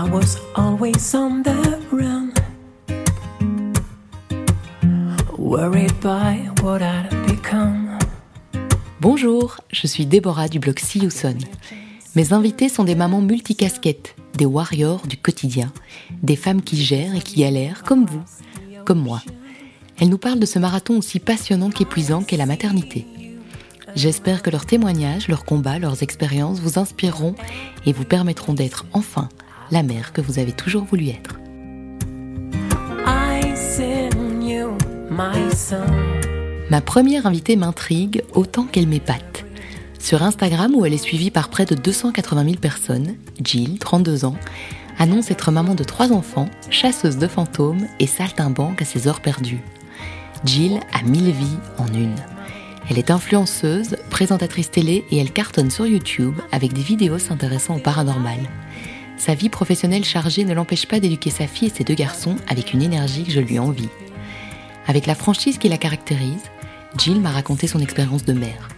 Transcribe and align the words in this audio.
I 0.00 0.08
was 0.08 0.38
always 0.56 1.14
on 1.14 1.42
the 1.42 1.78
run, 1.92 2.32
worried 5.36 5.92
by 6.00 6.48
what 6.62 6.80
I'd 6.80 7.10
become. 7.26 7.98
Bonjour, 9.02 9.60
je 9.70 9.86
suis 9.86 10.06
Déborah 10.06 10.48
du 10.48 10.58
blog 10.58 10.78
See 10.78 11.00
You 11.00 11.10
Son. 11.10 11.36
Mes 12.16 12.32
invités 12.32 12.70
sont 12.70 12.84
des 12.84 12.94
mamans 12.94 13.20
multicasquettes, 13.20 14.16
des 14.38 14.46
warriors 14.46 15.06
du 15.06 15.18
quotidien, 15.18 15.70
des 16.22 16.36
femmes 16.36 16.62
qui 16.62 16.82
gèrent 16.82 17.14
et 17.14 17.20
qui 17.20 17.40
galèrent 17.40 17.82
comme 17.82 18.06
vous, 18.06 18.22
comme 18.86 19.02
moi. 19.02 19.20
Elles 19.98 20.08
nous 20.08 20.16
parlent 20.16 20.40
de 20.40 20.46
ce 20.46 20.58
marathon 20.58 20.96
aussi 20.96 21.20
passionnant 21.20 21.68
qu'épuisant 21.68 22.22
qu'est 22.22 22.38
la 22.38 22.46
maternité. 22.46 23.06
J'espère 23.96 24.42
que 24.42 24.48
leurs 24.48 24.64
témoignages, 24.64 25.28
leurs 25.28 25.44
combats, 25.44 25.78
leurs 25.78 26.02
expériences 26.02 26.58
vous 26.58 26.78
inspireront 26.78 27.34
et 27.84 27.92
vous 27.92 28.06
permettront 28.06 28.54
d'être 28.54 28.86
enfin 28.94 29.28
la 29.70 29.82
mère 29.82 30.12
que 30.12 30.20
vous 30.20 30.38
avez 30.38 30.52
toujours 30.52 30.84
voulu 30.84 31.08
être. 31.08 31.38
I 33.06 33.56
sing 33.56 34.42
you 34.42 34.76
my 35.10 35.54
song. 35.54 35.86
Ma 36.70 36.80
première 36.80 37.26
invitée 37.26 37.56
m'intrigue 37.56 38.22
autant 38.32 38.64
qu'elle 38.64 38.86
m'épate. 38.86 39.44
Sur 39.98 40.22
Instagram, 40.22 40.74
où 40.74 40.86
elle 40.86 40.94
est 40.94 40.98
suivie 40.98 41.30
par 41.30 41.50
près 41.50 41.66
de 41.66 41.74
280 41.74 42.44
000 42.44 42.56
personnes, 42.56 43.16
Jill, 43.42 43.78
32 43.78 44.24
ans, 44.24 44.36
annonce 44.98 45.30
être 45.30 45.50
maman 45.50 45.74
de 45.74 45.84
trois 45.84 46.12
enfants, 46.12 46.48
chasseuse 46.70 47.18
de 47.18 47.26
fantômes 47.26 47.86
et 47.98 48.06
saltimbanque 48.06 48.82
à 48.82 48.84
ses 48.84 49.08
heures 49.08 49.20
perdues. 49.20 49.62
Jill 50.44 50.80
a 50.92 51.02
mille 51.02 51.32
vies 51.32 51.58
en 51.78 51.86
une. 51.88 52.14
Elle 52.88 52.98
est 52.98 53.10
influenceuse, 53.10 53.96
présentatrice 54.10 54.70
télé 54.70 55.04
et 55.10 55.18
elle 55.18 55.32
cartonne 55.32 55.70
sur 55.70 55.86
YouTube 55.86 56.34
avec 56.50 56.72
des 56.72 56.82
vidéos 56.82 57.18
s'intéressant 57.18 57.76
au 57.76 57.80
paranormal. 57.80 58.38
Sa 59.20 59.34
vie 59.34 59.50
professionnelle 59.50 60.02
chargée 60.02 60.46
ne 60.46 60.54
l'empêche 60.54 60.86
pas 60.86 60.98
d'éduquer 60.98 61.28
sa 61.28 61.46
fille 61.46 61.68
et 61.68 61.70
ses 61.70 61.84
deux 61.84 61.94
garçons 61.94 62.36
avec 62.48 62.72
une 62.72 62.80
énergie 62.80 63.24
que 63.24 63.30
je 63.30 63.40
lui 63.40 63.58
envie. 63.58 63.90
Avec 64.86 65.04
la 65.04 65.14
franchise 65.14 65.58
qui 65.58 65.68
la 65.68 65.76
caractérise, 65.76 66.44
Jill 66.96 67.20
m'a 67.20 67.30
raconté 67.30 67.66
son 67.66 67.80
expérience 67.80 68.24
de 68.24 68.32
mère. 68.32 68.70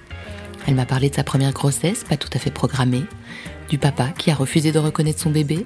Elle 0.67 0.75
m'a 0.75 0.84
parlé 0.84 1.11
de 1.11 1.14
sa 1.14 1.22
première 1.22 1.52
grossesse, 1.52 2.02
pas 2.02 2.17
tout 2.17 2.28
à 2.33 2.41
fait 2.41 2.50
programmée, 2.50 3.05
du 3.69 3.78
papa 3.78 4.08
qui 4.19 4.33
a 4.33 4.34
refusé 4.34 4.72
de 4.72 4.80
reconnaître 4.80 5.20
son 5.20 5.30
bébé, 5.30 5.64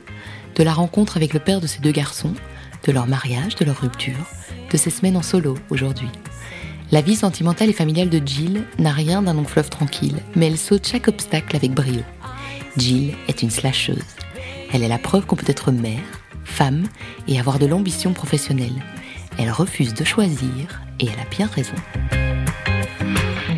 de 0.55 0.63
la 0.63 0.75
rencontre 0.75 1.17
avec 1.17 1.33
le 1.33 1.41
père 1.41 1.63
de 1.63 1.67
ses 1.67 1.81
deux 1.81 1.91
garçons, 1.91 2.35
de 2.85 2.93
leur 2.93 3.07
mariage, 3.07 3.55
de 3.55 3.65
leur 3.65 3.81
rupture, 3.81 4.27
de 4.71 4.77
ses 4.77 4.91
semaines 4.91 5.17
en 5.17 5.23
solo 5.23 5.55
aujourd'hui. 5.71 6.11
La 6.93 7.01
vie 7.01 7.17
sentimentale 7.17 7.71
et 7.71 7.73
familiale 7.73 8.11
de 8.11 8.21
Jill 8.23 8.63
n'a 8.79 8.93
rien 8.93 9.23
d'un 9.23 9.33
long 9.33 9.45
fleuve 9.45 9.71
tranquille, 9.71 10.19
mais 10.35 10.49
elle 10.49 10.59
saute 10.59 10.87
chaque 10.87 11.09
obstacle 11.09 11.57
avec 11.57 11.73
brio. 11.73 12.03
Jill 12.77 13.15
est 13.27 13.41
une 13.41 13.51
slasheuse. 13.51 14.05
Elle 14.73 14.83
est 14.83 14.89
la 14.89 14.99
preuve 14.99 15.27
qu'on 15.27 15.37
peut 15.37 15.45
être 15.49 15.73
mère, 15.73 16.01
femme 16.45 16.85
et 17.29 17.39
avoir 17.39 17.59
de 17.59 17.67
l'ambition 17.67 18.13
professionnelle. 18.13 18.83
Elle 19.39 19.51
refuse 19.51 19.95
de 19.95 20.05
choisir 20.05 20.83
et 21.01 21.07
elle 21.07 21.21
a 21.21 21.29
bien 21.31 21.47
raison. 21.47 21.75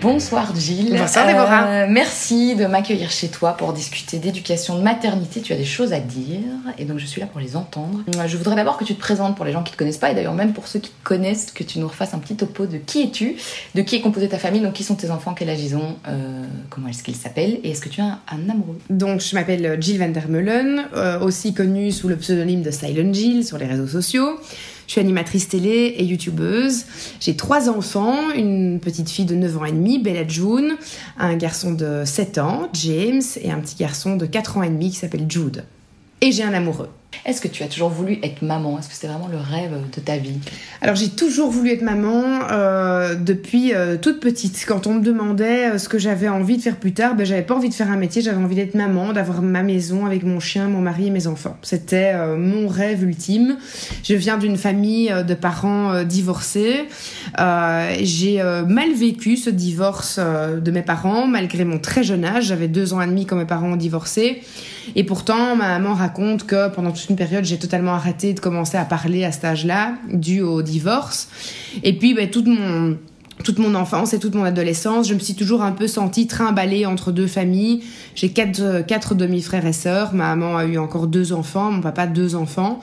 Bonsoir 0.01 0.55
Gilles. 0.55 0.97
Bonsoir 0.97 1.27
Déborah. 1.27 1.67
Euh, 1.67 1.87
merci 1.89 2.55
de 2.55 2.67
m'accueillir 2.67 3.11
chez 3.11 3.29
toi 3.29 3.57
pour 3.57 3.73
discuter 3.73 4.19
d'éducation, 4.19 4.77
de 4.79 4.83
maternité. 4.83 5.41
Tu 5.41 5.53
as 5.53 5.57
des 5.57 5.65
choses 5.65 5.93
à 5.93 6.01
dire 6.01 6.41
et 6.79 6.85
donc 6.85 6.99
je 6.99 7.07
suis 7.07 7.21
là 7.21 7.27
pour 7.27 7.41
les 7.41 7.57
entendre. 7.57 8.05
Je 8.27 8.37
voudrais 8.37 8.57
d'abord 8.57 8.77
que 8.77 8.85
tu 8.85 8.95
te 8.95 9.01
présentes 9.01 9.35
pour 9.37 9.45
les 9.45 9.53
gens 9.53 9.63
qui 9.63 9.73
te 9.73 9.77
connaissent 9.77 9.99
pas 9.99 10.11
et 10.11 10.15
d'ailleurs 10.15 10.35
même 10.35 10.53
pour 10.53 10.69
ceux 10.69 10.79
qui 10.79 10.91
te 10.91 11.05
connaissent, 11.05 11.51
que 11.53 11.65
tu 11.65 11.79
nous 11.79 11.89
refasses 11.89 12.15
un 12.15 12.19
petit 12.19 12.37
topo 12.37 12.67
de 12.67 12.79
qui 12.79 13.03
es-tu, 13.03 13.37
de 13.75 13.83
qui 13.83 13.97
est 13.97 14.01
composée 14.01 14.29
ta 14.29 14.39
famille, 14.39 14.61
donc 14.61 14.75
qui 14.75 14.85
sont 14.85 14.95
tes 14.95 15.11
enfants, 15.11 15.35
quel 15.35 15.51
âge 15.51 15.61
ils 15.61 15.75
ont, 15.77 15.97
euh, 16.07 16.45
comment 16.71 16.89
est-ce 16.89 17.03
qu'ils 17.03 17.17
s'appellent? 17.17 17.59
Et 17.65 17.71
est-ce 17.71 17.81
que 17.81 17.89
tu 17.89 18.01
as 18.01 18.05
un, 18.05 18.19
un 18.29 18.51
amoureux? 18.51 18.79
Donc, 18.91 19.21
je 19.21 19.35
m'appelle 19.35 19.79
Jill 19.81 19.99
van 19.99 20.09
der 20.09 20.29
Meulen, 20.29 20.87
euh, 20.95 21.21
aussi 21.21 21.55
connue 21.55 21.91
sous 21.93 22.09
le 22.09 22.17
pseudonyme 22.17 22.63
de 22.63 22.71
Silent 22.71 23.13
Jill 23.13 23.45
sur 23.45 23.59
les 23.59 23.67
réseaux 23.67 23.89
sociaux. 23.89 24.39
Je 24.89 24.93
suis 24.93 25.01
animatrice 25.03 25.49
télé 25.49 25.95
et 25.99 26.03
youtubeuse. 26.03 26.87
J'ai 27.21 27.37
trois 27.37 27.69
enfants, 27.69 28.31
une 28.35 28.81
petite 28.81 29.11
fille 29.11 29.27
de 29.27 29.35
9 29.35 29.59
ans 29.59 29.65
et 29.67 29.73
demi, 29.73 29.99
Bella 29.99 30.27
June, 30.27 30.77
un 31.19 31.37
garçon 31.37 31.75
de 31.75 32.05
7 32.07 32.39
ans, 32.39 32.71
James, 32.73 33.21
et 33.43 33.51
un 33.51 33.61
petit 33.61 33.77
garçon 33.77 34.17
de 34.17 34.25
4 34.25 34.57
ans 34.57 34.63
et 34.63 34.71
demi 34.71 34.89
qui 34.91 34.97
s'appelle 34.97 35.27
Jude. 35.29 35.65
Et 36.23 36.33
j'ai 36.33 36.43
un 36.43 36.55
amoureux. 36.55 36.89
Est-ce 37.25 37.41
que 37.41 37.49
tu 37.49 37.63
as 37.63 37.67
toujours 37.67 37.89
voulu 37.89 38.19
être 38.23 38.43
maman? 38.43 38.79
Est-ce 38.79 38.89
que 38.89 38.95
c'était 38.95 39.09
vraiment 39.09 39.29
le 39.29 39.39
rêve 39.39 39.73
de 39.95 40.01
ta 40.01 40.17
vie? 40.17 40.39
Alors 40.81 40.95
j'ai 40.95 41.09
toujours 41.09 41.51
voulu 41.51 41.73
être 41.73 41.83
maman 41.83 42.23
euh, 42.51 43.15
depuis 43.15 43.75
euh, 43.75 43.97
toute 43.97 44.21
petite. 44.21 44.65
Quand 44.67 44.87
on 44.87 44.95
me 44.95 45.01
demandait 45.01 45.73
euh, 45.73 45.79
ce 45.79 45.89
que 45.89 45.99
j'avais 45.99 46.29
envie 46.29 46.57
de 46.57 46.63
faire 46.63 46.77
plus 46.77 46.93
tard, 46.93 47.15
ben, 47.15 47.27
j'avais 47.27 47.43
pas 47.43 47.55
envie 47.55 47.69
de 47.69 47.75
faire 47.75 47.91
un 47.91 47.97
métier, 47.97 48.23
j'avais 48.23 48.43
envie 48.43 48.55
d'être 48.55 48.75
maman, 48.75 49.13
d'avoir 49.13 49.43
ma 49.43 49.63
maison 49.63 50.07
avec 50.07 50.23
mon 50.23 50.39
chien, 50.39 50.69
mon 50.69 50.81
mari 50.81 51.09
et 51.09 51.11
mes 51.11 51.27
enfants. 51.27 51.57
C'était 51.63 52.15
mon 52.37 52.69
rêve 52.69 53.03
ultime. 53.03 53.57
Je 54.05 54.15
viens 54.15 54.39
d'une 54.39 54.57
famille 54.57 55.13
de 55.27 55.35
parents 55.35 56.05
divorcés. 56.05 56.85
J'ai 57.37 58.43
mal 58.67 58.93
vécu 58.95 59.37
ce 59.37 59.51
divorce 59.51 60.19
de 60.19 60.71
mes 60.71 60.83
parents 60.83 61.27
malgré 61.27 61.65
mon 61.65 61.79
très 61.79 62.03
jeune 62.03 62.25
âge. 62.25 62.47
J'avais 62.47 62.69
deux 62.69 62.95
ans 62.95 63.01
et 63.01 63.07
demi 63.07 63.27
quand 63.27 63.37
mes 63.37 63.45
parents 63.45 63.73
ont 63.73 63.77
divorcé. 63.77 64.43
Et 64.95 65.05
pourtant, 65.05 65.57
ma 65.57 65.79
maman 65.79 65.95
raconte 65.95 66.47
que 66.47 66.69
pendant 66.69 66.93
toute 67.01 67.11
une 67.11 67.17
période, 67.17 67.45
j'ai 67.45 67.59
totalement 67.59 67.95
arrêté 67.95 68.33
de 68.35 68.41
commencer 68.41 68.77
à 68.77 68.85
parler 68.85 69.25
à 69.25 69.33
cet 69.33 69.45
âge-là, 69.45 69.95
dû 70.13 70.41
au 70.41 70.63
divorce. 70.63 71.29
Et 71.83 71.97
puis, 71.97 72.15
ben, 72.15 72.29
toute 72.31 72.47
mon 72.47 72.97
toute 73.45 73.59
mon 73.59 73.75
enfance 73.75 74.15
et 74.15 74.19
toute 74.19 74.35
mon 74.35 74.45
adolescence, 74.45 75.09
je 75.09 75.15
me 75.15 75.21
suis 75.21 75.35
toujours 75.35 75.63
un 75.63 75.73
peu 75.73 75.87
sentie 75.87 76.27
trimballée 76.27 76.87
entre 76.87 77.13
deux 77.13 77.27
familles. 77.27 77.85
J'ai 78.15 78.31
quatre, 78.31 78.61
euh, 78.61 78.83
quatre 78.83 79.15
demi-frères 79.15 79.67
et 79.67 79.73
sœurs. 79.73 80.13
Ma 80.13 80.35
maman 80.35 80.57
a 80.57 80.65
eu 80.65 80.79
encore 80.79 81.07
deux 81.07 81.33
enfants, 81.33 81.71
mon 81.71 81.81
papa 81.81 82.07
deux 82.07 82.35
enfants. 82.35 82.81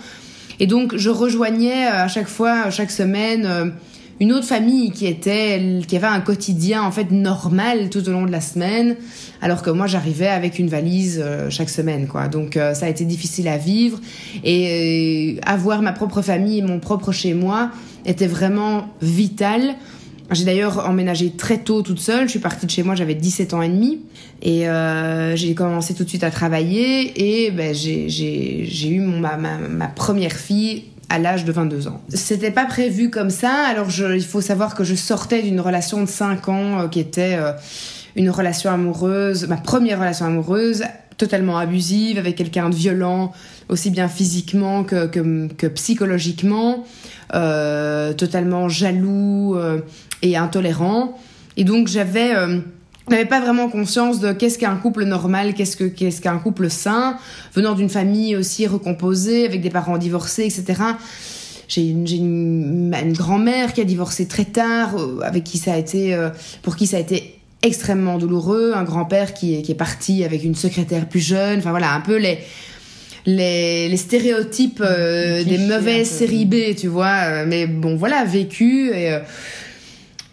Et 0.60 0.68
donc, 0.68 0.96
je 0.96 1.10
rejoignais 1.10 1.88
euh, 1.88 2.04
à 2.04 2.08
chaque 2.08 2.28
fois, 2.28 2.70
chaque 2.70 2.92
semaine, 2.92 3.46
euh, 3.46 3.66
une 4.22 4.32
autre 4.32 4.46
famille 4.46 4.92
qui 4.92 5.08
était, 5.08 5.82
qui 5.88 5.98
avait 5.98 6.08
un 6.08 6.22
quotidien 6.22 6.84
en 6.84 6.92
fait 6.92 7.12
normal 7.12 7.90
tout 7.90 8.08
au 8.08 8.12
long 8.12 8.26
de 8.26 8.32
la 8.32 8.40
semaine, 8.42 8.96
alors 9.42 9.62
que 9.62 9.70
moi 9.70 9.88
j'arrivais 9.88 10.28
avec 10.28 10.58
une 10.58 10.70
valise 10.70 11.22
euh, 11.24 11.50
chaque 11.50 11.70
semaine, 11.70 12.08
quoi. 12.08 12.28
Donc 12.30 12.56
euh, 12.56 12.74
ça 12.74 12.86
a 12.86 12.90
été 12.90 13.04
difficile 13.04 13.48
à 13.50 13.58
vivre 13.58 14.00
et 14.44 15.36
euh, 15.38 15.42
avoir 15.46 15.82
ma 15.82 15.92
propre 15.92 16.22
famille 16.22 16.60
et 16.60 16.62
mon 16.62 16.80
propre 16.80 17.12
chez 17.12 17.34
moi 17.34 17.72
était 18.06 18.28
vraiment 18.28 18.88
vital. 19.02 19.76
J'ai 20.32 20.46
d'ailleurs 20.46 20.88
emménagé 20.90 21.32
très 21.32 21.60
tôt 21.60 21.82
toute 21.84 22.00
seule. 22.00 22.26
Je 22.26 22.32
suis 22.32 22.40
partie 22.40 22.66
de 22.66 22.72
chez 22.72 22.82
moi, 22.82 22.96
j'avais 22.96 23.14
17 23.14 23.54
ans 23.54 23.62
et 23.62 23.70
demi. 23.70 24.00
Et 24.42 24.66
j'ai 25.36 25.54
commencé 25.54 25.94
tout 25.94 26.04
de 26.04 26.10
suite 26.10 26.24
à 26.24 26.32
travailler. 26.32 27.46
Et 27.46 27.52
ben, 27.52 27.76
j'ai- 27.76 28.88
eu 28.88 29.00
ma 29.02 29.88
première 29.88 30.32
fille 30.34 30.86
à 31.10 31.20
l'âge 31.20 31.46
de 31.46 31.52
22 31.52 31.88
ans. 31.88 32.02
C'était 32.10 32.52
pas 32.52 32.66
prévu 32.66 33.10
comme 33.10 33.30
ça. 33.30 33.52
Alors 33.68 33.88
il 34.14 34.26
faut 34.26 34.42
savoir 34.42 34.76
que 34.76 34.84
je 34.84 34.96
sortais 34.96 35.42
d'une 35.42 35.60
relation 35.60 36.02
de 36.02 36.08
5 36.10 36.50
ans 36.50 36.80
euh, 36.80 36.88
qui 36.88 37.00
était 37.00 37.36
euh, 37.38 37.52
une 38.16 38.30
relation 38.30 38.72
amoureuse, 38.72 39.48
ma 39.48 39.58
première 39.58 40.00
relation 40.00 40.26
amoureuse, 40.26 40.84
totalement 41.18 41.58
abusive, 41.58 42.18
avec 42.18 42.36
quelqu'un 42.36 42.70
de 42.70 42.76
violent, 42.76 43.32
aussi 43.70 43.90
bien 43.92 44.08
physiquement 44.08 44.84
que, 44.84 45.08
que, 45.08 45.48
que 45.54 45.68
psychologiquement, 45.68 46.86
euh, 47.34 48.14
totalement 48.14 48.68
jaloux 48.70 49.58
et 50.22 50.38
intolérant. 50.38 51.18
Et 51.58 51.64
donc 51.64 51.88
j'avais... 51.88 52.34
n'avais 53.12 53.26
pas 53.26 53.40
vraiment 53.40 53.70
conscience 53.70 54.20
de 54.20 54.32
qu'est-ce 54.32 54.58
qu'un 54.58 54.76
couple 54.76 55.04
normal, 55.06 55.54
qu'est-ce 55.54 55.78
que 55.78 55.84
qu'est-ce 55.84 56.22
qu'un 56.22 56.38
couple 56.38 56.70
sain, 56.70 57.18
venant 57.54 57.74
d'une 57.74 57.90
famille 57.90 58.36
aussi 58.36 58.68
recomposée 58.68 59.46
avec 59.46 59.62
des 59.62 59.70
parents 59.70 59.98
divorcés, 59.98 60.44
etc. 60.46 60.82
J'ai 61.68 61.90
une, 61.90 62.06
j'ai 62.06 62.18
une, 62.18 62.94
une 62.94 63.14
grand-mère 63.14 63.74
qui 63.74 63.82
a 63.82 63.84
divorcé 63.84 64.28
très 64.28 64.46
tard, 64.46 64.96
euh, 64.98 65.20
avec 65.24 65.44
qui 65.44 65.58
ça 65.58 65.74
a 65.74 65.78
été, 65.78 66.14
euh, 66.14 66.30
pour 66.62 66.76
qui 66.76 66.88
ça 66.88 66.98
a 66.98 67.00
été 67.00 67.40
extrêmement 67.64 68.18
douloureux, 68.18 68.74
un 68.76 68.84
grand-père 68.84 69.34
qui 69.34 69.56
est, 69.56 69.62
qui 69.64 69.72
est 69.72 69.76
parti 69.76 70.24
avec 70.24 70.44
une 70.44 70.56
secrétaire 70.56 71.10
plus 71.10 71.22
jeune, 71.22 71.60
enfin 71.60 71.72
voilà, 71.72 71.94
un 71.94 72.02
peu 72.02 72.18
les 72.18 72.40
les, 73.26 73.90
les 73.90 73.98
stéréotypes 73.98 74.84
euh, 74.86 75.44
des 75.44 75.58
mauvaises 75.58 76.10
séries 76.10 76.46
B, 76.46 76.76
tu 76.78 76.88
vois, 76.88 77.46
mais 77.46 77.66
bon 77.68 77.96
voilà, 77.96 78.24
vécu 78.24 78.92
et 78.92 79.14
euh, 79.14 79.20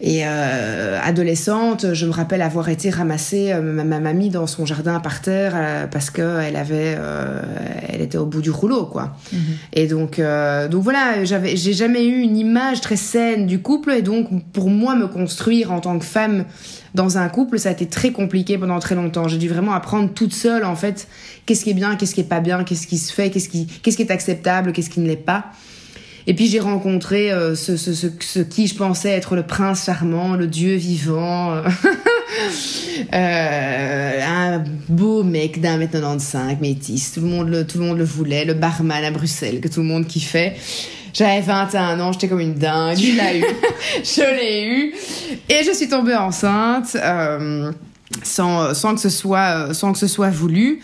et 0.01 0.23
euh, 0.25 0.99
adolescente, 1.01 1.93
je 1.93 2.05
me 2.05 2.11
rappelle 2.11 2.41
avoir 2.41 2.67
été 2.67 2.89
ramasser 2.89 3.53
euh, 3.53 3.61
ma, 3.61 3.83
ma 3.83 3.99
mamie 3.99 4.29
dans 4.29 4.47
son 4.47 4.65
jardin 4.65 4.99
par 4.99 5.21
terre 5.21 5.53
euh, 5.55 5.87
parce 5.87 6.09
que 6.09 6.41
elle 6.41 6.57
avait, 6.57 6.95
euh, 6.97 7.41
elle 7.87 8.01
était 8.01 8.17
au 8.17 8.25
bout 8.25 8.41
du 8.41 8.49
rouleau, 8.49 8.85
quoi. 8.85 9.15
Et 9.71 9.87
donc, 9.87 10.19
euh, 10.19 10.67
donc 10.67 10.83
voilà, 10.83 11.23
j'avais, 11.23 11.55
j'ai 11.55 11.73
jamais 11.73 12.05
eu 12.05 12.19
une 12.19 12.35
image 12.35 12.81
très 12.81 12.97
saine 12.97 13.47
du 13.47 13.61
couple 13.61 13.91
et 13.91 14.01
donc 14.01 14.27
pour 14.51 14.69
moi 14.69 14.95
me 14.95 15.07
construire 15.07 15.71
en 15.71 15.79
tant 15.79 15.97
que 15.97 16.05
femme 16.05 16.45
dans 16.95 17.17
un 17.17 17.29
couple, 17.29 17.57
ça 17.57 17.69
a 17.69 17.71
été 17.71 17.85
très 17.87 18.11
compliqué 18.11 18.57
pendant 18.57 18.79
très 18.79 18.95
longtemps. 18.95 19.27
J'ai 19.27 19.37
dû 19.37 19.47
vraiment 19.47 19.73
apprendre 19.73 20.09
toute 20.13 20.33
seule 20.33 20.65
en 20.65 20.75
fait 20.75 21.07
qu'est-ce 21.45 21.63
qui 21.63 21.69
est 21.69 21.75
bien, 21.75 21.95
qu'est-ce 21.95 22.13
qui 22.13 22.21
est 22.21 22.25
pas 22.25 22.39
bien, 22.41 22.63
qu'est-ce 22.63 22.87
qui 22.87 22.97
se 22.97 23.13
fait, 23.13 23.29
qu'est-ce 23.29 23.47
qui, 23.47 23.67
qu'est-ce 23.67 23.95
qui 23.95 24.03
est 24.03 24.11
acceptable, 24.11 24.73
qu'est-ce 24.73 24.89
qui 24.89 24.99
ne 24.99 25.07
l'est 25.07 25.15
pas. 25.15 25.45
Et 26.27 26.33
puis 26.33 26.47
j'ai 26.47 26.59
rencontré 26.59 27.31
euh, 27.31 27.55
ce, 27.55 27.75
ce, 27.77 27.93
ce, 27.93 28.07
ce 28.19 28.39
qui 28.39 28.67
je 28.67 28.75
pensais 28.75 29.09
être 29.09 29.35
le 29.35 29.43
prince 29.43 29.85
charmant, 29.85 30.35
le 30.35 30.47
dieu 30.47 30.75
vivant, 30.75 31.53
euh, 31.53 31.63
Euh, 33.13 34.21
un 34.25 34.63
beau 34.89 35.23
mec 35.23 35.61
d'un 35.61 35.77
mètre 35.77 35.93
95, 35.93 36.57
métis. 36.61 37.11
Tout 37.13 37.21
le, 37.21 37.27
monde 37.27 37.49
le, 37.49 37.65
tout 37.65 37.79
le 37.79 37.85
monde 37.85 37.97
le 37.97 38.03
voulait. 38.03 38.45
Le 38.45 38.53
barman 38.53 39.03
à 39.03 39.11
Bruxelles, 39.11 39.61
que 39.61 39.67
tout 39.67 39.81
le 39.81 39.87
monde 39.87 40.07
kiffait. 40.07 40.55
J'avais 41.13 41.41
21 41.41 41.99
ans, 41.99 42.11
j'étais 42.11 42.27
comme 42.27 42.39
une 42.39 42.55
dingue. 42.55 42.97
Tu 42.97 43.15
l'as 43.15 43.35
eu. 43.35 43.43
je 44.03 44.35
l'ai 44.35 44.63
eu. 44.65 44.93
Et 45.49 45.63
je 45.63 45.71
suis 45.73 45.87
tombée 45.87 46.15
enceinte. 46.15 46.95
Euh, 46.95 47.71
sans, 48.21 48.73
sans 48.73 48.95
que 48.95 49.01
ce 49.01 49.09
soit 49.09 49.73
sans 49.73 49.93
que 49.93 49.99
ce 49.99 50.07
soit 50.07 50.29
voulu. 50.29 50.79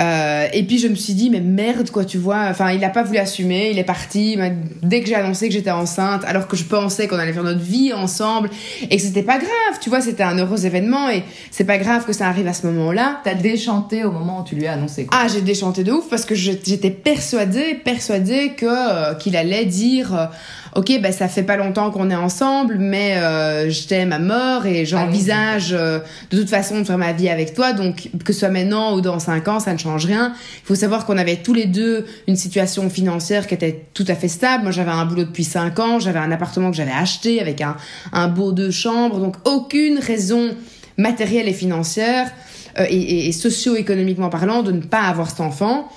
Euh, 0.00 0.46
et 0.52 0.62
puis 0.62 0.78
je 0.78 0.88
me 0.88 0.94
suis 0.94 1.14
dit 1.14 1.30
mais 1.30 1.40
merde 1.40 1.90
quoi 1.90 2.04
tu 2.04 2.18
vois. 2.18 2.46
Enfin 2.48 2.70
il 2.72 2.82
a 2.84 2.90
pas 2.90 3.02
voulu 3.02 3.18
assumer. 3.18 3.70
Il 3.70 3.78
est 3.78 3.84
parti. 3.84 4.38
Dès 4.82 5.00
que 5.00 5.08
j'ai 5.08 5.14
annoncé 5.14 5.48
que 5.48 5.54
j'étais 5.54 5.70
enceinte 5.70 6.22
alors 6.26 6.48
que 6.48 6.56
je 6.56 6.64
pensais 6.64 7.06
qu'on 7.06 7.18
allait 7.18 7.32
faire 7.32 7.44
notre 7.44 7.60
vie 7.60 7.92
ensemble 7.92 8.50
et 8.90 8.96
que 8.96 9.02
c'était 9.02 9.22
pas 9.22 9.38
grave 9.38 9.78
tu 9.80 9.88
vois 9.90 10.00
c'était 10.00 10.22
un 10.22 10.38
heureux 10.38 10.66
événement 10.66 11.08
et 11.08 11.24
c'est 11.50 11.64
pas 11.64 11.78
grave 11.78 12.04
que 12.04 12.12
ça 12.12 12.28
arrive 12.28 12.46
à 12.46 12.52
ce 12.52 12.66
moment 12.66 12.92
là 12.92 13.20
t'as 13.24 13.34
déchanté 13.34 14.04
au 14.04 14.12
moment 14.12 14.40
où 14.40 14.44
tu 14.44 14.54
lui 14.54 14.66
as 14.66 14.72
annoncé 14.72 15.06
quoi. 15.06 15.18
ah 15.20 15.26
j'ai 15.28 15.40
déchanté 15.40 15.84
de 15.84 15.92
ouf 15.92 16.08
parce 16.08 16.24
que 16.24 16.34
j'étais 16.34 16.90
persuadée 16.90 17.74
persuadée 17.74 18.52
que 18.56 18.66
euh, 18.66 19.14
qu'il 19.14 19.36
allait 19.36 19.64
dire 19.64 20.14
euh, 20.14 20.26
ok, 20.74 21.00
ben 21.00 21.12
ça 21.12 21.28
fait 21.28 21.42
pas 21.42 21.56
longtemps 21.56 21.90
qu'on 21.90 22.10
est 22.10 22.16
ensemble, 22.16 22.76
mais 22.78 23.16
euh, 23.16 23.70
je 23.70 23.86
t'aime 23.86 24.12
à 24.12 24.18
mort 24.18 24.66
et 24.66 24.84
j'envisage 24.84 25.72
euh, 25.72 26.00
de 26.30 26.38
toute 26.38 26.50
façon 26.50 26.80
de 26.80 26.84
faire 26.84 26.98
ma 26.98 27.12
vie 27.12 27.28
avec 27.28 27.54
toi. 27.54 27.72
Donc 27.72 28.10
que 28.24 28.32
ce 28.32 28.40
soit 28.40 28.48
maintenant 28.48 28.94
ou 28.94 29.00
dans 29.00 29.18
cinq 29.18 29.48
ans, 29.48 29.60
ça 29.60 29.72
ne 29.72 29.78
change 29.78 30.06
rien. 30.06 30.32
Il 30.62 30.66
faut 30.66 30.74
savoir 30.74 31.06
qu'on 31.06 31.16
avait 31.16 31.36
tous 31.36 31.54
les 31.54 31.66
deux 31.66 32.06
une 32.26 32.36
situation 32.36 32.90
financière 32.90 33.46
qui 33.46 33.54
était 33.54 33.86
tout 33.94 34.04
à 34.08 34.14
fait 34.14 34.28
stable. 34.28 34.64
Moi, 34.64 34.72
j'avais 34.72 34.90
un 34.90 35.04
boulot 35.04 35.24
depuis 35.24 35.44
cinq 35.44 35.78
ans, 35.78 36.00
j'avais 36.00 36.18
un 36.18 36.32
appartement 36.32 36.70
que 36.70 36.76
j'avais 36.76 36.92
acheté 36.92 37.40
avec 37.40 37.60
un, 37.60 37.76
un 38.12 38.28
beau 38.28 38.52
deux 38.52 38.70
chambres, 38.70 39.20
donc 39.20 39.36
aucune 39.44 39.98
raison 39.98 40.56
matérielle 40.96 41.48
et 41.48 41.52
financière 41.52 42.30
euh, 42.78 42.86
et, 42.88 43.28
et 43.28 43.32
socio-économiquement 43.32 44.28
parlant 44.28 44.62
de 44.62 44.72
ne 44.72 44.80
pas 44.80 45.02
avoir 45.02 45.30
cet 45.30 45.40
enfant. 45.40 45.88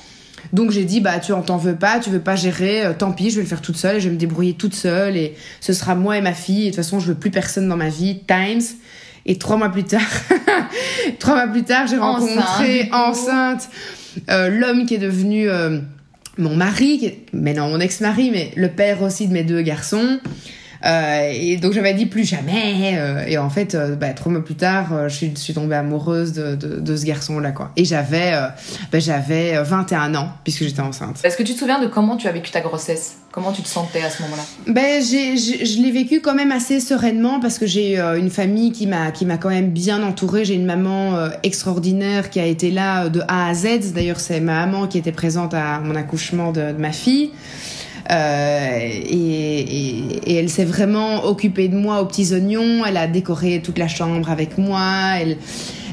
Donc 0.53 0.71
j'ai 0.71 0.85
dit 0.85 1.01
bah 1.01 1.19
tu 1.19 1.33
en 1.33 1.41
t'en 1.41 1.57
veux 1.57 1.75
pas, 1.75 1.99
tu 1.99 2.09
veux 2.09 2.19
pas 2.19 2.35
gérer, 2.35 2.85
euh, 2.85 2.93
tant 2.97 3.11
pis, 3.11 3.29
je 3.29 3.35
vais 3.35 3.41
le 3.41 3.47
faire 3.47 3.61
toute 3.61 3.77
seule, 3.77 3.97
et 3.97 3.99
je 3.99 4.07
vais 4.07 4.13
me 4.13 4.19
débrouiller 4.19 4.53
toute 4.53 4.75
seule 4.75 5.17
et 5.17 5.35
ce 5.59 5.73
sera 5.73 5.95
moi 5.95 6.17
et 6.17 6.21
ma 6.21 6.33
fille. 6.33 6.63
Et 6.63 6.65
de 6.65 6.75
toute 6.75 6.77
façon, 6.77 6.99
je 6.99 7.07
veux 7.07 7.15
plus 7.15 7.31
personne 7.31 7.67
dans 7.67 7.77
ma 7.77 7.89
vie. 7.89 8.21
Times. 8.27 8.61
Et 9.29 9.37
trois 9.37 9.57
mois 9.57 9.69
plus 9.69 9.83
tard, 9.83 10.01
trois 11.19 11.35
mois 11.35 11.47
plus 11.47 11.63
tard, 11.63 11.85
j'ai 11.85 11.97
rencontré 11.97 12.89
enceinte, 12.93 13.67
euh, 14.29 14.47
l'homme 14.47 14.85
qui 14.85 14.95
est 14.95 14.99
devenu 14.99 15.49
euh, 15.49 15.79
mon 16.37 16.55
mari, 16.55 16.99
qui 16.99 17.05
est, 17.07 17.25
mais 17.33 17.53
non 17.53 17.67
mon 17.67 17.81
ex-mari, 17.81 18.31
mais 18.31 18.51
le 18.55 18.69
père 18.69 19.01
aussi 19.01 19.27
de 19.27 19.33
mes 19.33 19.43
deux 19.43 19.61
garçons. 19.61 20.19
Euh, 20.85 21.31
et 21.33 21.57
donc 21.57 21.73
j'avais 21.73 21.93
dit 21.93 22.05
plus 22.05 22.23
jamais. 22.23 22.97
Euh, 22.97 23.25
et 23.27 23.37
en 23.37 23.49
fait, 23.49 23.75
euh, 23.75 23.95
bah, 23.95 24.09
trois 24.09 24.31
mois 24.31 24.43
plus 24.43 24.55
tard, 24.55 25.09
je 25.09 25.15
suis, 25.15 25.31
je, 25.35 25.39
suis, 25.39 25.53
tombée 25.53 25.75
amoureuse 25.75 26.33
de, 26.33 26.55
de, 26.55 26.79
de 26.79 26.95
ce 26.95 27.05
garçon-là, 27.05 27.51
quoi. 27.51 27.71
Et 27.75 27.85
j'avais, 27.85 28.31
bah, 28.91 28.99
j'avais 28.99 29.61
21 29.61 30.15
ans 30.15 30.29
puisque 30.43 30.63
j'étais 30.63 30.81
enceinte. 30.81 31.19
Est-ce 31.23 31.37
que 31.37 31.43
tu 31.43 31.53
te 31.53 31.59
souviens 31.59 31.81
de 31.81 31.87
comment 31.87 32.17
tu 32.17 32.27
as 32.27 32.31
vécu 32.31 32.51
ta 32.51 32.61
grossesse? 32.61 33.17
Comment 33.31 33.51
tu 33.51 33.61
te 33.61 33.67
sentais 33.67 34.01
à 34.01 34.09
ce 34.09 34.23
moment-là? 34.23 34.41
Ben, 34.67 35.01
j'ai, 35.03 35.37
je 35.37 35.81
l'ai 35.81 35.91
vécu 35.91 36.21
quand 36.21 36.33
même 36.33 36.51
assez 36.51 36.79
sereinement 36.79 37.39
parce 37.39 37.59
que 37.59 37.67
j'ai 37.67 37.99
une 37.99 38.31
famille 38.31 38.71
qui 38.71 38.87
m'a, 38.87 39.11
qui 39.11 39.25
m'a 39.25 39.37
quand 39.37 39.49
même 39.49 39.69
bien 39.69 40.01
entourée. 40.01 40.43
J'ai 40.43 40.55
une 40.55 40.65
maman 40.65 41.29
extraordinaire 41.43 42.31
qui 42.31 42.39
a 42.39 42.45
été 42.45 42.71
là 42.71 43.09
de 43.09 43.21
A 43.27 43.47
à 43.47 43.53
Z. 43.53 43.93
D'ailleurs, 43.93 44.19
c'est 44.19 44.39
ma 44.39 44.65
maman 44.65 44.87
qui 44.87 44.97
était 44.97 45.11
présente 45.11 45.53
à 45.53 45.79
mon 45.79 45.95
accouchement 45.95 46.51
de, 46.51 46.71
de 46.71 46.81
ma 46.81 46.91
fille. 46.91 47.31
Euh, 48.11 48.79
et, 48.79 50.37
elle 50.37 50.49
s'est 50.49 50.65
vraiment 50.65 51.25
occupée 51.25 51.67
de 51.67 51.75
moi 51.75 52.01
aux 52.01 52.05
petits 52.05 52.33
oignons. 52.33 52.85
Elle 52.85 52.97
a 52.97 53.07
décoré 53.07 53.61
toute 53.63 53.77
la 53.77 53.87
chambre 53.87 54.29
avec 54.29 54.57
moi. 54.57 55.13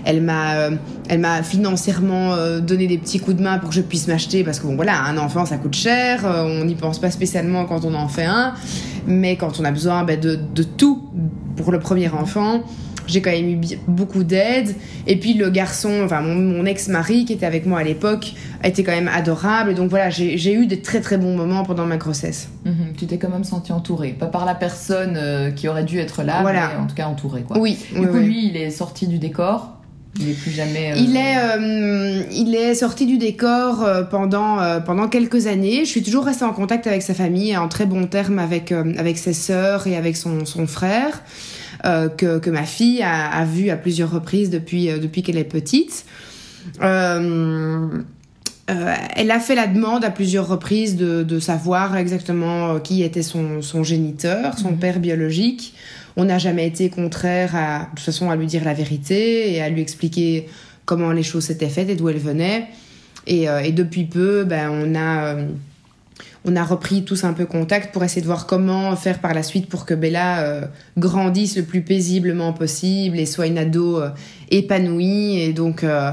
Elle, 0.04 0.22
m'a, 0.22 0.56
euh, 0.56 0.70
elle 1.08 1.20
m'a 1.20 1.42
financièrement 1.42 2.34
euh, 2.34 2.60
donné 2.60 2.86
des 2.86 2.98
petits 2.98 3.20
coups 3.20 3.36
de 3.36 3.42
main 3.42 3.58
pour 3.58 3.70
que 3.70 3.74
je 3.74 3.80
puisse 3.80 4.06
m'acheter 4.06 4.44
parce 4.44 4.60
que 4.60 4.66
bon 4.66 4.76
voilà, 4.76 5.02
un 5.02 5.16
enfant 5.16 5.46
ça 5.46 5.56
coûte 5.56 5.74
cher. 5.74 6.24
On 6.24 6.64
n'y 6.64 6.74
pense 6.74 6.98
pas 6.98 7.10
spécialement 7.10 7.64
quand 7.64 7.84
on 7.84 7.94
en 7.94 8.08
fait 8.08 8.24
un, 8.24 8.54
mais 9.06 9.36
quand 9.36 9.60
on 9.60 9.64
a 9.64 9.70
besoin 9.70 10.04
ben, 10.04 10.20
de, 10.20 10.62
tout 10.62 11.02
pour 11.56 11.72
le 11.72 11.78
premier 11.80 12.08
enfant 12.08 12.62
j'ai 13.06 13.20
quand 13.20 13.30
même 13.30 13.50
eu 13.50 13.60
beaucoup 13.86 14.24
d'aide. 14.24 14.74
Et 15.06 15.16
puis 15.16 15.34
le 15.34 15.50
garçon, 15.50 16.02
enfin 16.04 16.22
mon 16.22 16.64
ex-mari 16.64 17.26
qui 17.26 17.34
était 17.34 17.46
avec 17.46 17.66
moi 17.66 17.80
à 17.80 17.84
l'époque, 17.84 18.32
a 18.64 18.68
été 18.68 18.82
quand 18.82 18.92
même 18.92 19.08
adorable. 19.08 19.70
Et 19.70 19.74
donc 19.74 19.90
voilà, 19.90 20.08
j'ai 20.10 20.54
eu 20.54 20.66
des 20.66 20.80
très 20.80 21.00
très 21.00 21.18
bons 21.18 21.36
moments 21.36 21.64
pendant 21.64 21.84
ma 21.84 21.98
grossesse. 21.98 22.48
-hmm. 22.64 22.96
Tu 22.96 23.06
t'es 23.06 23.18
quand 23.18 23.28
même 23.28 23.44
senti 23.44 23.72
entourée, 23.72 24.16
pas 24.18 24.26
par 24.26 24.46
la 24.46 24.54
personne 24.54 25.16
euh, 25.16 25.50
qui 25.50 25.68
aurait 25.68 25.84
dû 25.84 25.98
être 25.98 26.22
là, 26.22 26.40
voilà. 26.40 26.70
mais 26.72 26.82
en 26.82 26.86
tout 26.86 26.94
cas 26.94 27.06
entourée. 27.06 27.42
Quoi. 27.42 27.58
Oui. 27.58 27.76
Du 27.92 28.00
oui, 28.00 28.06
coup, 28.06 28.16
oui. 28.16 28.24
lui, 28.24 28.46
il 28.48 28.56
est 28.56 28.70
sorti 28.70 29.06
du 29.06 29.18
décor. 29.18 29.58
Il 30.18 30.30
est 30.30 30.40
plus 30.42 30.50
jamais. 30.50 30.92
Euh... 30.92 31.04
Il 31.06 31.16
est, 31.16 31.36
euh, 31.36 32.22
il 32.32 32.54
est 32.54 32.74
sorti 32.74 33.04
du 33.04 33.18
décor 33.18 33.82
euh, 33.82 34.02
pendant 34.02 34.50
pendant 34.88 35.08
quelques 35.08 35.46
années. 35.46 35.80
Je 35.84 35.90
suis 35.94 36.02
toujours 36.02 36.24
restée 36.24 36.46
en 36.46 36.54
contact 36.54 36.86
avec 36.86 37.02
sa 37.02 37.14
famille, 37.22 37.54
en 37.64 37.68
très 37.68 37.86
bon 37.94 38.06
terme 38.06 38.38
avec 38.38 38.72
avec 38.72 39.18
ses 39.18 39.34
sœurs 39.34 39.86
et 39.90 39.96
avec 40.02 40.16
son 40.16 40.46
son 40.46 40.66
frère. 40.66 41.14
Que, 42.20 42.38
que, 42.44 42.50
ma 42.60 42.66
fille 42.76 43.02
a, 43.02 43.16
a, 43.40 43.44
vu 43.44 43.68
à 43.68 43.76
plusieurs 43.76 44.10
reprises 44.18 44.48
depuis, 44.48 44.84
depuis 45.04 45.22
qu'elle 45.22 45.36
est 45.36 45.52
petite. 45.60 46.06
Euh, 46.82 47.88
elle 48.66 49.30
a 49.30 49.40
fait 49.40 49.54
la 49.54 49.66
demande 49.66 50.04
à 50.04 50.10
plusieurs 50.10 50.48
reprises 50.48 50.96
de, 50.96 51.22
de 51.22 51.38
savoir 51.38 51.96
exactement 51.96 52.80
qui 52.80 53.02
était 53.02 53.22
son, 53.22 53.60
son 53.60 53.84
géniteur, 53.84 54.58
son 54.58 54.72
mmh. 54.72 54.78
père 54.78 55.00
biologique. 55.00 55.74
On 56.16 56.24
n'a 56.24 56.38
jamais 56.38 56.66
été 56.66 56.88
contraire 56.88 57.54
à, 57.54 57.80
de 57.80 57.96
toute 57.96 58.00
façon, 58.00 58.30
à 58.30 58.36
lui 58.36 58.46
dire 58.46 58.64
la 58.64 58.72
vérité 58.72 59.52
et 59.52 59.60
à 59.60 59.68
lui 59.68 59.82
expliquer 59.82 60.48
comment 60.86 61.12
les 61.12 61.22
choses 61.22 61.44
s'étaient 61.44 61.68
faites 61.68 61.90
et 61.90 61.94
d'où 61.94 62.08
elles 62.08 62.16
venaient. 62.16 62.68
Et, 63.26 63.44
et, 63.44 63.72
depuis 63.72 64.04
peu, 64.04 64.44
ben, 64.44 64.70
on 64.70 64.94
a 64.94 65.36
on 66.44 66.56
a 66.56 66.64
repris 66.64 67.04
tous 67.04 67.24
un 67.24 67.32
peu 67.32 67.46
contact 67.46 67.92
pour 67.92 68.04
essayer 68.04 68.20
de 68.20 68.26
voir 68.26 68.46
comment 68.46 68.94
faire 68.96 69.20
par 69.20 69.32
la 69.32 69.42
suite 69.42 69.68
pour 69.68 69.86
que 69.86 69.94
Bella 69.94 70.40
euh, 70.40 70.66
grandisse 70.98 71.56
le 71.56 71.62
plus 71.62 71.80
paisiblement 71.80 72.52
possible 72.52 73.18
et 73.18 73.24
soit 73.24 73.46
une 73.46 73.56
ado 73.56 74.00
euh, 74.00 74.10
épanouie. 74.50 75.40
Et 75.40 75.52
donc, 75.54 75.84
euh, 75.84 76.10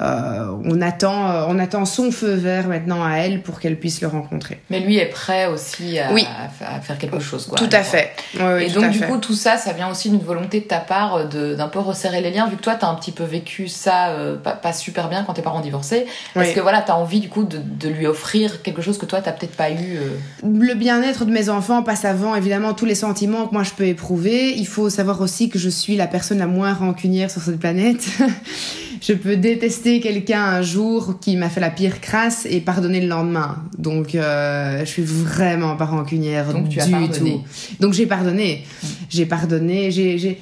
on, 0.00 0.80
attend, 0.80 1.48
on 1.48 1.58
attend 1.58 1.84
son 1.84 2.10
feu 2.10 2.34
vert 2.34 2.68
maintenant 2.68 3.04
à 3.04 3.16
elle 3.16 3.42
pour 3.42 3.60
qu'elle 3.60 3.78
puisse 3.78 4.00
le 4.00 4.08
rencontrer. 4.08 4.60
Mais 4.70 4.80
lui 4.80 4.98
est 4.98 5.06
prêt 5.06 5.46
aussi 5.46 5.98
à, 5.98 6.12
oui. 6.12 6.26
à, 6.60 6.76
à 6.76 6.80
faire 6.80 6.98
quelque 6.98 7.20
chose. 7.20 7.46
Quoi, 7.46 7.58
tout 7.58 7.68
à 7.72 7.82
fait. 7.82 8.12
Oui, 8.34 8.40
oui, 8.42 8.64
et 8.64 8.70
donc, 8.70 8.90
du 8.90 8.98
fait. 8.98 9.06
coup, 9.06 9.18
tout 9.18 9.34
ça, 9.34 9.56
ça 9.56 9.72
vient 9.72 9.90
aussi 9.90 10.10
d'une 10.10 10.20
volonté 10.20 10.60
de 10.60 10.66
ta 10.66 10.80
part 10.80 11.28
d'un 11.28 11.68
peu 11.68 11.78
resserrer 11.78 12.20
les 12.20 12.30
liens, 12.30 12.46
vu 12.48 12.56
que 12.56 12.62
toi, 12.62 12.74
tu 12.74 12.84
as 12.84 12.88
un 12.88 12.94
petit 12.94 13.12
peu 13.12 13.24
vécu 13.24 13.68
ça 13.68 14.10
euh, 14.10 14.36
pas, 14.36 14.52
pas, 14.52 14.72
super 14.72 15.08
bien 15.08 15.24
quand 15.24 15.34
tes 15.34 15.42
parents 15.42 15.60
divorcés. 15.60 16.06
Est-ce 16.34 16.54
que 16.54 16.60
voilà, 16.60 16.82
tu 16.82 16.90
as 16.90 16.96
envie, 16.96 17.20
du 17.20 17.28
coup, 17.28 17.44
de, 17.44 17.58
de, 17.58 17.88
lui 17.88 18.06
offrir 18.06 18.62
quelque 18.62 18.82
chose 18.82 18.98
que 18.98 19.06
toi, 19.06 19.20
tu 19.20 19.30
peut-être 19.30 19.56
pas 19.56 19.70
eu 19.70 19.96
euh... 19.96 20.16
Le 20.44 20.74
bien-être 20.74 21.24
de 21.24 21.30
mes 21.30 21.48
enfants 21.48 21.82
passe 21.82 22.04
avant, 22.04 22.34
évidemment, 22.34 22.74
tous 22.74 22.84
les 22.84 22.94
sentiments 22.94 23.46
que 23.46 23.54
moi, 23.54 23.62
je 23.62 23.70
peux 23.70 23.86
éprouver. 23.86 24.52
Il 24.56 24.66
faut 24.66 24.90
savoir 24.90 25.20
aussi 25.20 25.48
que 25.48 25.58
je 25.58 25.68
suis 25.68 25.96
la 25.96 26.06
personne 26.06 26.38
la 26.38 26.46
moins 26.46 26.74
rancunière 26.74 27.30
sur 27.30 27.40
cette 27.40 27.58
planète. 27.58 28.06
je 29.00 29.12
peux 29.12 29.36
détester 29.36 30.00
quelqu'un 30.00 30.42
un 30.42 30.62
jour 30.62 31.18
qui 31.20 31.36
m'a 31.36 31.48
fait 31.48 31.60
la 31.60 31.70
pire 31.70 32.00
crasse 32.00 32.46
et 32.48 32.60
pardonner 32.60 33.00
le 33.00 33.08
lendemain. 33.08 33.62
Donc, 33.78 34.14
euh, 34.14 34.80
je 34.80 34.84
suis 34.84 35.02
vraiment 35.02 35.76
pas 35.76 35.84
rancunière 35.84 36.52
Donc, 36.52 36.68
tu 36.68 36.78
du 36.78 36.94
as 36.94 37.08
tout. 37.08 37.42
Donc, 37.80 37.92
j'ai 37.92 38.06
pardonné. 38.06 38.64
Mmh. 38.64 38.86
J'ai 39.10 39.26
pardonné. 39.26 39.90
J'ai 39.90 40.38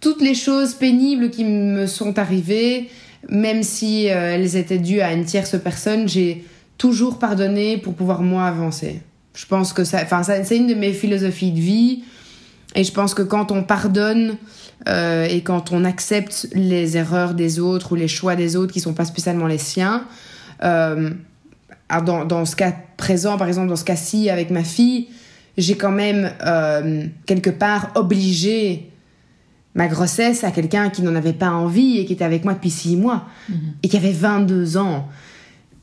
toutes 0.00 0.22
les 0.22 0.34
choses 0.34 0.74
pénibles 0.74 1.30
qui 1.30 1.44
me 1.44 1.86
sont 1.86 2.18
arrivées, 2.18 2.88
même 3.28 3.62
si 3.62 4.08
euh, 4.08 4.34
elles 4.34 4.56
étaient 4.56 4.78
dues 4.78 5.00
à 5.00 5.12
une 5.12 5.24
tierce 5.24 5.56
personne, 5.62 6.08
j'ai 6.08 6.44
toujours 6.78 7.18
pardonné 7.18 7.76
pour 7.76 7.94
pouvoir 7.94 8.22
moi 8.22 8.44
avancer. 8.44 9.00
Je 9.34 9.46
pense 9.46 9.72
que 9.72 9.84
ça, 9.84 10.00
enfin, 10.02 10.22
ça, 10.22 10.42
c'est 10.44 10.56
une 10.56 10.66
de 10.66 10.74
mes 10.74 10.92
philosophies 10.92 11.52
de 11.52 11.60
vie. 11.60 12.02
Et 12.74 12.84
je 12.84 12.92
pense 12.92 13.14
que 13.14 13.22
quand 13.22 13.52
on 13.52 13.62
pardonne, 13.62 14.36
euh, 14.88 15.24
et 15.24 15.42
quand 15.42 15.72
on 15.72 15.84
accepte 15.84 16.48
les 16.54 16.96
erreurs 16.96 17.34
des 17.34 17.58
autres 17.60 17.92
ou 17.92 17.94
les 17.94 18.08
choix 18.08 18.36
des 18.36 18.56
autres 18.56 18.72
qui 18.72 18.80
sont 18.80 18.94
pas 18.94 19.04
spécialement 19.04 19.46
les 19.46 19.58
siens, 19.58 20.04
euh, 20.62 21.10
dans, 22.04 22.24
dans, 22.24 22.44
ce 22.44 22.56
cas 22.56 22.72
présent, 22.96 23.36
par 23.36 23.48
exemple 23.48 23.68
dans 23.68 23.76
ce 23.76 23.84
cas-ci 23.84 24.30
avec 24.30 24.50
ma 24.50 24.64
fille, 24.64 25.08
j'ai 25.58 25.76
quand 25.76 25.90
même 25.90 26.32
euh, 26.46 27.04
quelque 27.26 27.50
part 27.50 27.90
obligé 27.94 28.90
ma 29.74 29.86
grossesse 29.88 30.44
à 30.44 30.50
quelqu'un 30.50 30.90
qui 30.90 31.02
n'en 31.02 31.14
avait 31.14 31.32
pas 31.32 31.50
envie 31.50 31.98
et 31.98 32.04
qui 32.04 32.12
était 32.14 32.24
avec 32.24 32.44
moi 32.44 32.54
depuis 32.54 32.70
six 32.70 32.96
mois 32.96 33.26
Mhm. 33.48 33.56
et 33.82 33.88
qui 33.88 33.96
avait 33.96 34.12
22 34.12 34.76
ans. 34.76 35.08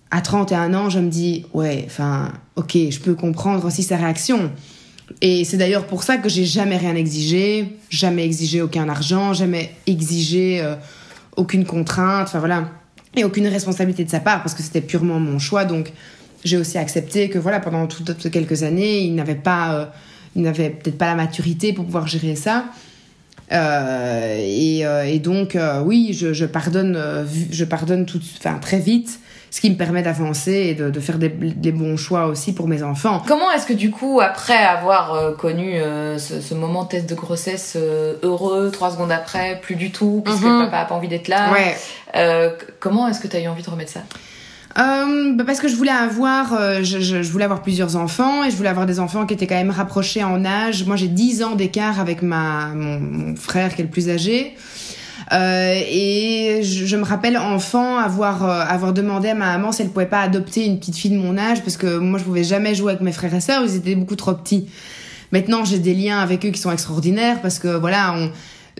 À 0.09 0.21
31 0.21 0.73
ans, 0.73 0.89
je 0.89 0.99
me 0.99 1.09
dis, 1.09 1.45
ouais, 1.53 1.83
enfin, 1.85 2.31
ok, 2.55 2.71
je 2.89 2.99
peux 2.99 3.13
comprendre 3.13 3.65
aussi 3.65 3.83
sa 3.83 3.97
réaction. 3.97 4.51
Et 5.21 5.45
c'est 5.45 5.57
d'ailleurs 5.57 5.87
pour 5.87 6.03
ça 6.03 6.17
que 6.17 6.29
j'ai 6.29 6.45
jamais 6.45 6.77
rien 6.77 6.95
exigé, 6.95 7.77
jamais 7.89 8.25
exigé 8.25 8.61
aucun 8.61 8.89
argent, 8.89 9.33
jamais 9.33 9.71
exigé 9.87 10.61
euh, 10.61 10.75
aucune 11.35 11.65
contrainte, 11.65 12.27
enfin 12.27 12.39
voilà, 12.39 12.69
et 13.15 13.23
aucune 13.23 13.47
responsabilité 13.47 14.03
de 14.03 14.09
sa 14.09 14.19
part 14.19 14.43
parce 14.43 14.53
que 14.53 14.61
c'était 14.61 14.81
purement 14.81 15.19
mon 15.19 15.39
choix. 15.39 15.65
Donc 15.65 15.91
j'ai 16.43 16.57
aussi 16.57 16.77
accepté 16.77 17.29
que 17.29 17.39
voilà 17.39 17.59
pendant 17.59 17.87
toutes 17.87 18.29
quelques 18.29 18.63
années, 18.63 18.99
il 18.99 19.15
n'avait 19.15 19.35
pas, 19.35 19.73
euh, 19.73 19.85
il 20.35 20.41
n'avait 20.43 20.69
peut-être 20.69 20.97
pas 20.97 21.07
la 21.07 21.15
maturité 21.15 21.73
pour 21.73 21.85
pouvoir 21.85 22.07
gérer 22.07 22.35
ça. 22.35 22.65
Euh, 23.53 24.37
et, 24.39 25.19
donc, 25.19 25.57
oui, 25.85 26.11
je, 26.11 26.33
je 26.33 26.45
pardonne, 26.45 27.25
je 27.49 27.63
pardonne 27.63 28.05
tout, 28.05 28.19
enfin, 28.37 28.59
très 28.59 28.79
vite, 28.79 29.21
ce 29.49 29.61
qui 29.61 29.69
me 29.69 29.75
permet 29.75 30.01
d'avancer 30.01 30.51
et 30.51 30.73
de, 30.73 30.89
de 30.89 30.99
faire 30.99 31.17
des, 31.17 31.29
des, 31.29 31.71
bons 31.71 31.97
choix 31.97 32.25
aussi 32.27 32.53
pour 32.53 32.67
mes 32.67 32.83
enfants. 32.83 33.23
Comment 33.27 33.51
est-ce 33.51 33.65
que 33.65 33.73
du 33.73 33.91
coup, 33.91 34.19
après 34.19 34.57
avoir 34.57 35.13
euh, 35.13 35.31
connu 35.33 35.75
ce, 36.17 36.41
ce, 36.41 36.53
moment 36.53 36.85
test 36.85 37.09
de 37.09 37.15
grossesse 37.15 37.77
heureux, 38.23 38.71
trois 38.71 38.91
secondes 38.91 39.11
après, 39.11 39.59
plus 39.61 39.75
du 39.75 39.91
tout, 39.91 40.21
puisque 40.23 40.43
mm 40.43 40.47
-hmm. 40.47 40.65
papa 40.65 40.77
a 40.79 40.85
pas 40.85 40.95
envie 40.95 41.07
d'être 41.07 41.27
là, 41.27 41.51
ouais. 41.51 41.75
comment 42.79 43.07
est-ce 43.07 43.19
que 43.19 43.27
tu 43.27 43.35
as 43.37 43.41
eu 43.41 43.47
envie 43.47 43.63
de 43.63 43.69
remettre 43.69 43.91
ça? 43.91 44.03
Euh, 44.77 45.33
bah 45.33 45.43
parce 45.45 45.59
que 45.59 45.67
je 45.67 45.75
voulais 45.75 45.89
avoir, 45.89 46.53
euh, 46.53 46.83
je, 46.83 46.99
je, 46.99 47.23
je, 47.23 47.31
voulais 47.31 47.45
avoir 47.45 47.63
plusieurs 47.63 47.95
enfants 47.95 48.43
et 48.43 48.51
je 48.51 48.55
voulais 48.55 48.69
avoir 48.69 48.85
des 48.85 48.99
enfants 48.99 49.25
qui 49.25 49.33
étaient 49.33 49.47
quand 49.47 49.55
même 49.55 49.71
rapprochés 49.71 50.23
en 50.23 50.45
âge. 50.45 50.85
Moi, 50.85 50.95
j'ai 50.95 51.07
10 51.07 51.41
ans 51.41 51.55
d'écart 51.55 51.99
avec 51.99 52.21
ma 52.21 52.67
mon, 52.75 52.99
mon, 52.99 53.35
frère 53.35 53.73
qui 53.73 53.81
est 53.81 53.85
le 53.85 53.89
plus 53.89 54.09
âgé. 54.09 54.55
Euh, 55.33 55.81
et 55.89 56.61
je, 56.63 56.85
je, 56.85 56.95
me 56.95 57.03
rappelle 57.03 57.37
enfant 57.37 57.97
avoir 57.97 58.45
euh, 58.45 58.61
avoir 58.61 58.93
demandé 58.93 59.27
à 59.27 59.35
ma 59.35 59.57
maman 59.57 59.73
si 59.73 59.81
elle 59.81 59.89
pouvait 59.89 60.05
pas 60.05 60.21
adopter 60.21 60.65
une 60.65 60.79
petite 60.79 60.95
fille 60.95 61.11
de 61.11 61.17
mon 61.17 61.37
âge 61.37 61.61
parce 61.63 61.75
que 61.75 61.97
moi 61.97 62.17
je 62.17 62.23
pouvais 62.23 62.45
jamais 62.45 62.75
jouer 62.75 62.93
avec 62.93 63.01
mes 63.01 63.11
frères 63.11 63.33
et 63.33 63.41
sœurs, 63.41 63.61
ils 63.65 63.75
étaient 63.75 63.95
beaucoup 63.95 64.15
trop 64.15 64.33
petits. 64.33 64.67
Maintenant, 65.33 65.65
j'ai 65.65 65.79
des 65.79 65.93
liens 65.93 66.19
avec 66.19 66.45
eux 66.45 66.51
qui 66.51 66.61
sont 66.61 66.71
extraordinaires 66.71 67.41
parce 67.41 67.59
que 67.59 67.67
voilà, 67.67 68.13
on 68.15 68.31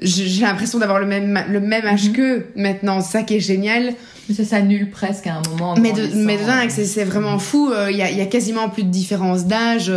j'ai 0.01 0.42
l'impression 0.42 0.80
d'avoir 0.80 1.00
le 1.00 1.06
même 1.06 1.44
le 1.50 1.60
même 1.60 1.86
âge 1.86 2.10
mm 2.10 2.12
-hmm. 2.12 2.16
qu'eux 2.16 2.46
maintenant, 2.56 3.01
ça 3.01 3.24
qui 3.24 3.36
est 3.36 3.39
génial. 3.39 3.94
Mais 4.27 4.36
ça 4.36 4.44
s'annule 4.44 4.89
presque 4.89 5.25
à 5.27 5.36
un 5.36 5.42
moment. 5.50 5.75
Mais 5.80 5.94
de, 5.94 6.04
mais 6.16 6.38
dingue, 6.38 6.70
c'est 6.70 7.06
vraiment 7.06 7.39
fou. 7.39 7.72
Il 7.89 7.96
y, 7.96 8.01
a, 8.01 8.12
y 8.12 8.20
a 8.20 8.25
quasiment 8.25 8.68
plus 8.70 8.84
de 8.84 8.89
différence 8.89 9.46
d'âge. 9.46 9.89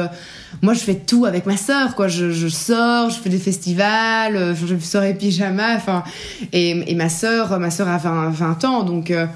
Moi, 0.63 0.73
je 0.75 0.81
fais 0.81 0.95
tout 0.95 1.25
avec 1.27 1.47
ma 1.47 1.57
sœur, 1.57 1.97
quoi. 1.97 2.07
Je, 2.07 2.31
je 2.31 2.49
sors, 2.49 3.11
je 3.11 3.19
fais 3.23 3.29
des 3.29 3.39
festivals, 3.39 4.55
je 4.55 4.77
sors 4.79 5.03
et 5.03 5.15
pyjama, 5.15 5.75
enfin. 5.75 6.05
Et, 6.53 6.69
et 6.91 6.95
ma 6.95 7.09
sœur, 7.09 7.59
ma 7.59 7.71
sœur 7.71 7.89
a 7.89 7.99
20, 7.99 8.31
20 8.31 8.65
ans, 8.65 8.83
donc. 8.85 9.11
Euh, 9.11 9.27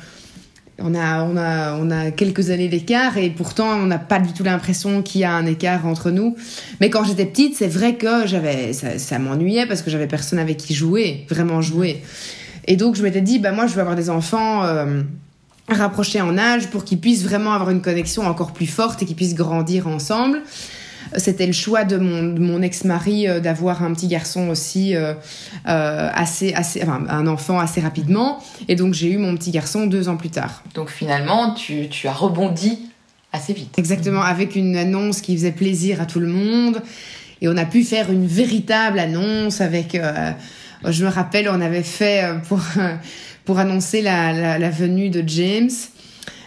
on 0.86 0.94
a, 0.94 1.22
on, 1.22 1.36
a, 1.38 1.76
on 1.78 1.90
a 1.90 2.10
quelques 2.10 2.50
années 2.50 2.68
d'écart 2.68 3.16
et 3.16 3.30
pourtant 3.30 3.70
on 3.70 3.86
n'a 3.86 3.98
pas 3.98 4.18
du 4.18 4.34
tout 4.34 4.44
l'impression 4.44 5.02
qu'il 5.02 5.22
y 5.22 5.24
a 5.24 5.32
un 5.32 5.46
écart 5.46 5.86
entre 5.86 6.10
nous. 6.10 6.36
Mais 6.80 6.90
quand 6.90 7.04
j'étais 7.04 7.24
petite, 7.24 7.56
c'est 7.56 7.68
vrai 7.68 7.94
que 7.94 8.26
j'avais, 8.26 8.74
ça, 8.74 9.18
m'ennuyait 9.18 9.66
parce 9.66 9.80
que 9.80 9.90
j'avais 9.90 10.06
personne 10.06 10.38
avec 10.38 10.58
qui 10.58 10.74
jouer, 10.74 11.26
vraiment 11.30 11.62
jouer. 11.62 12.02
Et 12.66 12.76
donc 12.76 12.96
je 12.96 13.02
m'étais 13.02 13.22
dit, 13.22 13.38
bah 13.38 13.50
moi 13.50 13.66
je 13.66 13.72
veux 13.72 13.80
avoir 13.80 13.96
des 13.96 14.10
enfants 14.10 14.62
euh, 14.64 15.00
rapprochés 15.68 16.20
en 16.20 16.36
âge 16.36 16.68
pour 16.68 16.84
qu'ils 16.84 17.00
puissent 17.00 17.24
vraiment 17.24 17.54
avoir 17.54 17.70
une 17.70 17.80
connexion 17.80 18.26
encore 18.26 18.52
plus 18.52 18.66
forte 18.66 19.02
et 19.02 19.06
qu'ils 19.06 19.16
puissent 19.16 19.34
grandir 19.34 19.88
ensemble. 19.88 20.42
C'était 21.16 21.46
le 21.46 21.52
choix 21.52 21.84
de 21.84 21.96
mon, 21.96 22.22
de 22.22 22.40
mon 22.40 22.62
ex-mari 22.62 23.28
euh, 23.28 23.40
d'avoir 23.40 23.82
un 23.82 23.92
petit 23.92 24.08
garçon 24.08 24.48
aussi 24.48 24.94
euh, 24.94 25.14
euh, 25.68 26.10
assez, 26.12 26.52
assez, 26.54 26.82
enfin, 26.82 27.04
un 27.08 27.26
enfant 27.26 27.58
assez 27.58 27.80
rapidement. 27.80 28.42
Et 28.68 28.76
donc 28.76 28.94
j'ai 28.94 29.10
eu 29.10 29.18
mon 29.18 29.36
petit 29.36 29.50
garçon 29.50 29.86
deux 29.86 30.08
ans 30.08 30.16
plus 30.16 30.30
tard. 30.30 30.62
Donc 30.74 30.90
finalement, 30.90 31.52
tu, 31.54 31.88
tu 31.88 32.08
as 32.08 32.12
rebondi 32.12 32.78
assez 33.32 33.52
vite. 33.52 33.78
Exactement, 33.78 34.22
avec 34.22 34.56
une 34.56 34.76
annonce 34.76 35.20
qui 35.20 35.36
faisait 35.36 35.52
plaisir 35.52 36.00
à 36.00 36.06
tout 36.06 36.20
le 36.20 36.28
monde. 36.28 36.82
Et 37.40 37.48
on 37.48 37.56
a 37.56 37.64
pu 37.64 37.82
faire 37.84 38.10
une 38.10 38.26
véritable 38.26 38.98
annonce 38.98 39.60
avec... 39.60 39.94
Euh, 39.94 40.32
je 40.86 41.04
me 41.04 41.10
rappelle, 41.10 41.48
on 41.48 41.62
avait 41.62 41.82
fait 41.82 42.22
pour, 42.46 42.60
pour 43.46 43.58
annoncer 43.58 44.02
la, 44.02 44.32
la, 44.32 44.58
la 44.58 44.70
venue 44.70 45.08
de 45.08 45.24
James 45.26 45.70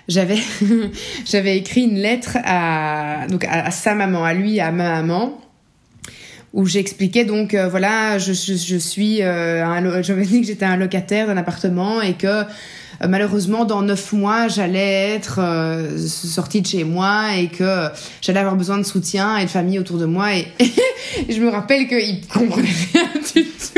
j'avais 0.07 0.39
j'avais 1.25 1.57
écrit 1.57 1.83
une 1.83 1.97
lettre 1.97 2.37
à 2.43 3.27
donc 3.29 3.45
à, 3.49 3.71
sa 3.71 3.95
maman, 3.95 4.23
à 4.23 4.33
lui, 4.33 4.59
à 4.59 4.71
ma 4.71 5.01
maman 5.01 5.41
où 6.53 6.65
j'expliquais 6.65 7.25
donc 7.25 7.53
euh, 7.53 7.67
voilà 7.67 8.17
je, 8.17 8.33
je, 8.33 8.77
suis 8.77 9.21
euh, 9.21 10.01
j'avais 10.03 10.25
dit 10.25 10.41
que 10.41 10.47
j'étais 10.47 10.65
un 10.65 10.77
locataire 10.77 11.27
d'un 11.27 11.37
appartement 11.37 12.01
et 12.01 12.13
que 12.13 12.27
euh, 12.27 12.43
malheureusement 13.07 13.65
dans 13.65 13.81
neuf 13.81 14.13
mois 14.13 14.47
j'allais 14.47 15.15
être 15.15 15.41
sortie 15.97 16.61
de 16.61 16.67
chez 16.67 16.83
moi 16.83 17.35
et 17.35 17.47
que 17.49 17.89
j'allais 18.21 18.39
avoir 18.39 18.55
besoin 18.55 18.77
de 18.77 18.83
soutien 18.83 19.37
et 19.37 19.45
de 19.45 19.49
famille 19.49 19.77
autour 19.77 19.97
de 19.97 20.05
moi. 20.05 20.35
Et, 20.35 20.47
et 20.59 21.33
je 21.33 21.41
me 21.41 21.49
rappelle 21.49 21.87
qu'il 21.87 22.25
comprenait 22.27 22.69
rien 22.93 23.09
du 23.35 23.43
tout 23.43 23.76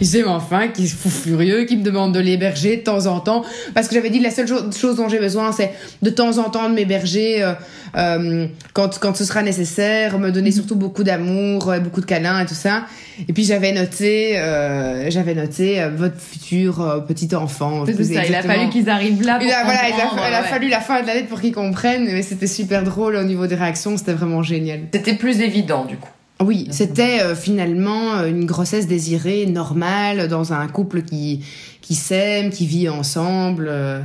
mais 0.00 0.24
enfin, 0.24 0.68
qui 0.68 0.88
se 0.88 0.96
fout 0.96 1.12
furieux, 1.12 1.64
qui 1.64 1.76
me 1.76 1.82
demande 1.82 2.14
de 2.14 2.20
l'héberger 2.20 2.76
de 2.78 2.82
temps 2.82 3.06
en 3.06 3.20
temps. 3.20 3.44
Parce 3.74 3.88
que 3.88 3.94
j'avais 3.94 4.10
dit, 4.10 4.20
la 4.20 4.30
seule 4.30 4.48
chose 4.48 4.96
dont 4.96 5.08
j'ai 5.08 5.18
besoin, 5.18 5.52
c'est 5.52 5.72
de 6.02 6.10
temps 6.10 6.38
en 6.38 6.50
temps 6.50 6.68
de 6.68 6.74
m'héberger 6.74 7.42
euh, 7.42 7.52
euh, 7.96 8.46
quand, 8.72 8.98
quand 8.98 9.16
ce 9.16 9.24
sera 9.24 9.42
nécessaire, 9.42 10.18
me 10.18 10.30
donner 10.30 10.52
surtout 10.52 10.76
beaucoup 10.76 11.04
d'amour, 11.04 11.72
beaucoup 11.82 12.00
de 12.00 12.06
câlins 12.06 12.40
et 12.40 12.46
tout 12.46 12.54
ça. 12.54 12.84
Et 13.28 13.32
puis 13.32 13.44
j'avais 13.44 13.72
noté, 13.72 14.38
euh, 14.38 15.10
j'avais 15.10 15.34
noté 15.34 15.80
euh, 15.80 15.90
votre 15.94 16.18
futur 16.18 16.80
euh, 16.80 17.00
petit 17.00 17.34
enfant. 17.34 17.84
C'est 17.86 18.04
ça, 18.04 18.24
il 18.24 18.34
a 18.34 18.42
fallu 18.42 18.70
qu'ils 18.70 18.88
arrivent 18.88 19.22
là. 19.22 19.38
Pour 19.38 19.46
il 19.46 19.52
a, 19.52 19.64
voilà, 19.64 19.88
il 19.88 19.92
a, 19.94 20.28
il 20.28 20.34
a 20.34 20.42
ouais. 20.42 20.48
fallu 20.48 20.68
la 20.68 20.80
fin 20.80 21.02
de 21.02 21.06
la 21.06 21.14
lettre 21.14 21.28
pour 21.28 21.40
qu'ils 21.40 21.54
comprennent, 21.54 22.04
mais 22.04 22.22
c'était 22.22 22.46
super 22.46 22.82
drôle 22.82 23.16
au 23.16 23.24
niveau 23.24 23.46
des 23.46 23.54
réactions, 23.54 23.96
c'était 23.96 24.12
vraiment 24.12 24.42
génial. 24.42 24.80
C'était 24.92 25.14
plus 25.14 25.40
évident 25.40 25.84
du 25.84 25.96
coup. 25.96 26.08
Oui, 26.42 26.66
c'était 26.70 27.20
euh, 27.20 27.34
finalement 27.34 28.24
une 28.24 28.46
grossesse 28.46 28.86
désirée, 28.86 29.46
normale, 29.46 30.28
dans 30.28 30.52
un 30.52 30.66
couple 30.68 31.02
qui, 31.02 31.44
qui 31.80 31.94
s'aime, 31.94 32.50
qui 32.50 32.66
vit 32.66 32.88
ensemble 32.88 33.66
euh, 33.68 34.00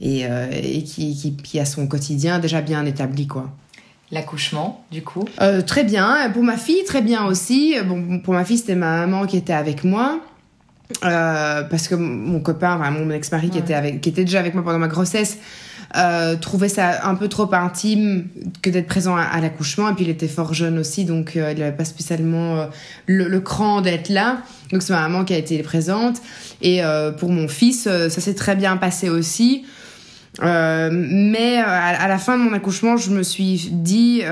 et, 0.00 0.26
euh, 0.26 0.48
et 0.52 0.82
qui, 0.82 1.16
qui, 1.16 1.36
qui, 1.36 1.60
a 1.60 1.64
son 1.64 1.86
quotidien 1.86 2.38
déjà 2.38 2.60
bien 2.60 2.84
établi, 2.84 3.26
quoi. 3.26 3.50
L'accouchement, 4.10 4.84
du 4.90 5.02
coup? 5.02 5.24
Euh, 5.40 5.62
Très 5.62 5.84
bien. 5.84 6.30
Pour 6.34 6.42
ma 6.42 6.58
fille, 6.58 6.84
très 6.84 7.00
bien 7.00 7.24
aussi. 7.24 7.76
Bon, 7.86 8.18
pour 8.18 8.34
ma 8.34 8.44
fille, 8.44 8.58
c'était 8.58 8.74
ma 8.74 9.06
maman 9.06 9.26
qui 9.26 9.38
était 9.38 9.54
avec 9.54 9.84
moi. 9.84 10.20
Euh, 11.04 11.62
parce 11.62 11.88
que 11.88 11.94
mon 11.94 12.40
copain, 12.40 12.76
enfin, 12.78 12.90
mon 12.90 13.10
ex-mari 13.10 13.46
ouais. 13.46 13.52
qui, 13.52 13.58
était 13.58 13.74
avec, 13.74 14.00
qui 14.00 14.10
était 14.10 14.24
déjà 14.24 14.40
avec 14.40 14.54
moi 14.54 14.62
pendant 14.62 14.78
ma 14.78 14.88
grossesse, 14.88 15.38
euh, 15.96 16.36
trouvait 16.36 16.68
ça 16.68 17.06
un 17.06 17.14
peu 17.14 17.28
trop 17.28 17.52
intime 17.52 18.26
que 18.62 18.70
d'être 18.70 18.86
présent 18.86 19.16
à, 19.16 19.40
l'accouchement. 19.40 19.90
Et 19.90 19.94
puis 19.94 20.04
il 20.04 20.10
était 20.10 20.28
fort 20.28 20.54
jeune 20.54 20.78
aussi, 20.78 21.04
donc 21.04 21.36
euh, 21.36 21.52
il 21.52 21.58
n'avait 21.58 21.76
pas 21.76 21.84
spécialement 21.84 22.56
euh, 22.56 22.66
le, 23.06 23.28
le, 23.28 23.40
cran 23.40 23.80
d'être 23.80 24.08
là. 24.08 24.38
Donc 24.72 24.82
c'est 24.82 24.92
ma 24.92 25.02
maman 25.02 25.24
qui 25.24 25.34
a 25.34 25.38
été 25.38 25.62
présente. 25.62 26.22
Et 26.62 26.82
euh, 26.82 27.12
pour 27.12 27.30
mon 27.30 27.48
fils, 27.48 27.82
ça 27.84 28.08
s'est 28.08 28.34
très 28.34 28.56
bien 28.56 28.76
passé 28.76 29.08
aussi. 29.08 29.64
mais 30.40 31.58
à, 31.58 32.02
à, 32.02 32.08
la 32.08 32.18
fin 32.18 32.38
de 32.38 32.42
mon 32.42 32.52
accouchement, 32.54 32.96
je 32.96 33.10
me 33.10 33.22
suis 33.22 33.68
dit, 33.70 34.22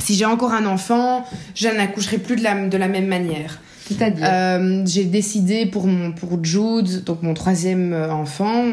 si 0.00 0.14
j'ai 0.16 0.24
encore 0.24 0.52
un 0.52 0.66
enfant, 0.66 1.24
je 1.54 1.68
n'accoucherai 1.68 2.18
plus 2.18 2.36
de 2.36 2.42
la, 2.42 2.66
de 2.66 2.76
la 2.76 2.88
même 2.88 3.06
manière. 3.06 3.60
C'est-à-dire 3.88 4.26
euh, 4.26 4.82
J'ai 4.86 5.04
décidé 5.04 5.66
pour, 5.66 5.86
mon, 5.86 6.12
pour 6.12 6.42
Jude, 6.42 7.04
donc 7.04 7.22
mon 7.22 7.34
troisième 7.34 7.92
enfant, 7.92 8.64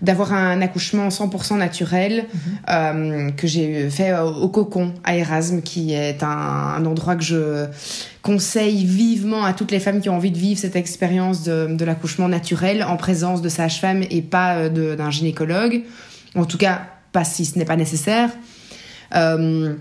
d'avoir 0.00 0.32
un 0.32 0.60
accouchement 0.62 1.08
100% 1.08 1.58
naturel 1.58 2.14
mm 2.14 2.38
-hmm. 2.38 3.26
euh, 3.28 3.30
que 3.32 3.46
j'ai 3.46 3.90
fait 3.90 4.12
au 4.18 4.48
Cocon 4.48 4.94
à 5.04 5.16
Erasme, 5.16 5.62
qui 5.62 5.92
est 5.94 6.22
un, 6.22 6.74
un, 6.78 6.84
endroit 6.86 7.16
que 7.16 7.24
je 7.24 7.66
conseille 8.22 8.84
vivement 8.84 9.44
à 9.44 9.52
toutes 9.52 9.72
les 9.72 9.80
femmes 9.80 10.00
qui 10.00 10.08
ont 10.08 10.16
envie 10.16 10.34
de 10.38 10.38
vivre 10.38 10.60
cette 10.60 10.76
expérience 10.76 11.38
de, 11.48 11.56
de 11.80 11.84
l'accouchement 11.84 12.28
naturel 12.28 12.78
en 12.84 12.96
présence 12.96 13.40
de 13.42 13.50
sage-femme 13.58 14.02
et 14.16 14.22
pas 14.22 14.68
d'un 14.68 15.10
gynécologue. 15.10 15.82
En 16.34 16.44
tout 16.44 16.58
cas, 16.58 16.76
pas 17.12 17.24
si 17.24 17.44
ce 17.44 17.58
n'est 17.58 17.64
pas 17.72 17.76
nécessaire. 17.76 18.30
Euh, 19.14 19.74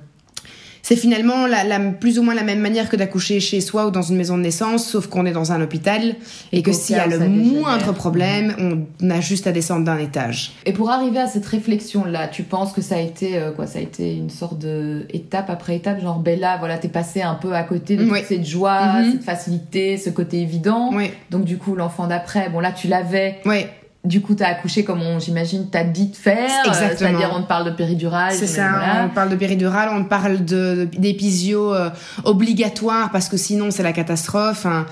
c'est 0.82 0.96
finalement 0.96 1.48
la, 1.48 1.64
la, 1.64 1.80
plus 1.80 2.20
ou 2.20 2.24
moins 2.24 2.36
la 2.36 2.44
même 2.44 2.60
manière 2.60 2.90
que 2.90 2.96
d'accoucher 2.96 3.40
chez 3.40 3.62
soi 3.62 3.88
ou 3.88 3.92
dans 3.92 4.02
une 4.02 4.18
maison 4.18 4.38
de 4.38 4.44
naissance, 4.44 4.86
sauf 4.88 5.08
qu'on 5.08 5.26
est 5.26 5.32
dans 5.32 5.52
un 5.52 5.62
hôpital 5.62 6.16
et, 6.52 6.60
et 6.60 6.62
que 6.62 6.72
s'il 6.72 6.96
y 6.96 7.00
a 7.00 7.08
le 7.08 7.20
moindre 7.28 7.94
problème, 7.94 8.56
on 9.02 9.10
a 9.10 9.20
juste 9.22 9.48
à 9.48 9.52
descendre 9.52 9.86
d'un 9.86 9.98
étage. 9.98 10.54
Et 10.66 10.74
pour 10.74 10.90
arriver 10.92 11.20
à 11.20 11.28
cette 11.28 11.46
réflexion-là, 11.46 12.28
tu 12.28 12.44
penses 12.44 12.74
que 12.74 12.82
ça 12.82 12.96
a 12.96 13.00
été 13.00 13.38
euh, 13.38 13.52
quoi 13.52 13.68
Ça 13.68 13.80
a 13.80 13.82
été 13.82 14.16
une 14.16 14.30
sorte 14.30 14.60
de 14.60 15.06
étape 15.10 15.50
après 15.50 15.76
étape, 15.76 16.02
genre 16.02 16.20
Bella, 16.20 16.58
voilà, 16.58 16.78
t'es 16.78 16.90
passé 16.90 17.22
un 17.22 17.36
peu 17.36 17.54
à 17.54 17.64
côté 17.64 17.96
de 17.96 18.04
oui. 18.04 18.20
toute 18.20 18.28
cette 18.28 18.46
joie, 18.46 18.82
mm 18.82 19.02
-hmm. 19.02 19.12
cette 19.12 19.24
facilité, 19.24 19.98
ce 19.98 20.10
côté 20.10 20.42
évident. 20.42 20.90
Oui. 20.94 21.12
Donc 21.30 21.44
du 21.46 21.58
coup, 21.58 21.76
l'enfant 21.76 22.08
d'après, 22.08 22.50
bon 22.50 22.60
là, 22.60 22.72
tu 22.72 22.88
l'avais. 22.88 23.40
Oui 23.46 23.66
du 24.03 24.22
coup, 24.22 24.34
t'as 24.34 24.48
accouché 24.48 24.84
comme 24.84 25.01
on, 25.01 25.20
j'imagine, 25.20 25.70
t'as 25.70 25.84
dit 25.84 26.08
de 26.08 26.15
faire. 26.15 26.50
Exactement. 26.65 26.98
C'est-à-dire, 26.98 27.34
on 27.36 27.43
te 27.43 27.48
parle 27.48 27.65
de 27.65 27.72
péridurale. 27.72 28.34
C'est 28.34 28.48
ça, 28.48 28.70
voilà. 28.70 29.05
on 29.05 29.10
parle 29.10 29.29
de 29.29 29.36
péridurale, 29.36 29.89
on 29.93 30.03
te 30.03 30.10
parle 30.10 30.43
de, 30.43 30.88
d'épisio 30.98 31.74
euh, 31.74 31.89
obligatoire 32.24 33.12
parce 33.12 33.29
que 33.29 33.38
sinon 33.38 33.70
c'est 33.70 33.84
la 33.84 33.93
catastrophe. 33.93 34.65
Hein. 34.65 34.86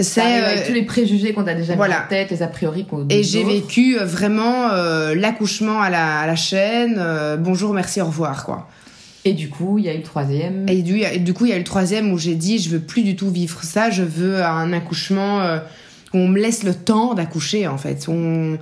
C'est 0.00 0.22
avec 0.22 0.58
euh, 0.58 0.66
tous 0.66 0.72
les 0.72 0.82
préjugés 0.82 1.32
qu'on 1.32 1.46
a 1.46 1.54
déjà 1.54 1.76
voilà. 1.76 1.98
mis 1.98 2.04
en 2.04 2.08
tête, 2.08 2.30
les 2.30 2.42
a 2.42 2.48
priori 2.48 2.84
qu'on. 2.84 3.06
Et 3.10 3.22
j'ai 3.22 3.44
vécu 3.44 3.98
euh, 3.98 4.04
vraiment 4.04 4.70
euh, 4.70 5.14
l'accouchement 5.14 5.80
à 5.80 5.90
la, 5.90 6.20
à 6.20 6.26
la 6.26 6.36
chaîne. 6.36 6.96
Euh, 6.98 7.36
bonjour, 7.36 7.74
merci, 7.74 8.00
au 8.00 8.06
revoir, 8.06 8.44
quoi. 8.44 8.68
Et 9.24 9.34
du 9.34 9.48
coup, 9.48 9.78
il 9.78 9.84
y 9.84 9.88
a 9.88 9.94
eu 9.94 9.98
le 9.98 10.02
troisième. 10.02 10.68
Et 10.68 10.82
du, 10.82 11.00
du 11.20 11.32
coup, 11.32 11.46
il 11.46 11.50
y 11.50 11.52
a 11.52 11.56
eu 11.56 11.60
le 11.60 11.64
troisième 11.64 12.12
où 12.12 12.18
j'ai 12.18 12.34
dit, 12.34 12.58
je 12.58 12.70
veux 12.70 12.80
plus 12.80 13.02
du 13.02 13.16
tout 13.16 13.30
vivre 13.30 13.62
ça. 13.62 13.88
Je 13.88 14.02
veux 14.02 14.44
un 14.44 14.72
accouchement 14.72 15.60
on 16.14 16.28
me 16.28 16.40
laisse 16.40 16.62
le 16.62 16.74
temps 16.74 17.14
d'accoucher 17.14 17.66
en 17.66 17.76
fait. 17.78 18.08
On, 18.08 18.58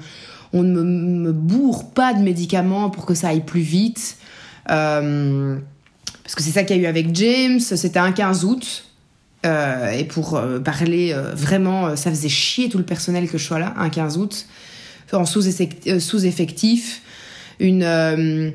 ne 0.54 0.82
me, 0.82 1.32
bourre 1.32 1.92
pas 1.92 2.14
de 2.14 2.22
médicaments 2.22 2.90
pour 2.90 3.06
que 3.06 3.14
ça 3.14 3.28
aille 3.28 3.44
plus 3.44 3.60
vite. 3.60 4.16
Euh, 4.70 5.56
parce 6.22 6.34
que 6.34 6.42
c'est 6.42 6.50
ça 6.50 6.64
qu'il 6.64 6.76
y 6.76 6.80
a 6.80 6.82
eu 6.82 6.86
avec 6.86 7.14
James. 7.14 7.60
C'était 7.60 7.98
un 7.98 8.12
15 8.12 8.44
août. 8.44 8.84
Euh, 9.44 9.90
et 9.90 10.04
pour 10.04 10.36
euh, 10.36 10.60
parler 10.60 11.14
vraiment, 11.34 11.96
ça 11.96 12.10
faisait 12.10 12.28
chier 12.28 12.68
tout 12.68 12.78
le 12.78 12.84
personnel 12.84 13.28
que 13.28 13.38
je 13.38 13.44
sois 13.44 13.58
là, 13.58 13.74
un 13.76 13.88
15 13.88 14.18
août, 14.18 14.46
en 15.12 15.24
sous-effectif. 15.24 15.98
sous-effectif. 15.98 17.02
une. 17.60 18.52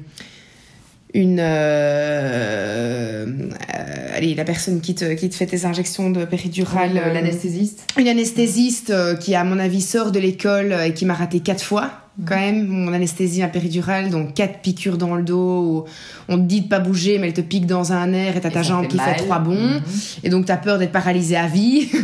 Une. 1.13 1.39
euh, 1.39 3.25
euh, 3.25 4.07
allez, 4.15 4.35
la 4.35 4.43
personne 4.43 4.81
qui 4.81 4.95
te, 4.95 5.13
qui 5.13 5.29
te 5.29 5.35
fait 5.35 5.45
tes 5.45 5.65
injections 5.65 6.09
de 6.09 6.25
péridurale. 6.25 6.93
Le- 6.93 6.99
euh, 7.01 7.13
L'anesthésiste. 7.13 7.85
une 7.97 8.07
anesthésiste 8.07 8.89
euh, 8.89 9.15
qui, 9.15 9.35
à 9.35 9.43
mon 9.43 9.59
avis, 9.59 9.81
sort 9.81 10.11
de 10.11 10.19
l'école 10.19 10.71
euh, 10.73 10.85
et 10.85 10.93
qui 10.93 11.05
m'a 11.05 11.13
raté 11.13 11.39
quatre 11.39 11.63
fois, 11.63 11.91
quand 12.25 12.35
même, 12.35 12.65
mon 12.65 12.93
anesthésie 12.93 13.43
à 13.43 13.47
péridurale, 13.47 14.09
donc 14.09 14.33
quatre 14.33 14.59
piqûres 14.61 14.97
dans 14.97 15.13
le 15.15 15.21
dos, 15.23 15.61
où 15.61 15.85
on 16.29 16.37
te 16.37 16.43
dit 16.43 16.61
de 16.61 16.67
pas 16.67 16.79
bouger, 16.79 17.19
mais 17.19 17.27
elle 17.27 17.33
te 17.33 17.41
pique 17.41 17.67
dans 17.67 17.93
un 17.93 18.11
air 18.11 18.35
et 18.35 18.41
t'as 18.41 18.49
ta 18.49 18.63
jambe 18.63 18.87
qui 18.87 18.97
fait 18.97 19.15
trois 19.17 19.37
bons, 19.39 19.53
Mhm. 19.75 19.81
et 20.23 20.29
donc 20.29 20.45
t'as 20.47 20.57
peur 20.57 20.79
d'être 20.79 20.91
paralysé 20.91 21.35
à 21.35 21.45
vie. 21.47 21.87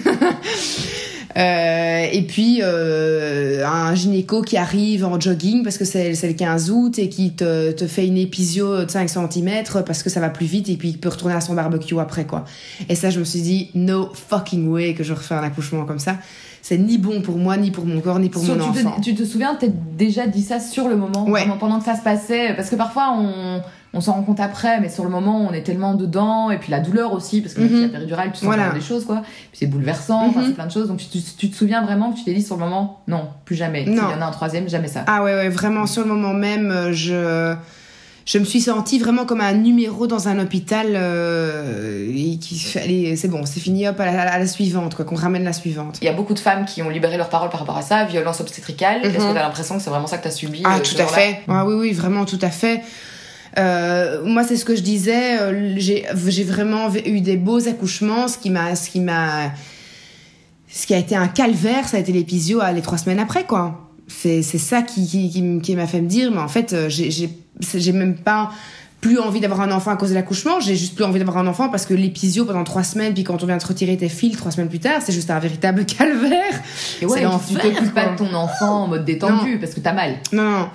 Euh, 1.36 2.06
et 2.12 2.22
puis 2.22 2.60
euh, 2.62 3.66
un 3.66 3.96
gynéco 3.96 4.42
qui 4.42 4.58
arrive 4.58 5.04
en 5.04 5.20
jogging 5.20 5.64
parce 5.64 5.78
que 5.78 5.86
c'est 5.86 6.12
le 6.12 6.34
15 6.34 6.70
août 6.70 7.00
et 7.00 7.10
qui 7.10 7.32
te, 7.34 7.72
te 7.72 7.88
fait 7.88 8.06
une 8.06 8.18
épisio 8.18 8.86
de 8.86 8.92
5 8.92 9.10
cm 9.10 9.64
parce 9.86 10.04
que 10.04 10.10
ça 10.10 10.20
va 10.20 10.30
plus 10.30 10.46
vite 10.46 10.70
et 10.70 10.76
puis 10.76 10.90
il 10.90 11.00
peut 11.00 11.10
retourner 11.10 11.34
à 11.34 11.42
son 11.42 11.56
barbecue 11.56 12.00
après 12.00 12.26
quoi. 12.26 12.46
Et 12.88 12.96
ça 12.96 13.10
je 13.10 13.20
me 13.20 13.24
suis 13.24 13.42
dit 13.42 13.72
no 13.74 14.12
fucking 14.14 14.68
way 14.68 14.94
que 14.94 15.04
je 15.04 15.14
refais 15.14 15.36
un 15.36 15.44
accouchement 15.44 15.86
comme 15.86 16.00
ça. 16.00 16.18
C'est 16.66 16.78
ni 16.78 16.98
bon 16.98 17.22
pour 17.22 17.38
moi, 17.38 17.58
ni 17.58 17.72
pour 17.72 17.86
mon 17.86 18.00
corps, 18.00 18.20
ni 18.20 18.30
pour 18.30 18.42
mon 18.42 18.56
tu, 18.56 18.62
enfant. 18.62 18.92
te, 18.96 19.02
tu 19.02 19.14
te 19.16 19.26
souviens, 19.26 19.54
t'as 19.60 19.68
déjà 19.68 20.28
dit 20.28 20.42
ça 20.42 20.62
sur 20.62 20.88
le 20.88 20.96
moment, 20.96 21.28
Ouais. 21.28 21.46
pendant 21.60 21.78
que 21.80 21.84
ça 21.84 21.98
se 21.98 22.02
passait? 22.02 22.54
Parce 22.56 22.70
que 22.70 22.78
parfois, 22.78 23.14
on, 23.20 23.62
on 23.94 24.00
s'en 24.00 24.14
rend 24.14 24.24
compte 24.24 24.40
après, 24.40 24.80
mais 24.80 24.88
sur 24.88 25.04
le 25.04 25.10
moment, 25.10 25.46
on 25.46 25.52
est 25.52 25.64
tellement 25.64 25.94
dedans, 25.94 26.52
et 26.52 26.58
puis 26.58 26.72
la 26.72 26.80
douleur 26.80 27.12
aussi, 27.12 27.42
parce 27.42 27.54
que 27.54 27.60
Mhm. 27.60 27.68
même 27.68 27.76
si 27.76 27.82
la 27.84 27.90
péridurale, 27.90 28.30
tu 28.32 28.38
sens 28.38 28.46
Voilà. 28.46 28.70
des 28.70 28.80
choses, 28.80 29.04
quoi. 29.04 29.24
Puis 29.24 29.60
c'est 29.60 29.68
bouleversant, 29.68 30.26
enfin, 30.30 30.40
Mhm. 30.40 30.46
c'est 30.48 30.54
plein 30.54 30.66
de 30.68 30.72
choses. 30.72 30.88
Donc 30.88 31.00
tu, 31.00 31.50
te 31.50 31.54
souviens 31.56 31.84
vraiment 31.84 32.14
que 32.14 32.20
tu 32.20 32.24
t'es 32.24 32.34
dit 32.34 32.42
sur 32.42 32.56
le 32.56 32.62
moment, 32.64 33.02
non, 33.10 33.28
plus 33.44 33.56
jamais. 33.58 33.84
S'il 33.84 33.96
y 33.98 34.00
en 34.00 34.22
a 34.22 34.26
un 34.26 34.32
troisième, 34.32 34.70
jamais 34.70 34.88
ça. 34.88 35.04
Ah 35.08 35.22
ouais, 35.22 35.34
ouais, 35.36 35.50
vraiment, 35.50 35.86
sur 35.86 36.04
le 36.04 36.14
moment 36.14 36.34
même, 36.34 36.72
euh, 36.72 36.94
je, 36.94 37.56
je 38.26 38.38
me 38.38 38.46
suis 38.46 38.62
sentie 38.62 39.00
vraiment 39.00 39.26
comme 39.26 39.42
un 39.42 39.54
numéro 39.54 40.08
dans 40.08 40.28
un 40.30 40.40
hôpital. 40.40 40.88
euh, 40.92 42.08
et 42.10 42.38
qui, 42.38 42.62
allez, 42.78 43.16
c'est 43.16 43.28
bon, 43.28 43.46
c'est 43.46 43.60
fini, 43.60 43.88
hop, 43.88 44.00
à 44.00 44.06
la, 44.06 44.22
à 44.34 44.40
la 44.40 44.48
suivante, 44.48 44.96
quoi, 44.96 45.04
qu'on 45.06 45.16
ramène 45.16 45.44
la 45.44 45.54
suivante. 45.54 45.98
Il 46.02 46.06
y 46.06 46.08
a 46.08 46.14
beaucoup 46.14 46.34
de 46.34 46.40
femmes 46.40 46.66
qui 46.66 46.82
ont 46.82 46.90
libéré 46.90 47.18
leur 47.18 47.30
parole 47.30 47.50
par 47.50 47.60
rapport 47.60 47.78
à 47.78 47.82
ça, 47.82 48.06
violence 48.06 48.40
obstétricale. 48.40 49.02
Est-ce 49.04 49.18
Mhm. 49.20 49.30
que 49.30 49.34
t'as 49.34 49.42
l'impression 49.44 49.78
que 49.78 49.82
c'est 49.84 49.90
vraiment 49.90 50.08
ça 50.08 50.18
que 50.18 50.24
t'as 50.24 50.32
subi 50.32 50.62
Ah, 50.64 50.78
euh, 50.78 50.80
tout 50.82 51.02
à 51.02 51.06
fait. 51.08 51.42
Ah, 51.48 51.66
oui, 51.66 51.74
oui, 51.76 51.92
vraiment, 51.92 52.26
tout 52.26 52.40
à 52.42 52.50
fait. 52.50 52.82
Euh, 53.58 54.24
moi, 54.26 54.44
c'est 54.44 54.56
ce 54.58 54.66
que 54.66 54.76
je 54.76 54.82
disais. 54.82 55.40
euh, 55.40 55.74
J'ai 55.78 56.06
j'ai 56.28 56.44
vraiment 56.44 56.90
eu 57.06 57.22
des 57.22 57.38
beaux 57.38 57.68
accouchements. 57.68 58.28
Ce 58.28 58.38
qui 58.38 58.50
m'a, 58.50 58.76
ce 58.76 58.90
qui 58.90 59.00
m'a, 59.00 59.52
ce 60.70 60.88
qui 60.88 60.94
a 60.94 60.98
été 60.98 61.16
un 61.16 61.28
calvaire, 61.28 61.88
ça 61.88 61.98
a 61.98 62.00
été 62.00 62.12
l'épisio 62.12 62.62
à 62.62 62.72
les 62.72 62.82
trois 62.82 62.98
semaines 62.98 63.20
après, 63.20 63.44
quoi. 63.44 63.92
C'est 64.08 64.42
c'est 64.42 64.58
ça 64.58 64.82
qui, 64.82 65.08
qui, 65.08 65.60
qui, 65.62 65.76
m'a 65.76 65.88
fait 65.88 66.02
me 66.02 66.08
dire, 66.08 66.32
mais 66.32 66.40
en 66.40 66.48
fait, 66.48 66.74
euh, 66.74 66.90
j'ai 66.90 67.30
j'ai 67.62 67.92
même 67.92 68.16
pas 68.16 68.52
plus 69.02 69.20
envie 69.20 69.42
d'avoir 69.42 69.60
un 69.60 69.72
enfant 69.74 69.92
à 69.92 69.98
cause 69.98 70.12
de 70.12 70.16
l'accouchement. 70.16 70.62
J'ai 70.62 70.78
juste 70.78 70.96
plus 70.96 71.04
envie 71.04 71.20
d'avoir 71.20 71.38
un 71.38 71.46
enfant 71.46 71.68
parce 71.68 71.86
que 71.86 71.94
l'épisio 71.94 72.46
pendant 72.46 72.64
trois 72.64 72.84
semaines, 72.86 73.14
puis 73.14 73.26
quand 73.26 73.44
on 73.44 73.46
vient 73.46 73.58
te 73.58 73.68
retirer 73.68 73.98
tes 73.98 74.08
fils 74.08 74.38
trois 74.38 74.50
semaines 74.50 74.70
plus 74.70 74.80
tard, 74.80 75.02
c'est 75.06 75.12
juste 75.12 75.30
un 75.30 75.40
véritable 75.40 75.86
calvaire. 75.98 76.54
Et 77.02 77.06
ouais, 77.06 77.20
tu- 77.50 77.56
t'occupes 77.56 77.94
pas 77.94 78.06
de 78.14 78.18
ton 78.18 78.34
enfant 78.34 78.84
en 78.84 78.88
mode 78.88 79.04
détendu, 79.04 79.58
parce 79.60 79.74
que 79.74 79.82
t'as 79.82 79.92
mal. 79.92 80.16
Non, 80.32 80.44
non. 80.50 80.68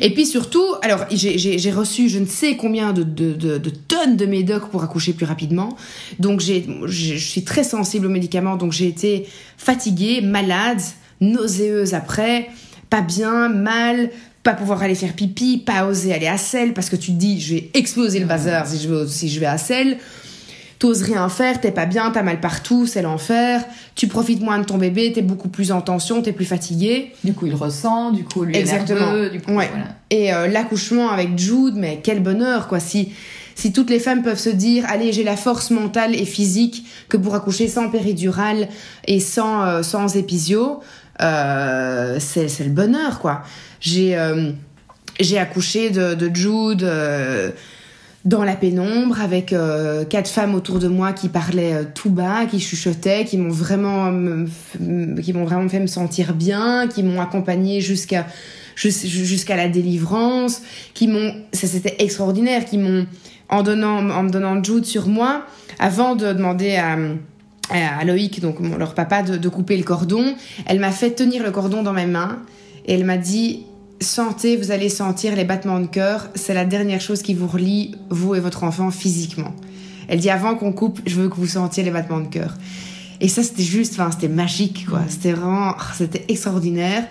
Et 0.00 0.14
puis 0.14 0.26
surtout, 0.26 0.64
alors 0.82 1.06
j'ai- 1.10 1.70
reçu 1.72 2.08
je 2.08 2.20
ne 2.20 2.26
sais 2.26 2.54
combien 2.56 2.92
de, 2.92 3.02
de, 3.02 3.32
de, 3.32 3.58
de 3.58 3.70
tonnes 3.70 4.16
de 4.16 4.26
médocs 4.26 4.68
pour 4.70 4.84
accoucher 4.84 5.12
plus 5.12 5.26
rapidement. 5.26 5.76
Donc 6.20 6.38
j'ai- 6.38 6.64
je 6.86 7.16
suis 7.16 7.42
très 7.42 7.64
sensible 7.64 8.06
aux 8.06 8.10
médicaments, 8.10 8.54
donc 8.54 8.70
j'ai 8.70 8.86
été 8.86 9.26
fatiguée, 9.58 10.20
malade, 10.20 10.80
nauséeuse 11.20 11.94
après, 11.94 12.48
pas 12.90 13.00
bien, 13.00 13.48
mal, 13.48 14.10
pas 14.42 14.54
pouvoir 14.54 14.82
aller 14.82 14.94
faire 14.94 15.12
pipi, 15.14 15.58
pas 15.58 15.86
oser 15.86 16.12
aller 16.12 16.26
à 16.26 16.36
selle 16.38 16.72
parce 16.74 16.90
que 16.90 16.96
tu 16.96 17.12
te 17.12 17.16
dis 17.16 17.40
je 17.40 17.54
vais 17.54 17.70
exploser 17.74 18.18
le 18.18 18.26
bazar 18.26 18.66
si 18.66 18.78
je 18.82 18.92
vais, 18.92 19.06
si 19.08 19.28
je 19.28 19.38
vais 19.40 19.46
à 19.46 19.58
selle. 19.58 19.98
T'oses 20.78 21.02
rien 21.02 21.28
faire, 21.28 21.60
t'es 21.60 21.70
pas 21.70 21.86
bien, 21.86 22.10
t'as 22.10 22.24
mal 22.24 22.40
partout, 22.40 22.88
c'est 22.88 23.02
l'enfer. 23.02 23.64
Tu 23.94 24.08
profites 24.08 24.40
moins 24.42 24.58
de 24.58 24.64
ton 24.64 24.78
bébé, 24.78 25.12
t'es 25.12 25.22
beaucoup 25.22 25.48
plus 25.48 25.70
en 25.70 25.80
tension, 25.80 26.22
t'es 26.22 26.32
plus 26.32 26.44
fatigué. 26.44 27.12
Du 27.22 27.34
coup, 27.34 27.46
il 27.46 27.54
ressent, 27.54 28.10
du 28.10 28.24
coup, 28.24 28.42
lui 28.42 28.56
est 28.56 28.58
Exactement. 28.58 28.98
nerveux, 28.98 29.30
du 29.30 29.40
coup, 29.40 29.52
Ouais. 29.52 29.68
voilà. 29.70 29.94
Et 30.10 30.34
euh, 30.34 30.48
l'accouchement 30.48 31.10
avec 31.10 31.38
Jude, 31.38 31.74
mais 31.76 32.00
quel 32.02 32.20
bonheur, 32.20 32.66
quoi. 32.66 32.80
Si, 32.80 33.12
si 33.54 33.72
toutes 33.72 33.90
les 33.90 33.98
femmes 33.98 34.22
peuvent 34.22 34.38
se 34.38 34.50
dire, 34.50 34.84
allez, 34.88 35.12
j'ai 35.12 35.24
la 35.24 35.36
force 35.36 35.70
mentale 35.70 36.14
et 36.14 36.24
physique 36.24 36.84
que 37.08 37.16
pour 37.16 37.34
accoucher 37.34 37.68
sans 37.68 37.90
péridurale 37.90 38.68
et 39.06 39.20
sans, 39.20 39.64
euh, 39.64 39.82
sans 39.82 40.16
épisio, 40.16 40.80
euh, 41.20 42.16
c'est 42.18 42.48
c'est 42.48 42.64
le 42.64 42.70
bonheur, 42.70 43.20
quoi. 43.20 43.42
J'ai 43.80 44.16
euh, 44.16 44.50
j'ai 45.20 45.38
accouché 45.38 45.90
de, 45.90 46.14
de 46.14 46.34
Jude 46.34 46.90
dans 48.24 48.44
la 48.44 48.54
pénombre 48.54 49.20
avec 49.20 49.54
quatre 50.08 50.30
femmes 50.30 50.54
autour 50.54 50.78
de 50.78 50.86
moi 50.88 51.12
qui 51.12 51.28
parlaient 51.28 51.86
tout 51.94 52.08
bas, 52.08 52.46
qui 52.46 52.60
chuchotaient, 52.60 53.24
qui 53.24 53.36
m'ont 53.36 53.50
vraiment, 53.50 54.12
qui 55.22 55.32
m'ont 55.32 55.44
vraiment 55.44 55.68
fait 55.68 55.80
me 55.80 55.86
sentir 55.88 56.32
bien, 56.32 56.86
qui 56.86 57.02
m'ont 57.02 57.20
accompagnée 57.20 57.80
jusqu'à 57.80 58.26
jus- 58.76 59.06
jusqu'à 59.06 59.56
la 59.56 59.68
délivrance, 59.68 60.62
qui 60.94 61.08
m'ont, 61.08 61.34
ça 61.52 61.66
c'était 61.66 61.96
extraordinaire, 61.98 62.64
qui 62.64 62.78
m'ont 62.78 63.06
en 63.52 63.62
donnant 63.62 64.10
en 64.10 64.22
me 64.24 64.30
donnant 64.30 64.62
Jude 64.62 64.84
sur 64.84 65.06
moi, 65.06 65.44
avant 65.78 66.16
de 66.16 66.32
demander 66.32 66.76
à 66.76 66.96
à 67.70 68.04
Loïc, 68.04 68.40
donc 68.40 68.56
leur 68.60 68.94
papa, 68.94 69.22
de, 69.22 69.36
de 69.36 69.48
couper 69.48 69.76
le 69.76 69.84
cordon. 69.84 70.34
Elle 70.66 70.78
m'a 70.78 70.90
fait 70.90 71.12
tenir 71.12 71.42
le 71.42 71.50
cordon 71.50 71.82
dans 71.82 71.92
mes 71.92 72.06
mains 72.06 72.42
et 72.86 72.94
elle 72.94 73.04
m'a 73.04 73.16
dit 73.16 73.64
Sentez, 74.00 74.56
vous 74.56 74.72
allez 74.72 74.88
sentir 74.88 75.36
les 75.36 75.44
battements 75.44 75.78
de 75.78 75.86
cœur, 75.86 76.28
c'est 76.34 76.54
la 76.54 76.64
dernière 76.64 77.00
chose 77.00 77.22
qui 77.22 77.34
vous 77.34 77.46
relie, 77.46 77.94
vous 78.10 78.34
et 78.34 78.40
votre 78.40 78.64
enfant, 78.64 78.90
physiquement. 78.90 79.54
Elle 80.08 80.18
dit 80.18 80.30
Avant 80.30 80.56
qu'on 80.56 80.72
coupe, 80.72 81.00
je 81.06 81.14
veux 81.14 81.28
que 81.28 81.36
vous 81.36 81.46
sentiez 81.46 81.84
les 81.84 81.92
battements 81.92 82.20
de 82.20 82.26
cœur. 82.26 82.56
Et 83.20 83.28
ça, 83.28 83.44
c'était 83.44 83.62
juste, 83.62 83.92
enfin, 83.92 84.10
c'était 84.10 84.28
magique, 84.28 84.86
quoi. 84.88 85.02
C'était 85.08 85.32
vraiment, 85.32 85.76
oh, 85.78 85.82
c'était 85.94 86.24
extraordinaire. 86.28 87.04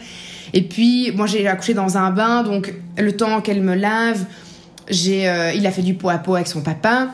Et 0.51 0.63
puis, 0.63 1.13
moi, 1.15 1.27
j'ai 1.27 1.47
accouché 1.47 1.73
dans 1.73 1.97
un 1.97 2.11
bain, 2.11 2.43
donc 2.43 2.73
le 2.97 3.15
temps 3.15 3.39
qu'elle 3.39 3.61
me 3.61 3.73
lave, 3.73 4.25
euh, 4.89 5.51
il 5.55 5.65
a 5.65 5.71
fait 5.71 5.81
du 5.81 5.93
pot 5.93 6.09
à 6.09 6.17
pot 6.17 6.35
avec 6.35 6.47
son 6.47 6.61
papa. 6.61 7.09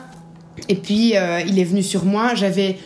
Et 0.68 0.74
puis, 0.74 1.16
euh, 1.16 1.40
il 1.46 1.58
est 1.58 1.64
venu 1.64 1.82
sur 1.82 2.04
moi. 2.04 2.34
J'avais. 2.34 2.78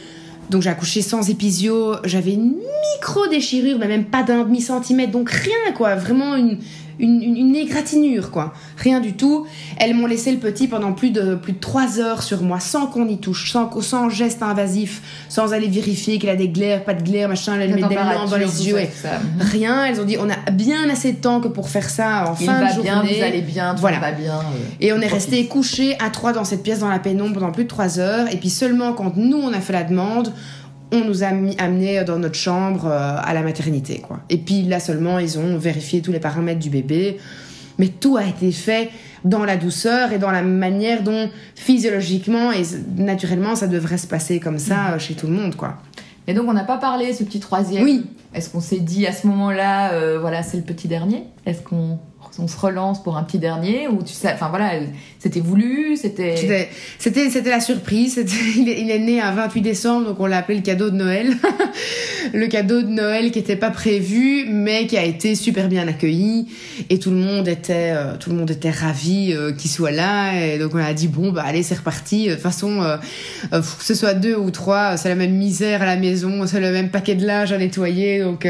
Donc, 0.51 0.62
j'ai 0.62 0.71
accouché 0.71 1.03
sans 1.03 1.31
épisio. 1.31 1.97
J'avais 2.05 2.35
une 2.35 2.57
micro-déchirure, 2.97 3.79
mais 3.79 3.88
même 3.88 4.05
pas 4.05 4.23
d'un 4.23 4.45
demi-centimètre. 4.45 5.12
Donc, 5.12 5.31
rien, 5.31 5.73
quoi. 5.75 5.95
Vraiment 5.95 6.35
une, 6.37 6.59
une, 6.98 7.22
une, 7.22 7.37
une 7.37 7.57
égratignure, 7.57 8.31
quoi. 8.31 8.52
Rien 8.76 9.00
du 9.00 9.14
tout. 9.14 9.46
Elles 9.78 9.94
m'ont 9.94 10.07
laissé 10.07 10.31
le 10.33 10.38
petit 10.38 10.68
pendant 10.68 10.92
plus 10.92 11.11
de, 11.11 11.35
plus 11.35 11.52
de 11.52 11.59
3 11.61 12.00
heures 12.00 12.22
sur 12.22 12.42
moi, 12.42 12.61
sans 12.61 12.87
qu'on 12.87 13.09
y 13.09 13.18
touche, 13.18 13.50
sans, 13.52 13.70
sans 13.81 14.09
geste 14.11 14.42
invasif, 14.42 15.02
sans 15.28 15.52
aller 15.52 15.68
vérifier 15.68 16.18
qu'il 16.18 16.28
a 16.28 16.37
des 16.37 16.48
glaires, 16.48 16.85
pas 16.85 16.94
de 16.94 17.02
glaires, 17.02 17.28
machin. 17.28 17.55
Elle 17.61 17.70
met 17.74 17.83
des 17.83 17.94
lampes 17.94 18.31
dans 18.31 18.37
les 18.37 18.66
yeux. 18.68 18.76
ça, 18.94 19.09
ça. 19.11 19.20
Rien. 19.40 19.85
Elles 19.87 20.00
ont 20.00 20.05
dit 20.05 20.16
on 20.20 20.28
a 20.31 20.50
bien 20.50 20.88
assez 20.90 21.12
de 21.12 21.18
temps 21.18 21.40
que 21.40 21.48
pour 21.48 21.68
faire 21.68 21.88
ça 21.90 22.31
en 22.31 22.35
Il 22.40 22.46
fin 22.46 22.61
va 22.61 22.68
de 22.70 22.74
journée. 22.74 22.83
bien, 22.90 23.02
vous 23.02 23.22
allez 23.22 23.40
bien, 23.42 23.74
tout 23.74 23.81
Voilà. 23.81 23.98
va 23.98 24.12
bien. 24.12 24.35
euh, 24.38 24.74
Et 24.81 24.92
on 24.92 25.00
est 25.00 25.07
resté 25.07 25.46
couchés 25.46 25.96
à 26.00 26.11
trois 26.11 26.33
dans 26.33 26.44
cette 26.44 26.62
pièce 26.62 26.81
dans 26.81 26.88
la 26.88 26.98
pénombre 26.98 27.35
pendant 27.35 27.52
plus 27.52 27.64
de 27.64 27.68
trois 27.68 27.98
heures. 27.98 28.26
Et 28.33 28.37
puis 28.37 28.50
seulement 28.50 28.92
quand 28.92 29.16
nous 29.16 29.38
on 29.38 29.52
a 29.52 29.61
fait 29.61 29.72
la 29.72 29.85
demande, 29.85 30.33
on 30.92 31.05
nous 31.05 31.24
a 31.24 31.28
amenés 31.28 32.05
dans 32.05 32.18
notre 32.18 32.35
chambre 32.35 32.87
euh, 32.87 33.16
à 33.20 33.35
la 33.35 33.42
maternité, 33.42 33.98
quoi. 34.07 34.20
Et 34.28 34.37
puis 34.37 34.62
là 34.62 34.78
seulement 34.78 35.18
ils 35.18 35.38
ont 35.38 35.59
vérifié 35.59 36.02
tous 36.02 36.12
les 36.12 36.20
paramètres 36.20 36.61
du 36.61 36.70
bébé. 36.70 37.18
Mais 37.78 37.88
tout 37.88 38.18
a 38.18 38.24
été 38.24 38.52
fait 38.52 38.90
dans 39.24 39.44
la 39.44 39.57
douceur 39.57 40.12
et 40.12 40.18
dans 40.18 40.31
la 40.31 40.42
manière 40.42 41.02
dont 41.02 41.31
physiologiquement 41.55 42.52
et 42.52 42.62
naturellement 42.96 43.57
ça 43.57 43.66
devrait 43.66 43.98
se 43.98 44.07
passer 44.07 44.40
comme 44.40 44.59
ça 44.59 44.92
euh, 44.92 44.98
chez 44.98 45.14
tout 45.14 45.26
le 45.26 45.33
monde, 45.33 45.57
quoi. 45.57 45.78
Et 46.28 46.35
donc, 46.35 46.48
on 46.48 46.52
n'a 46.52 46.64
pas 46.64 46.78
parlé, 46.78 47.12
ce 47.12 47.24
petit 47.24 47.40
troisième. 47.40 47.83
Oui. 47.83 48.07
Est-ce 48.35 48.50
qu'on 48.50 48.61
s'est 48.61 48.78
dit 48.78 49.07
à 49.07 49.12
ce 49.12 49.26
moment-là, 49.26 49.92
euh, 49.92 50.18
voilà, 50.20 50.42
c'est 50.42 50.57
le 50.57 50.62
petit 50.62 50.88
dernier? 50.88 51.24
Est-ce 51.46 51.62
qu'on 51.62 51.98
on 52.38 52.49
se 52.49 52.57
relance 52.57 53.03
pour 53.03 53.16
un 53.16 53.23
petit 53.23 53.38
dernier 53.38 53.88
Ou 53.88 54.03
tu 54.03 54.12
sais, 54.12 54.33
enfin 54.33 54.49
voilà, 54.49 54.73
c'était 55.18 55.40
voulu, 55.40 55.97
c'était. 55.97 56.37
C'était- 56.99 57.31
C'était 57.31 57.51
la 57.51 57.61
surprise. 57.61 58.18
Il 58.57 58.68
est, 58.68 58.81
il 58.81 58.90
est 58.90 58.99
né 58.99 59.21
un 59.21 59.33
28 59.33 59.61
décembre, 59.61 60.07
donc 60.09 60.21
on 60.21 60.27
l'a 60.27 60.38
appelé 60.38 60.59
le 60.59 60.62
cadeau 60.64 60.90
de 60.90 60.97
Noël. 60.97 61.33
le 62.33 62.47
cadeau 62.47 62.83
de 62.83 62.88
Noël 62.88 63.31
qui 63.31 63.38
n'était 63.38 63.57
pas 63.57 63.71
prévu, 63.71 64.47
mais 64.49 64.87
qui 64.87 64.97
a 64.97 65.05
été 65.05 65.35
super 65.35 65.68
bien 65.68 65.87
accueilli. 65.88 66.47
Et 66.90 66.99
tout 66.99 67.11
le 67.11 67.16
monde 67.16 67.49
était, 67.49 67.92
euh, 67.95 68.16
tout 68.18 68.31
le 68.31 68.37
monde 68.37 68.51
était 68.51 68.71
ravi 68.71 69.33
euh, 69.33 69.53
qu'il 69.53 69.71
soit 69.71 69.90
là. 69.90 70.33
Et 70.45 70.59
donc 70.59 70.75
on 70.75 70.79
a 70.79 70.92
dit 70.92 71.09
bon 71.09 71.33
bah 71.33 71.45
allez 71.47 71.62
c'est 71.62 71.77
reparti. 71.77 72.29
De 72.29 72.33
toute 72.35 72.42
façon, 72.42 72.81
euh, 72.83 72.97
que 73.51 73.85
ce 73.85 73.95
soit 73.95 74.14
deux 74.14 74.37
ou 74.37 74.51
trois, 74.51 74.97
c'est 74.97 75.09
la 75.09 75.14
même 75.14 75.35
misère 75.35 75.83
à 75.83 75.87
la 75.87 75.97
maison, 75.97 76.47
c'est 76.47 76.61
le 76.61 76.71
même 76.73 76.90
paquet 76.90 77.14
de 77.14 77.27
linge 77.27 77.53
à 77.53 77.59
nettoyer. 77.59 78.21
Donc 78.21 78.47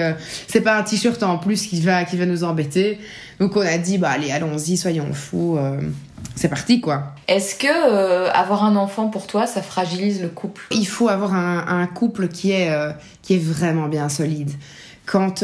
c'est 0.47 0.61
pas 0.61 0.79
un 0.79 0.83
t-shirt 0.83 1.23
en 1.23 1.39
plus 1.39 1.67
qui 1.67 1.81
va 1.81 2.05
qui 2.05 2.17
va 2.17 2.27
nous 2.27 2.45
embêter. 2.45 2.99
Donc 3.41 3.57
on 3.57 3.61
a 3.61 3.79
dit 3.79 3.99
bah 3.99 4.11
allez 4.11 4.31
allons-y, 4.31 4.77
soyons 4.77 5.13
fous. 5.13 5.57
euh, 5.59 5.81
c'est 6.35 6.49
parti 6.49 6.81
quoi. 6.81 7.15
Est-ce 7.29 7.55
que 7.57 7.67
euh, 7.69 8.31
avoir 8.33 8.65
un 8.65 8.77
enfant 8.77 9.09
pour 9.09 9.27
toi, 9.27 9.47
ça 9.47 9.61
fragilise 9.63 10.23
le 10.23 10.29
couple? 10.29 10.63
Il 10.71 10.87
faut 10.87 11.09
avoir 11.09 11.35
un, 11.35 11.65
un 11.69 11.87
couple 11.87 12.29
qui 12.29 12.53
est, 12.53 12.71
euh, 12.71 12.91
qui 13.23 13.35
est 13.35 13.43
vraiment 13.43 13.89
bien 13.89 14.09
solide. 14.09 14.51
Quand, 15.05 15.43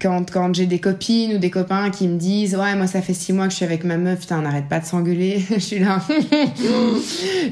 quand, 0.00 0.30
quand 0.32 0.54
j'ai 0.54 0.64
des 0.64 0.78
copines 0.80 1.34
ou 1.34 1.38
des 1.38 1.50
copains 1.50 1.90
qui 1.90 2.08
me 2.08 2.16
disent 2.18 2.56
Ouais, 2.56 2.74
moi 2.74 2.86
ça 2.86 3.02
fait 3.02 3.12
six 3.12 3.34
mois 3.34 3.44
que 3.44 3.50
je 3.50 3.56
suis 3.56 3.64
avec 3.66 3.84
ma 3.84 3.98
meuf, 3.98 4.20
putain, 4.20 4.38
on 4.38 4.42
n'arrête 4.42 4.70
pas 4.70 4.80
de 4.80 4.86
s'engueuler. 4.86 5.44
je 5.50 5.58
suis 5.58 5.78
là. 5.80 6.00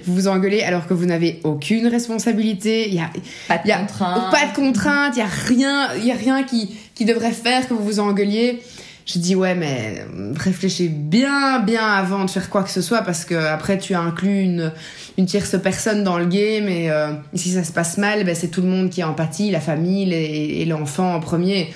vous 0.05 0.14
vous 0.14 0.29
engueulez 0.29 0.62
alors 0.62 0.87
que 0.87 0.94
vous 0.94 1.05
n'avez 1.07 1.40
aucune 1.44 1.87
responsabilité. 1.87 2.88
Il 2.88 2.94
y 2.94 3.01
a, 3.01 3.11
Pas 3.47 3.59
de 3.59 3.68
y 3.68 3.73
a 3.73 3.79
contrainte. 3.79 4.31
pas 4.33 4.47
de 4.47 4.55
contrainte, 4.55 5.12
il 5.16 5.21
y 5.21 5.23
a 5.23 5.27
rien, 5.27 5.94
y 5.97 6.11
a 6.11 6.14
rien 6.14 6.42
qui, 6.44 6.75
qui 6.94 7.05
devrait 7.05 7.33
faire 7.33 7.68
que 7.68 7.75
vous 7.75 7.85
vous 7.85 8.01
engueuliez. 8.01 8.62
Je 9.11 9.18
dis 9.18 9.35
ouais 9.35 9.55
mais 9.55 10.05
réfléchis 10.37 10.88
bien 10.90 11.61
bien 11.61 11.87
avant 11.87 12.27
de 12.27 12.31
faire 12.31 12.51
quoi 12.51 12.62
que 12.62 12.68
ce 12.71 12.83
soit 12.83 13.01
parce 13.03 13.25
que 13.25 13.35
après 13.35 13.79
tu 13.79 13.94
inclus 13.94 14.42
une, 14.42 14.71
une 15.16 15.25
tierce 15.25 15.57
personne 15.62 16.05
dans 16.05 16.18
le 16.18 16.27
game 16.27 16.68
et, 16.68 16.90
euh, 16.90 17.12
et 17.33 17.38
si 17.38 17.51
ça 17.53 17.64
se 17.64 17.73
passe 17.73 17.97
mal 17.97 18.25
ben, 18.25 18.35
c'est 18.35 18.49
tout 18.49 18.61
le 18.61 18.68
monde 18.68 18.90
qui 18.90 19.01
est 19.01 19.05
en 19.05 19.14
pâtit, 19.14 19.51
la 19.51 19.61
famille 19.61 20.05
les- 20.05 20.59
et 20.61 20.64
l'enfant 20.66 21.14
en 21.14 21.21
premier. 21.21 21.73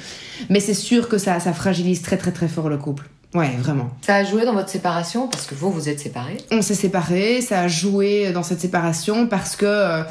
Mais 0.51 0.61
c'est 0.61 0.75
sûr 0.75 1.09
que 1.09 1.17
ça, 1.17 1.41
ça 1.41 1.55
fragilise 1.55 2.03
très 2.03 2.19
très 2.19 2.33
très 2.33 2.49
fort 2.49 2.69
le 2.69 2.77
couple. 2.77 3.09
Ouais 3.35 3.51
vraiment. 3.61 3.89
Ça 4.03 4.17
a 4.17 4.25
joué 4.25 4.45
dans 4.45 4.53
votre 4.53 4.69
séparation 4.69 5.27
parce 5.27 5.47
que 5.47 5.55
vous, 5.55 5.71
vous 5.73 5.89
êtes 5.89 6.01
séparés? 6.01 6.37
On 6.51 6.61
s'est 6.61 6.75
séparés, 6.75 7.41
ça 7.41 7.61
a 7.61 7.69
joué 7.69 8.31
dans 8.33 8.43
cette 8.43 8.61
séparation 8.61 9.27
parce 9.27 9.57
que 9.57 9.65
euh, 9.65 10.03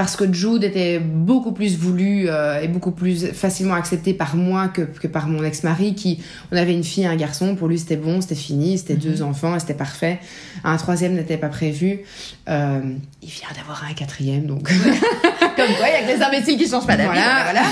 parce 0.00 0.16
que 0.16 0.24
Jude 0.32 0.64
était 0.64 0.98
beaucoup 0.98 1.52
plus 1.52 1.76
voulu 1.76 2.24
euh, 2.26 2.62
et 2.62 2.68
beaucoup 2.68 2.90
plus 2.90 3.26
facilement 3.34 3.74
accepté 3.74 4.14
par 4.14 4.34
moi 4.34 4.68
que, 4.68 4.80
que 4.80 5.06
par 5.08 5.26
mon 5.28 5.44
ex-mari 5.44 5.94
qui 5.94 6.22
on 6.50 6.56
avait 6.56 6.72
une 6.72 6.84
fille 6.84 7.04
et 7.04 7.06
un 7.06 7.16
garçon 7.16 7.54
pour 7.54 7.68
lui 7.68 7.78
c'était 7.78 7.98
bon 7.98 8.22
c'était 8.22 8.34
fini 8.34 8.78
c'était 8.78 8.94
deux 8.94 9.20
enfants 9.20 9.54
et 9.56 9.60
c'était 9.60 9.74
parfait 9.74 10.18
un 10.64 10.78
troisième 10.78 11.12
n'était 11.12 11.36
pas 11.36 11.48
prévu 11.50 12.00
Euh, 12.48 12.80
il 13.22 13.28
vient 13.28 13.48
d'avoir 13.54 13.84
un 13.84 13.92
quatrième 13.92 14.46
donc 14.46 14.68
Comme 15.56 15.74
quoi, 15.76 15.86
il 15.88 15.92
y 15.92 15.96
a 15.96 16.02
que 16.14 16.16
les 16.18 16.24
imbéciles 16.24 16.56
qui 16.56 16.66
changent 16.66 16.86
pas 16.86 16.96
d'avis. 16.96 17.10
voilà, 17.10 17.42
voilà. 17.44 17.62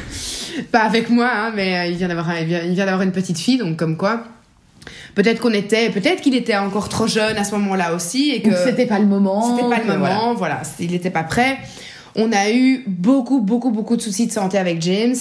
pas 0.72 0.84
avec 0.84 1.10
moi, 1.10 1.28
hein, 1.30 1.52
mais 1.54 1.76
euh, 1.76 1.86
il 1.90 1.96
vient 1.98 2.08
d'avoir, 2.08 2.30
un- 2.30 2.38
il 2.38 2.46
vient, 2.46 2.62
il 2.62 2.72
vient 2.72 2.86
d'avoir 2.86 3.02
une 3.02 3.12
petite 3.12 3.38
fille, 3.38 3.58
donc 3.58 3.76
comme 3.76 3.98
quoi. 3.98 4.24
Peut-être 5.14 5.40
qu'on 5.40 5.52
était, 5.52 5.90
peut-être 5.90 6.20
qu'il 6.22 6.34
était 6.34 6.56
encore 6.56 6.88
trop 6.88 7.06
jeune 7.06 7.36
à 7.36 7.44
ce 7.44 7.52
moment-là 7.56 7.94
aussi 7.94 8.30
et 8.30 8.42
que 8.42 8.50
c'était 8.64 8.86
pas 8.86 8.98
le 8.98 9.06
moment. 9.06 9.56
c'était 9.56 9.68
pas 9.68 9.82
le 9.82 9.98
moment, 9.98 10.34
voilà, 10.34 10.62
il 10.80 10.90
n'était 10.90 11.10
pas 11.10 11.24
prêt. 11.24 11.58
On 12.14 12.32
a 12.32 12.50
eu 12.50 12.82
beaucoup, 12.86 13.40
beaucoup, 13.40 13.70
beaucoup 13.70 13.96
de 13.96 14.02
soucis 14.02 14.26
de 14.26 14.32
santé 14.32 14.58
avec 14.58 14.80
James. 14.82 15.14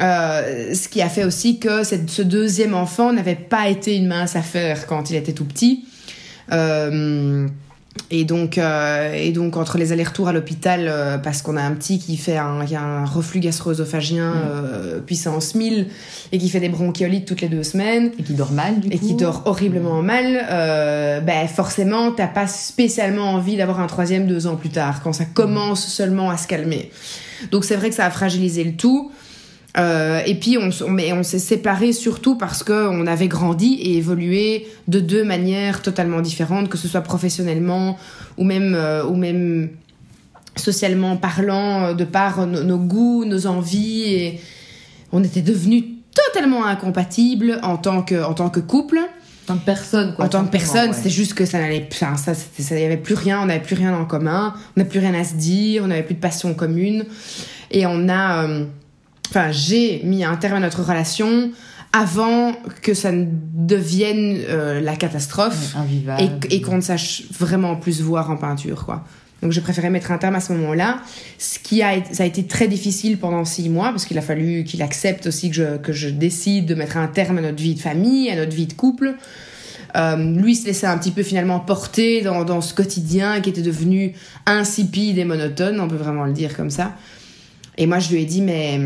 euh, 0.00 0.74
ce 0.74 0.86
qui 0.88 1.00
a 1.02 1.08
fait 1.08 1.24
aussi 1.24 1.58
que 1.58 1.82
cette- 1.82 2.10
ce 2.10 2.20
deuxième 2.22 2.74
enfant 2.74 3.12
n'avait 3.12 3.34
pas 3.34 3.68
été 3.68 3.96
une 3.96 4.06
mince 4.06 4.36
affaire 4.36 4.86
quand 4.86 5.10
il 5.10 5.16
était 5.16 5.32
tout 5.32 5.46
petit. 5.46 5.86
Euh, 6.52 7.48
et 8.10 8.24
donc, 8.24 8.58
euh, 8.58 9.12
et 9.12 9.32
donc 9.32 9.56
entre 9.56 9.76
les 9.78 9.92
allers-retours 9.92 10.28
à 10.28 10.32
l'hôpital, 10.32 10.86
euh, 10.88 11.18
parce 11.18 11.42
qu'on 11.42 11.56
a 11.56 11.62
un 11.62 11.72
petit 11.72 11.98
qui 11.98 12.16
fait 12.16 12.36
un, 12.36 12.64
qui 12.64 12.74
a 12.74 12.82
un 12.82 13.04
reflux 13.04 13.40
gastro-œsophagien 13.40 14.32
euh, 14.34 15.00
puissance 15.00 15.54
1000 15.54 15.86
et 16.32 16.38
qui 16.38 16.48
fait 16.48 16.60
des 16.60 16.68
bronchiolites 16.68 17.26
toutes 17.26 17.40
les 17.40 17.48
deux 17.48 17.62
semaines 17.62 18.10
Et 18.18 18.22
qui 18.22 18.34
dort 18.34 18.52
mal, 18.52 18.80
du 18.80 18.88
et 18.88 18.98
coup. 18.98 19.06
qui 19.06 19.14
dort 19.14 19.42
horriblement 19.44 20.02
mal, 20.02 20.46
euh, 20.50 21.20
ben 21.20 21.46
forcément, 21.48 22.12
t'as 22.12 22.26
pas 22.26 22.46
spécialement 22.46 23.32
envie 23.32 23.56
d'avoir 23.56 23.80
un 23.80 23.86
troisième 23.86 24.26
deux 24.26 24.46
ans 24.46 24.56
plus 24.56 24.70
tard, 24.70 25.02
quand 25.02 25.12
ça 25.12 25.24
commence 25.24 25.86
seulement 25.86 26.30
à 26.30 26.36
se 26.36 26.46
calmer. 26.46 26.90
Donc 27.50 27.64
c'est 27.64 27.76
vrai 27.76 27.90
que 27.90 27.94
ça 27.94 28.06
a 28.06 28.10
fragilisé 28.10 28.64
le 28.64 28.72
tout. 28.72 29.12
Euh, 29.78 30.20
et 30.26 30.34
puis 30.34 30.58
on, 30.58 31.22
s'est 31.22 31.38
séparés 31.38 31.92
surtout 31.92 32.36
parce 32.36 32.64
que 32.64 32.88
on 32.88 33.06
avait 33.06 33.28
grandi 33.28 33.74
et 33.74 33.96
évolué 33.98 34.66
de 34.88 34.98
deux 34.98 35.24
manières 35.24 35.82
totalement 35.82 36.20
différentes, 36.20 36.68
que 36.68 36.76
ce 36.78 36.88
soit 36.88 37.02
professionnellement 37.02 37.96
ou 38.38 38.44
même 38.44 38.74
euh, 38.74 39.04
ou 39.04 39.14
même 39.14 39.70
socialement 40.56 41.16
parlant, 41.16 41.84
euh, 41.84 41.94
de 41.94 42.04
par 42.04 42.46
nos, 42.46 42.64
nos 42.64 42.78
goûts, 42.78 43.24
nos 43.24 43.46
envies 43.46 44.02
et 44.14 44.40
on 45.12 45.22
était 45.22 45.42
devenus 45.42 45.84
totalement 46.12 46.66
incompatibles 46.66 47.60
en 47.62 47.76
tant 47.76 48.02
que 48.02 48.22
en 48.22 48.34
tant 48.34 48.50
que 48.50 48.60
couple. 48.60 48.98
En 49.44 49.54
tant 49.54 49.60
que 49.60 49.64
personne, 49.64 50.14
quoi. 50.14 50.24
en 50.26 50.28
tant 50.28 50.44
que 50.44 50.50
personne, 50.50 50.90
ouais. 50.90 50.96
c'était 50.96 51.08
juste 51.08 51.32
que 51.34 51.46
ça 51.46 51.58
n'allait 51.58 51.88
enfin, 51.90 52.16
ça 52.16 52.34
ça 52.34 52.78
y 52.78 52.84
avait 52.84 52.98
plus 52.98 53.14
rien, 53.14 53.40
on 53.40 53.46
n'avait 53.46 53.62
plus 53.62 53.76
rien 53.76 53.94
en 53.94 54.04
commun, 54.04 54.54
on 54.76 54.80
n'avait 54.80 54.90
plus 54.90 54.98
rien 54.98 55.14
à 55.14 55.24
se 55.24 55.34
dire, 55.34 55.84
on 55.84 55.86
n'avait 55.86 56.02
plus 56.02 56.16
de 56.16 56.20
passion 56.20 56.52
commune 56.52 57.06
et 57.70 57.86
on 57.86 58.08
a 58.08 58.44
euh, 58.44 58.64
enfin 59.28 59.50
j'ai 59.50 60.00
mis 60.04 60.24
un 60.24 60.36
terme 60.36 60.56
à 60.56 60.60
notre 60.60 60.82
relation 60.82 61.50
avant 61.92 62.52
que 62.82 62.94
ça 62.94 63.12
ne 63.12 63.26
devienne 63.26 64.38
euh, 64.48 64.80
la 64.80 64.96
catastrophe 64.96 65.74
Ouais, 65.76 66.30
et, 66.50 66.56
et 66.56 66.60
qu'on 66.60 66.76
ne 66.76 66.80
sache 66.82 67.22
vraiment 67.32 67.76
plus 67.76 68.02
voir 68.02 68.30
en 68.30 68.36
peinture, 68.36 68.84
quoi. 68.84 69.04
Donc 69.42 69.52
j'ai 69.52 69.60
préféré 69.60 69.88
mettre 69.88 70.10
un 70.10 70.18
terme 70.18 70.34
à 70.34 70.40
ce 70.40 70.52
moment-là, 70.54 71.00
ce 71.38 71.60
qui 71.60 71.80
a, 71.82 71.92
ça 72.12 72.24
a 72.24 72.26
été 72.26 72.44
très 72.46 72.66
difficile 72.66 73.18
pendant 73.18 73.44
six 73.44 73.68
mois 73.68 73.90
parce 73.90 74.04
qu'il 74.04 74.18
a 74.18 74.22
fallu 74.22 74.64
qu'il 74.64 74.82
accepte 74.82 75.28
aussi 75.28 75.50
que 75.50 75.54
je, 75.54 75.76
que 75.76 75.92
je 75.92 76.08
décide 76.08 76.66
de 76.66 76.74
mettre 76.74 76.96
un 76.96 77.06
terme 77.06 77.38
à 77.38 77.40
notre 77.40 77.62
vie 77.62 77.76
de 77.76 77.80
famille, 77.80 78.30
à 78.30 78.36
notre 78.36 78.54
vie 78.54 78.66
de 78.66 78.72
couple. 78.72 79.14
Euh, 79.96 80.16
lui 80.16 80.56
se 80.56 80.66
laissait 80.66 80.88
un 80.88 80.98
petit 80.98 81.12
peu 81.12 81.22
finalement 81.22 81.60
porter 81.60 82.20
dans, 82.20 82.44
dans 82.44 82.60
ce 82.60 82.74
quotidien 82.74 83.40
qui 83.40 83.50
était 83.50 83.62
devenu 83.62 84.14
insipide 84.44 85.18
et 85.18 85.24
monotone, 85.24 85.78
on 85.80 85.86
peut 85.86 85.96
vraiment 85.96 86.24
le 86.24 86.32
dire 86.32 86.56
comme 86.56 86.70
ça. 86.70 86.94
Et 87.76 87.86
moi 87.86 88.00
je 88.00 88.10
lui 88.10 88.22
ai 88.22 88.24
dit 88.24 88.42
mais 88.42 88.80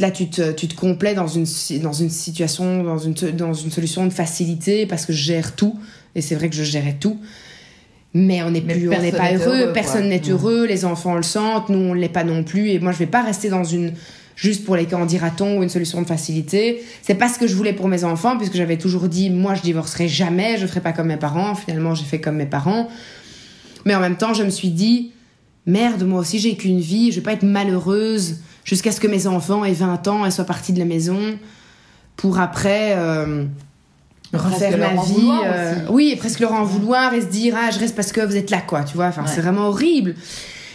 là 0.00 0.10
tu 0.10 0.28
te, 0.28 0.52
tu 0.52 0.68
te 0.68 0.74
complais 0.74 1.14
dans 1.14 1.26
une, 1.26 1.46
dans 1.82 1.92
une 1.92 2.10
situation, 2.10 2.82
dans 2.82 2.98
une, 2.98 3.14
dans 3.14 3.54
une 3.54 3.70
solution 3.70 4.06
de 4.06 4.12
facilité 4.12 4.86
parce 4.86 5.06
que 5.06 5.12
je 5.12 5.22
gère 5.22 5.56
tout. 5.56 5.78
Et 6.14 6.22
c'est 6.22 6.34
vrai 6.34 6.48
que 6.48 6.56
je 6.56 6.62
gérais 6.62 6.96
tout. 6.98 7.18
Mais 8.14 8.42
on 8.42 8.50
n'est 8.50 8.62
plus, 8.62 8.88
on 8.88 9.02
n'est 9.02 9.12
pas 9.12 9.34
heureux, 9.34 9.72
personne 9.74 10.08
n'est 10.08 10.20
Mm. 10.20 10.30
heureux, 10.30 10.66
les 10.66 10.86
enfants 10.86 11.14
le 11.14 11.22
sentent, 11.22 11.68
nous 11.68 11.78
on 11.78 11.92
l'est 11.94 12.08
pas 12.08 12.24
non 12.24 12.44
plus. 12.44 12.70
Et 12.70 12.78
moi 12.78 12.92
je 12.92 12.98
vais 12.98 13.06
pas 13.06 13.22
rester 13.22 13.50
dans 13.50 13.64
une 13.64 13.92
juste 14.36 14.64
pour 14.64 14.76
les 14.76 14.86
quand 14.86 15.04
dira-t-on 15.04 15.58
ou 15.58 15.62
une 15.62 15.68
solution 15.68 16.00
de 16.00 16.06
facilité. 16.06 16.82
C'est 17.02 17.14
pas 17.14 17.28
ce 17.28 17.38
que 17.38 17.46
je 17.46 17.54
voulais 17.54 17.72
pour 17.72 17.88
mes 17.88 18.04
enfants 18.04 18.36
puisque 18.36 18.54
j'avais 18.54 18.78
toujours 18.78 19.08
dit 19.08 19.28
moi 19.28 19.54
je 19.54 19.62
divorcerai 19.62 20.08
jamais, 20.08 20.56
je 20.58 20.66
ferai 20.66 20.80
pas 20.80 20.92
comme 20.92 21.08
mes 21.08 21.16
parents. 21.16 21.54
Finalement 21.54 21.94
j'ai 21.94 22.04
fait 22.04 22.20
comme 22.20 22.36
mes 22.36 22.46
parents. 22.46 22.88
Mais 23.84 23.94
en 23.94 24.00
même 24.00 24.16
temps 24.16 24.32
je 24.32 24.42
me 24.42 24.50
suis 24.50 24.70
dit 24.70 25.12
merde 25.66 26.02
moi 26.02 26.20
aussi 26.20 26.38
j'ai 26.38 26.56
qu'une 26.56 26.80
vie, 26.80 27.12
je 27.12 27.16
vais 27.16 27.24
pas 27.24 27.32
être 27.32 27.42
malheureuse 27.42 28.36
jusqu'à 28.66 28.92
ce 28.92 29.00
que 29.00 29.06
mes 29.06 29.26
enfants 29.26 29.64
aient 29.64 29.72
20 29.72 30.06
ans 30.08 30.26
et 30.26 30.30
soient 30.30 30.44
partis 30.44 30.74
de 30.74 30.78
la 30.78 30.84
maison 30.84 31.38
pour 32.16 32.38
après 32.38 32.92
euh, 32.96 33.44
refaire 34.34 34.76
ma 34.76 35.02
vie. 35.02 35.30
euh, 35.46 35.74
oui, 35.90 36.10
et 36.12 36.16
presque 36.16 36.40
leur 36.40 36.52
en 36.52 36.64
vouloir 36.64 37.14
et 37.14 37.22
se 37.22 37.26
dire 37.26 37.54
ah 37.56 37.70
je 37.70 37.78
reste 37.78 37.94
parce 37.96 38.12
que 38.12 38.20
vous 38.20 38.36
êtes 38.36 38.50
là 38.50 38.60
quoi, 38.60 38.82
tu 38.84 38.96
vois. 38.96 39.06
Enfin 39.06 39.22
Ouais. 39.22 39.28
c'est 39.34 39.40
vraiment 39.40 39.68
horrible. 39.68 40.14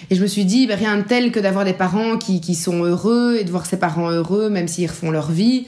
Et 0.09 0.15
je 0.15 0.21
me 0.21 0.27
suis 0.27 0.43
dit, 0.45 0.67
ben, 0.67 0.77
rien 0.77 0.97
de 0.97 1.03
tel 1.03 1.31
que 1.31 1.39
d'avoir 1.39 1.63
des 1.63 1.71
parents 1.73 2.17
qui, 2.17 2.41
qui 2.41 2.53
sont 2.55 2.83
heureux 2.83 3.37
et 3.39 3.43
de 3.45 3.51
voir 3.51 3.65
ses 3.65 3.77
parents 3.77 4.09
heureux, 4.09 4.49
même 4.49 4.67
s'ils 4.67 4.89
refont 4.89 5.09
leur 5.11 5.31
vie. 5.31 5.67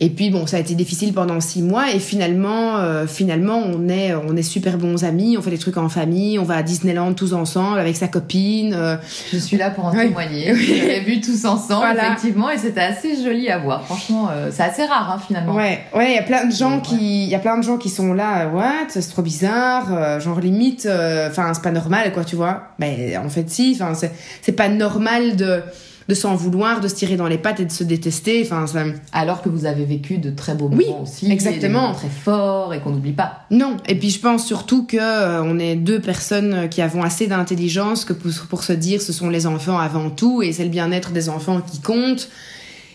Et 0.00 0.10
puis 0.10 0.30
bon, 0.30 0.46
ça 0.46 0.58
a 0.58 0.60
été 0.60 0.76
difficile 0.76 1.12
pendant 1.12 1.40
six 1.40 1.60
mois 1.60 1.90
et 1.92 1.98
finalement, 1.98 2.76
euh, 2.76 3.08
finalement, 3.08 3.58
on 3.58 3.88
est, 3.88 4.14
on 4.14 4.36
est 4.36 4.44
super 4.44 4.78
bons 4.78 5.02
amis. 5.02 5.36
On 5.36 5.42
fait 5.42 5.50
des 5.50 5.58
trucs 5.58 5.76
en 5.76 5.88
famille, 5.88 6.38
on 6.38 6.44
va 6.44 6.54
à 6.58 6.62
Disneyland 6.62 7.14
tous 7.14 7.32
ensemble 7.32 7.80
avec 7.80 7.96
sa 7.96 8.06
copine. 8.06 8.74
euh, 8.74 8.96
Je 9.32 9.38
suis 9.38 9.56
là 9.56 9.70
pour 9.70 9.86
en 9.86 9.92
Oui. 9.92 10.06
témoigner. 10.06 10.52
Vous 10.52 10.72
avez 10.84 11.00
vu 11.00 11.20
tous 11.20 11.44
ensemble, 11.44 11.80
Voilà. 11.80 12.12
effectivement, 12.12 12.48
et 12.48 12.58
c'était 12.58 12.80
assez 12.80 13.20
joli 13.24 13.48
à 13.50 13.58
voir. 13.58 13.84
Franchement, 13.86 14.28
euh, 14.30 14.50
c'est 14.52 14.62
assez 14.62 14.84
rare, 14.84 15.10
hein, 15.16 15.20
finalement. 15.26 15.52
Ouais, 15.56 15.80
ouais, 15.92 16.12
il 16.12 16.14
y 16.14 16.18
a 16.18 16.22
plein 16.22 16.44
de 16.46 16.52
gens 16.54 16.76
Ouais. 16.76 16.82
qui, 16.82 17.24
il 17.24 17.28
y 17.28 17.34
a 17.34 17.40
plein 17.40 17.58
de 17.58 17.64
gens 17.64 17.76
qui 17.76 17.88
sont 17.88 18.14
là, 18.14 18.42
euh, 18.46 18.50
what, 18.52 18.86
c'est 18.90 19.00
trop 19.10 19.22
bizarre, 19.22 19.88
euh, 19.92 20.20
genre 20.20 20.38
limite, 20.38 20.86
euh, 20.86 21.28
enfin 21.28 21.52
c'est 21.54 21.62
pas 21.64 21.72
normal 21.72 22.12
quoi, 22.12 22.22
tu 22.24 22.36
vois. 22.36 22.68
Mais 22.78 23.16
en 23.16 23.28
fait 23.28 23.50
si, 23.50 23.76
enfin 23.80 23.94
c'est, 23.94 24.12
c'est 24.42 24.52
pas 24.52 24.68
normal 24.68 25.34
de, 25.34 25.60
de 26.08 26.14
s'en 26.14 26.34
vouloir, 26.36 26.80
de 26.80 26.88
se 26.88 26.94
tirer 26.94 27.16
dans 27.16 27.26
les 27.28 27.36
pattes 27.36 27.60
et 27.60 27.66
de 27.66 27.70
se 27.70 27.84
détester, 27.84 28.40
enfin 28.42 28.66
ça, 28.66 28.84
Alors 29.12 29.42
que 29.42 29.50
vous 29.50 29.66
avez 29.66 29.84
vécu 29.84 30.16
de 30.16 30.30
très 30.30 30.54
beaux 30.54 30.70
Oui, 30.72 30.86
moments 30.86 31.02
aussi. 31.02 31.30
exactement. 31.30 31.56
et 31.56 31.60
des 31.60 31.68
moments 31.68 31.92
très 31.94 32.08
forts 32.08 32.72
et 32.72 32.80
qu'on 32.80 32.90
n'oublie 32.90 33.12
pas. 33.12 33.44
non. 33.50 33.76
Et 33.86 33.94
puis 33.98 34.08
je 34.08 34.18
pense 34.18 34.46
surtout 34.46 34.86
que 34.86 34.96
euh, 34.98 35.42
on 35.42 35.58
est 35.58 35.76
deux 35.76 36.00
personnes 36.00 36.68
qui 36.70 36.80
avons 36.80 37.02
assez 37.02 37.26
d'intelligence 37.26 38.06
que 38.06 38.14
pour, 38.14 38.30
pour 38.48 38.62
se 38.64 38.72
dire 38.72 39.02
ce 39.02 39.12
sont 39.12 39.28
les 39.28 39.46
enfants 39.46 39.78
avant 39.78 40.08
tout 40.08 40.40
et 40.42 40.52
c'est 40.52 40.64
le 40.64 40.70
bien-être 40.70 41.10
des 41.12 41.28
enfants 41.28 41.60
qui 41.60 41.80
compte. 41.80 42.30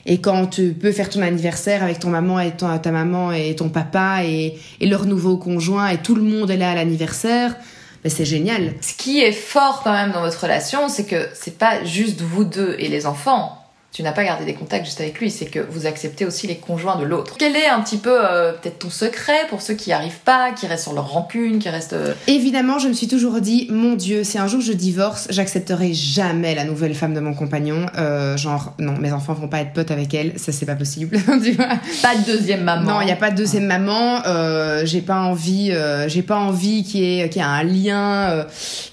Et 0.06 0.19
quand 0.19 0.47
tu 0.47 0.73
peux 0.73 0.91
faire 0.91 1.10
ton 1.10 1.21
anniversaire 1.21 1.82
avec 1.84 1.99
ton 1.99 2.10
maman 2.10 2.39
et 2.39 2.52
ton, 2.52 2.78
ta 2.78 2.91
maman 2.91 3.32
et 3.32 3.56
ton 3.56 3.69
papa 3.69 4.26
et, 4.26 4.56
et 4.82 4.88
leur 4.88 5.06
nouveau 5.06 5.38
conjoint 5.38 5.88
et 5.89 5.97
tout 5.99 6.15
le 6.15 6.23
monde 6.23 6.49
est 6.52 6.58
là 6.58 6.71
à 6.71 6.76
l'anniversaire, 6.76 7.56
ben 8.04 8.10
c'est 8.10 8.26
génial. 8.26 8.74
Ce 8.82 8.94
qui 8.94 9.22
est 9.22 9.32
fort 9.32 9.82
quand 9.84 9.94
même 9.94 10.12
dans 10.12 10.22
votre 10.22 10.42
relation, 10.42 10.89
c'est 10.89 11.06
que 11.06 11.30
c'est 11.34 11.58
pas 11.58 11.84
juste 11.86 12.22
vous 12.22 12.44
deux 12.44 12.76
et 12.80 12.89
les 12.89 13.06
enfants. 13.06 13.62
Tu 13.93 14.01
n'as 14.01 14.12
pas 14.12 14.23
gardé 14.23 14.43
des 14.43 14.56
contacts 14.56 14.86
juste 14.86 14.99
avec 15.01 15.19
lui, 15.19 15.29
c'est 15.29 15.45
que 15.45 15.60
vous 15.60 15.86
acceptez 15.86 16.25
aussi 16.25 16.47
les 16.47 16.56
conjoints 16.56 16.95
de 16.97 17.03
l'autre. 17.03 17.36
Quel 17.38 17.56
est 17.56 17.67
un 17.67 17.79
petit 17.79 17.97
peu 17.97 18.10
euh, 18.12 18.51
peut-être 18.53 18.79
ton 18.79 18.89
secret 18.89 19.45
pour 19.49 19.62
ceux 19.62 19.75
qui 19.75 19.91
n'y 19.91 19.93
arrivent 19.93 20.21
pas, 20.25 20.51
qui 20.51 20.65
restent 20.65 20.86
sur 20.86 20.93
leur 20.93 21.12
rancune, 21.12 21.60
qui 21.60 21.69
restent... 21.69 21.93
euh, 21.93 22.15
Évidemment, 22.25 22.79
je 22.79 22.88
me 22.88 22.93
suis 22.93 23.08
toujours 23.08 23.39
dit, 23.39 23.67
mon 23.69 23.93
Dieu, 23.93 24.23
si 24.23 24.39
un 24.39 24.47
jour 24.47 24.62
je 24.62 24.73
divorce, 24.73 25.27
j'accepterai 25.29 25.93
jamais 25.93 26.56
la 26.56 26.63
nouvelle 26.63 26.95
femme 26.95 27.13
de 27.13 27.19
mon 27.19 27.36
compagnon. 27.36 27.86
Euh, 27.99 28.36
genre, 28.36 28.73
non, 28.79 28.93
mes 28.97 29.12
enfants 29.13 29.34
vont 29.34 29.47
pas 29.47 29.60
être 29.60 29.73
potes 29.73 29.91
avec 29.91 30.12
elle, 30.15 30.39
ça 30.39 30.51
c'est 30.51 30.65
pas 30.65 30.73
possible. 30.75 31.15
tu 31.43 31.51
vois 31.51 31.67
Pas 32.01 32.15
de 32.15 32.25
deuxième 32.25 32.63
maman. 32.63 32.93
Non, 32.93 33.01
il 33.01 33.06
n'y 33.06 33.12
a 33.12 33.15
pas 33.15 33.29
de 33.29 33.36
deuxième 33.38 33.67
maman. 33.67 34.23
Euh, 34.25 34.88
j'ai 34.88 35.01
pas 35.01 35.19
envie, 35.21 35.69
euh, 35.71 36.10
j'ai 36.10 36.23
pas 36.23 36.38
envie 36.38 36.84
qu'il 36.84 37.01
y 37.03 37.21
ait, 37.21 37.29
qu'il 37.29 37.43
y 37.43 37.45
ait 37.45 37.47
un 37.47 37.62
lien, 37.63 38.32
euh, 38.32 38.43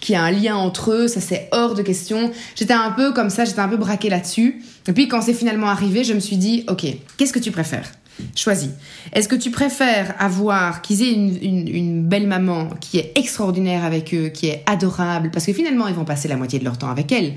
qu'il 0.03 0.15
y 0.15 0.19
ait 0.19 0.21
un 0.21 0.31
lien 0.31 0.57
entre 0.57 0.93
eux. 0.93 1.09
Ça 1.09 1.23
c'est 1.23 1.49
hors 1.53 1.75
de 1.75 1.81
question. 1.81 2.31
J'étais 2.55 2.75
un 2.75 2.91
peu 2.91 3.13
comme 3.15 3.31
ça, 3.31 3.47
j'étais 3.47 3.61
un 3.61 3.69
peu 3.69 3.79
braquée 3.79 4.11
là-dessus. 4.11 4.61
Et 4.91 4.93
puis 4.93 5.07
quand 5.07 5.23
c'est 5.23 5.35
finalement 5.35 5.69
arrivé, 5.69 6.03
je 6.03 6.13
me 6.13 6.19
suis 6.19 6.37
dit, 6.37 6.65
ok, 6.69 6.85
qu'est-ce 7.17 7.33
que 7.33 7.39
tu 7.39 7.53
préfères? 7.53 7.93
Choisis. 8.35 8.71
Est-ce 9.13 9.29
que 9.29 9.37
tu 9.37 9.53
préfères 9.53 10.17
avoir 10.19 10.83
qu'ils 10.83 11.03
aient 11.03 11.13
une, 11.13 12.03
belle 12.03 12.27
maman 12.27 12.71
qui 12.81 12.99
est 12.99 13.13
extraordinaire 13.15 13.85
avec 13.85 14.13
eux, 14.13 14.31
qui 14.31 14.49
est 14.49 14.65
adorable, 14.67 15.31
parce 15.31 15.47
que 15.47 15.53
finalement 15.53 15.87
ils 15.87 15.95
vont 15.95 16.05
passer 16.05 16.27
la 16.27 16.37
moitié 16.37 16.59
de 16.59 16.65
leur 16.65 16.77
temps 16.77 16.91
avec 16.91 17.13
elle. 17.13 17.35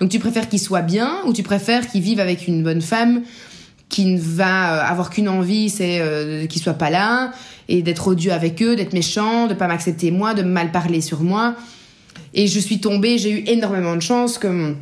Donc 0.00 0.08
tu 0.08 0.18
préfères 0.18 0.48
qu'ils 0.48 0.60
soient 0.60 0.80
bien 0.80 1.18
ou 1.26 1.34
tu 1.34 1.42
préfères 1.42 1.86
qu'ils 1.86 2.00
vivent 2.00 2.20
avec 2.20 2.48
une 2.48 2.62
bonne 2.62 2.80
femme 2.80 3.20
qui 3.90 4.06
ne 4.06 4.18
va 4.18 4.72
euh, 4.72 4.90
avoir 4.90 5.10
qu'une 5.10 5.28
envie, 5.28 5.68
c'est 5.68 6.00
euh, 6.00 6.46
qu'ils 6.46 6.62
soient 6.62 6.72
pas 6.72 6.88
là 6.88 7.32
et 7.68 7.82
d'être 7.82 8.08
odieux 8.08 8.32
avec 8.32 8.62
eux, 8.62 8.76
d'être 8.76 8.94
méchant, 8.94 9.46
de 9.46 9.52
pas 9.52 9.66
m'accepter 9.66 10.10
moi, 10.10 10.32
de 10.32 10.42
mal 10.42 10.72
parler 10.72 11.02
sur 11.02 11.20
moi? 11.20 11.54
Et 12.32 12.46
je 12.46 12.58
suis 12.58 12.80
tombée, 12.80 13.18
j'ai 13.18 13.30
eu 13.30 13.44
énormément 13.46 13.94
de 13.94 14.00
chance 14.00 14.38
que 14.38 14.74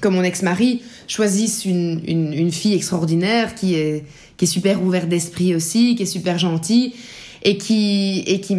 que 0.00 0.08
mon 0.08 0.22
ex-mari 0.22 0.82
choisisse 1.08 1.64
une, 1.64 2.00
une, 2.06 2.52
fille 2.52 2.74
extraordinaire 2.74 3.54
qui 3.54 3.74
est, 3.74 4.04
qui 4.36 4.44
est 4.44 4.48
super 4.48 4.82
ouverte 4.82 5.08
d'esprit 5.08 5.54
aussi, 5.54 5.94
qui 5.94 6.02
est 6.02 6.06
super 6.06 6.38
gentille 6.38 6.94
et 7.42 7.58
qui, 7.58 8.24
et 8.26 8.40
qui, 8.40 8.56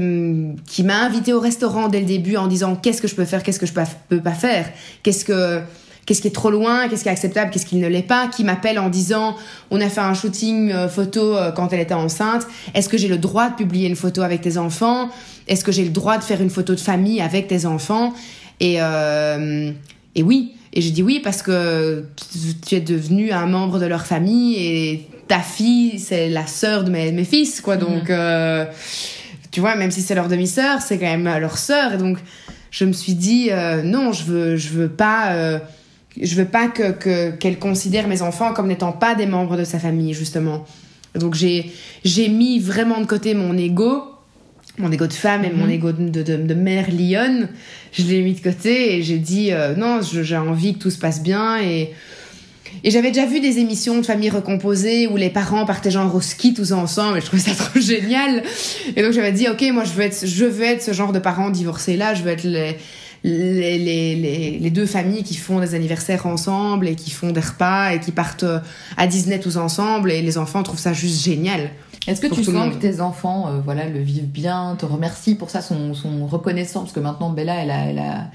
qui 0.65 0.83
m'a 0.83 1.03
invité 1.03 1.33
au 1.33 1.39
restaurant 1.39 1.89
dès 1.89 1.99
le 1.99 2.05
début 2.05 2.37
en 2.37 2.47
disant 2.47 2.75
qu'est-ce 2.75 3.01
que 3.01 3.07
je 3.07 3.15
peux 3.15 3.25
faire, 3.25 3.43
qu'est-ce 3.43 3.59
que 3.59 3.65
je 3.65 3.73
peux 4.09 4.21
pas 4.21 4.31
faire, 4.31 4.71
qu'est-ce 5.03 5.25
que 5.25 5.61
qu'est-ce 6.05 6.21
qui 6.21 6.29
est 6.29 6.35
trop 6.35 6.49
loin, 6.49 6.87
qu'est-ce 6.87 7.03
qui 7.03 7.09
est 7.09 7.11
acceptable, 7.11 7.51
qu'est-ce 7.51 7.65
qui 7.65 7.75
ne 7.75 7.87
l'est 7.87 8.01
pas, 8.01 8.29
qui 8.29 8.45
m'appelle 8.45 8.79
en 8.79 8.87
disant 8.87 9.35
on 9.71 9.81
a 9.81 9.89
fait 9.89 9.99
un 9.99 10.13
shooting 10.13 10.71
euh, 10.71 10.87
photo 10.87 11.35
euh, 11.35 11.51
quand 11.51 11.73
elle 11.73 11.81
était 11.81 11.93
enceinte, 11.93 12.47
est-ce 12.73 12.87
que 12.87 12.97
j'ai 12.97 13.09
le 13.09 13.17
droit 13.17 13.49
de 13.49 13.55
publier 13.55 13.89
une 13.89 13.95
photo 13.97 14.21
avec 14.21 14.39
tes 14.39 14.57
enfants, 14.57 15.09
est-ce 15.49 15.65
que 15.65 15.71
j'ai 15.73 15.83
le 15.83 15.89
droit 15.89 16.17
de 16.17 16.23
faire 16.23 16.41
une 16.41 16.49
photo 16.49 16.73
de 16.73 16.79
famille 16.79 17.19
avec 17.19 17.49
tes 17.49 17.65
enfants? 17.65 18.13
Et, 18.61 18.77
euh, 18.79 19.71
et 20.15 20.23
oui, 20.23 20.53
et 20.77 20.81
j'ai 20.81 20.91
dit 20.91 21.01
oui 21.01 21.19
parce 21.23 21.41
que 21.41 22.05
tu- 22.65 22.75
es 22.75 22.79
devenu 22.81 23.31
un 23.31 23.47
membre 23.47 23.79
de 23.79 23.85
leur 23.87 24.05
famille 24.05 24.55
et 24.57 25.07
ta 25.27 25.39
fille 25.39 25.97
c'est 25.99 26.29
la 26.29 26.45
sœur 26.45 26.83
de 26.83 26.91
mes, 26.91 27.11
mes 27.11 27.23
fils 27.25 27.61
quoi. 27.61 27.77
Donc 27.77 28.09
euh, 28.09 28.63
tu 29.51 29.59
vois 29.59 29.75
même 29.75 29.89
si 29.91 30.01
c'est 30.01 30.13
leur 30.15 30.27
demi-sœur 30.27 30.81
c'est 30.81 30.97
quand 30.99 31.05
même 31.17 31.25
leur 31.39 31.57
sœur. 31.57 31.93
Et 31.93 31.97
donc 31.97 32.19
je 32.71 32.85
me 32.85 32.93
suis 32.93 33.15
dit 33.15 33.49
euh, 33.51 33.81
non 33.81 34.11
je 34.13 34.23
veux 34.25 34.55
je 34.55 34.69
veux 34.69 34.89
pas 34.89 35.31
euh, 35.33 35.59
je 36.21 36.35
veux 36.35 36.45
pas 36.45 36.67
que 36.67 36.91
que- 36.91 37.31
qu'elle 37.31 37.57
considère 37.59 38.07
mes 38.07 38.21
enfants 38.21 38.53
comme 38.53 38.67
n'étant 38.67 38.91
pas 38.91 39.15
des 39.15 39.25
membres 39.25 39.57
de 39.57 39.63
sa 39.63 39.79
famille 39.79 40.13
justement. 40.13 40.63
Donc 41.15 41.33
j'ai 41.33 41.71
j'ai 42.05 42.29
mis 42.29 42.59
vraiment 42.59 42.99
de 43.01 43.05
côté 43.05 43.33
mon 43.33 43.57
ego 43.57 44.03
mon 44.79 44.91
ego 44.91 45.07
de 45.07 45.13
femme 45.13 45.43
et 45.43 45.49
mon 45.49 45.67
ego 45.67 45.91
de, 45.91 46.21
de, 46.21 46.35
de 46.37 46.53
mère 46.53 46.85
lionne 46.91 47.49
je 47.97 48.07
l'ai 48.07 48.21
mis 48.21 48.33
de 48.33 48.41
côté 48.41 48.97
et 48.97 49.03
j'ai 49.03 49.17
dit 49.17 49.51
euh, 49.51 49.75
non 49.75 50.01
j'ai 50.01 50.37
envie 50.37 50.73
que 50.73 50.79
tout 50.79 50.91
se 50.91 50.99
passe 50.99 51.21
bien 51.21 51.61
et 51.61 51.91
et 52.83 52.91
j'avais 52.91 53.11
déjà 53.11 53.25
vu 53.25 53.39
des 53.39 53.59
émissions 53.59 53.97
de 53.97 54.05
famille 54.05 54.29
recomposée 54.29 55.07
où 55.07 55.17
les 55.17 55.29
parents 55.29 55.65
partaient 55.65 55.91
genre 55.91 56.13
au 56.13 56.21
ski 56.21 56.53
tous 56.53 56.71
ensemble 56.73 57.17
et 57.17 57.21
je 57.21 57.25
trouvais 57.25 57.41
ça 57.41 57.55
trop 57.55 57.79
génial. 57.79 58.43
Et 58.95 59.01
donc 59.01 59.13
j'avais 59.13 59.31
dit 59.31 59.47
ok 59.47 59.63
moi 59.73 59.83
je 59.83 59.91
veux 59.91 60.03
être 60.03 60.25
je 60.25 60.45
veux 60.45 60.63
être 60.63 60.83
ce 60.83 60.93
genre 60.93 61.11
de 61.11 61.19
parents 61.19 61.49
divorcés 61.49 61.97
là, 61.97 62.13
je 62.13 62.23
veux 62.23 62.31
être 62.31 62.43
les, 62.43 62.77
les, 63.23 64.59
les 64.59 64.69
deux 64.69 64.85
familles 64.85 65.23
qui 65.23 65.35
font 65.35 65.59
des 65.59 65.75
anniversaires 65.75 66.25
ensemble 66.27 66.87
et 66.87 66.95
qui 66.95 67.09
font 67.09 67.31
des 67.31 67.41
repas 67.41 67.93
et 67.93 67.99
qui 67.99 68.11
partent 68.11 68.43
euh, 68.43 68.59
à 68.95 69.07
Disney 69.07 69.39
tous 69.39 69.57
ensemble 69.57 70.11
et 70.11 70.21
les 70.21 70.37
enfants 70.37 70.63
trouvent 70.63 70.79
ça 70.79 70.93
juste 70.93 71.23
génial. 71.23 71.71
Est-ce 72.05 72.21
que 72.21 72.27
Pour 72.27 72.37
tu 72.37 72.43
sens 72.43 72.73
que 72.73 72.79
tes 72.79 73.01
enfants 73.01 73.47
euh, 73.47 73.59
voilà, 73.63 73.87
le 73.87 73.99
vivent 73.99 74.27
bien, 74.27 74.75
te 74.77 74.85
remercient 74.85 75.35
pour 75.35 75.49
ça, 75.49 75.61
sont, 75.61 75.93
sont 75.93 76.27
reconnaissants? 76.27 76.81
Parce 76.81 76.93
que 76.93 76.99
maintenant, 76.99 77.29
Bella, 77.31 77.55
elle 77.55 77.71
a, 77.71 77.85
elle 77.85 77.99
a, 77.99 78.27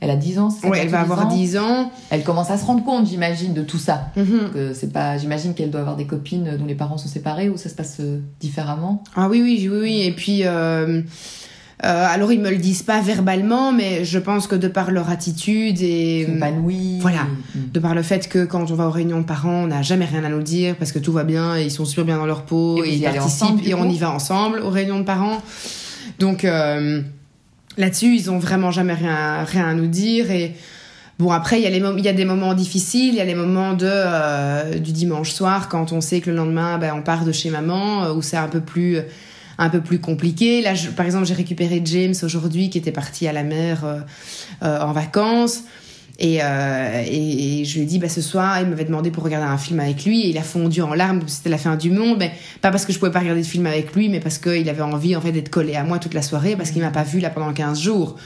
elle 0.00 0.10
a 0.10 0.16
10 0.16 0.38
ans. 0.38 0.48
Ouais, 0.64 0.80
elle 0.80 0.88
va 0.88 1.00
avoir 1.00 1.28
10 1.28 1.36
10 1.36 1.58
ans. 1.58 1.90
Elle 2.10 2.24
commence 2.24 2.50
à 2.50 2.58
se 2.58 2.64
rendre 2.64 2.84
compte, 2.84 3.06
j'imagine, 3.06 3.52
de 3.52 3.62
tout 3.62 3.78
ça. 3.78 4.08
Que 4.14 4.72
c'est 4.74 4.92
pas, 4.92 5.18
j'imagine 5.18 5.54
qu'elle 5.54 5.70
doit 5.70 5.80
avoir 5.80 5.96
des 5.96 6.06
copines 6.06 6.56
dont 6.56 6.66
les 6.66 6.74
parents 6.74 6.98
sont 6.98 7.08
séparés 7.08 7.48
ou 7.48 7.56
ça 7.56 7.68
se 7.68 7.74
passe 7.74 7.98
euh, 8.00 8.20
différemment? 8.40 9.04
Ah 9.14 9.28
oui, 9.28 9.42
oui, 9.42 9.68
oui, 9.70 9.78
oui. 9.80 10.00
Et 10.02 10.12
puis, 10.12 10.40
euh, 10.44 11.02
alors 11.82 12.32
ils 12.32 12.40
me 12.40 12.50
le 12.50 12.56
disent 12.58 12.82
pas 12.82 13.00
verbalement, 13.00 13.72
mais 13.72 14.04
je 14.04 14.18
pense 14.18 14.46
que 14.46 14.54
de 14.54 14.68
par 14.68 14.90
leur 14.90 15.08
attitude 15.08 15.80
et 15.80 16.22
épanouis. 16.22 16.98
voilà. 17.00 17.26
et- 17.54 17.58
mm. 17.58 17.70
de 17.72 17.80
par 17.80 17.94
le 17.94 18.02
fait 18.02 18.28
que 18.28 18.44
quand 18.44 18.70
on 18.70 18.74
va 18.74 18.86
aux 18.86 18.90
réunions 18.90 19.20
de 19.20 19.24
parents, 19.26 19.64
on 19.64 19.66
n'a 19.68 19.82
jamais 19.82 20.04
rien 20.04 20.24
à 20.24 20.28
nous 20.28 20.42
dire 20.42 20.76
parce 20.76 20.92
que 20.92 20.98
tout 20.98 21.12
va 21.12 21.24
bien 21.24 21.56
et 21.56 21.64
ils 21.64 21.70
sont 21.70 21.84
super 21.84 22.04
bien 22.04 22.18
dans 22.18 22.26
leur 22.26 22.42
peau 22.42 22.84
Et 22.84 22.94
ils 22.94 23.02
participent 23.02 23.42
ensemble, 23.44 23.62
et 23.66 23.74
on 23.74 23.88
y 23.88 23.98
va 23.98 24.10
ensemble 24.10 24.60
aux 24.60 24.70
réunions 24.70 24.98
de 24.98 25.04
parents. 25.04 25.40
Donc 26.18 26.44
euh, 26.44 27.00
là-dessus, 27.78 28.14
ils 28.14 28.30
ont 28.30 28.38
vraiment 28.38 28.70
jamais 28.70 28.94
rien, 28.94 29.44
rien 29.44 29.68
à 29.68 29.74
nous 29.74 29.86
dire 29.86 30.30
et 30.30 30.54
Bon, 31.18 31.32
après, 31.32 31.60
il 31.60 31.68
y, 31.68 32.02
y 32.02 32.08
a 32.08 32.12
des 32.14 32.24
moments 32.24 32.54
difficiles, 32.54 33.10
il 33.10 33.16
y 33.16 33.20
a 33.20 33.26
les 33.26 33.34
moments 33.34 33.74
de, 33.74 33.86
euh, 33.86 34.78
du 34.78 34.90
dimanche 34.92 35.32
soir 35.32 35.68
quand 35.68 35.92
on 35.92 36.00
sait 36.00 36.22
que 36.22 36.30
le 36.30 36.36
lendemain, 36.36 36.78
ben, 36.78 36.94
on 36.96 37.02
part 37.02 37.26
de 37.26 37.32
chez 37.32 37.50
maman, 37.50 38.04
euh, 38.04 38.14
où 38.14 38.22
c'est 38.22 38.38
un 38.38 38.48
peu 38.48 38.60
plus 38.60 39.00
un 39.60 39.68
peu 39.68 39.80
plus 39.80 40.00
compliqué. 40.00 40.62
Là, 40.62 40.74
je- 40.74 40.88
par 40.88 41.06
exemple, 41.06 41.26
j'ai 41.26 41.34
récupéré 41.34 41.80
James 41.84 42.14
aujourd'hui 42.22 42.70
qui 42.70 42.78
était 42.78 42.92
parti 42.92 43.28
à 43.28 43.32
la 43.32 43.44
mer 43.44 43.84
euh, 43.84 44.00
euh, 44.64 44.80
en 44.80 44.92
vacances. 44.92 45.60
Et, 46.18 46.38
euh, 46.42 47.02
et, 47.06 47.64
je 47.64 47.76
lui 47.76 47.82
ai 47.82 47.86
dit, 47.86 47.98
bah, 47.98 48.08
ce 48.10 48.20
soir, 48.20 48.60
il 48.60 48.66
m'avait 48.66 48.84
demandé 48.84 49.10
pour 49.10 49.24
regarder 49.24 49.46
un 49.46 49.56
film 49.56 49.80
avec 49.80 50.04
lui, 50.04 50.20
et 50.22 50.28
il 50.28 50.36
a 50.36 50.42
fondu 50.42 50.82
en 50.82 50.92
larmes, 50.92 51.22
c'était 51.26 51.48
la 51.48 51.56
fin 51.56 51.76
du 51.76 51.90
monde, 51.90 52.16
mais 52.18 52.30
pas 52.60 52.70
parce 52.70 52.84
que 52.84 52.92
je 52.92 52.98
pouvais 52.98 53.10
pas 53.10 53.20
regarder 53.20 53.40
de 53.40 53.46
film 53.46 53.64
avec 53.64 53.94
lui, 53.94 54.10
mais 54.10 54.20
parce 54.20 54.36
qu'il 54.36 54.68
avait 54.68 54.82
envie 54.82 55.16
en 55.16 55.22
fait 55.22 55.32
d'être 55.32 55.48
collé 55.48 55.76
à 55.76 55.82
moi 55.82 55.98
toute 55.98 56.12
la 56.12 56.20
soirée, 56.20 56.56
parce 56.56 56.72
qu'il 56.72 56.82
m'a 56.82 56.90
pas 56.90 57.04
vu 57.04 57.20
là 57.20 57.30
pendant 57.30 57.54
15 57.54 57.80
jours. 57.80 58.16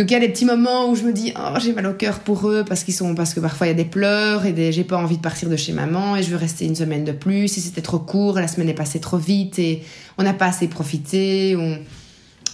Donc 0.00 0.10
il 0.10 0.14
y 0.14 0.16
a 0.16 0.20
des 0.20 0.30
petits 0.30 0.46
moments 0.46 0.88
où 0.88 0.94
je 0.94 1.02
me 1.02 1.12
dis, 1.12 1.34
oh, 1.36 1.58
j'ai 1.60 1.74
mal 1.74 1.84
au 1.84 1.92
cœur 1.92 2.20
pour 2.20 2.48
eux, 2.48 2.64
parce 2.66 2.84
qu'ils 2.84 2.94
sont, 2.94 3.14
parce 3.14 3.34
que 3.34 3.40
parfois 3.40 3.66
il 3.66 3.70
y 3.70 3.72
a 3.72 3.76
des 3.76 3.84
pleurs, 3.84 4.46
et 4.46 4.52
des, 4.52 4.72
j'ai 4.72 4.82
pas 4.82 4.96
envie 4.96 5.18
de 5.18 5.20
partir 5.20 5.50
de 5.50 5.56
chez 5.56 5.74
maman, 5.74 6.16
et 6.16 6.22
je 6.22 6.30
veux 6.30 6.38
rester 6.38 6.64
une 6.64 6.74
semaine 6.74 7.04
de 7.04 7.12
plus, 7.12 7.58
et 7.58 7.60
c'était 7.60 7.82
trop 7.82 7.98
court, 7.98 8.36
la 8.36 8.48
semaine 8.48 8.70
est 8.70 8.74
passée 8.74 8.98
trop 8.98 9.18
vite, 9.18 9.58
et 9.58 9.82
on 10.16 10.22
n'a 10.22 10.32
pas 10.32 10.46
assez 10.46 10.68
profité, 10.68 11.54
on... 11.54 11.78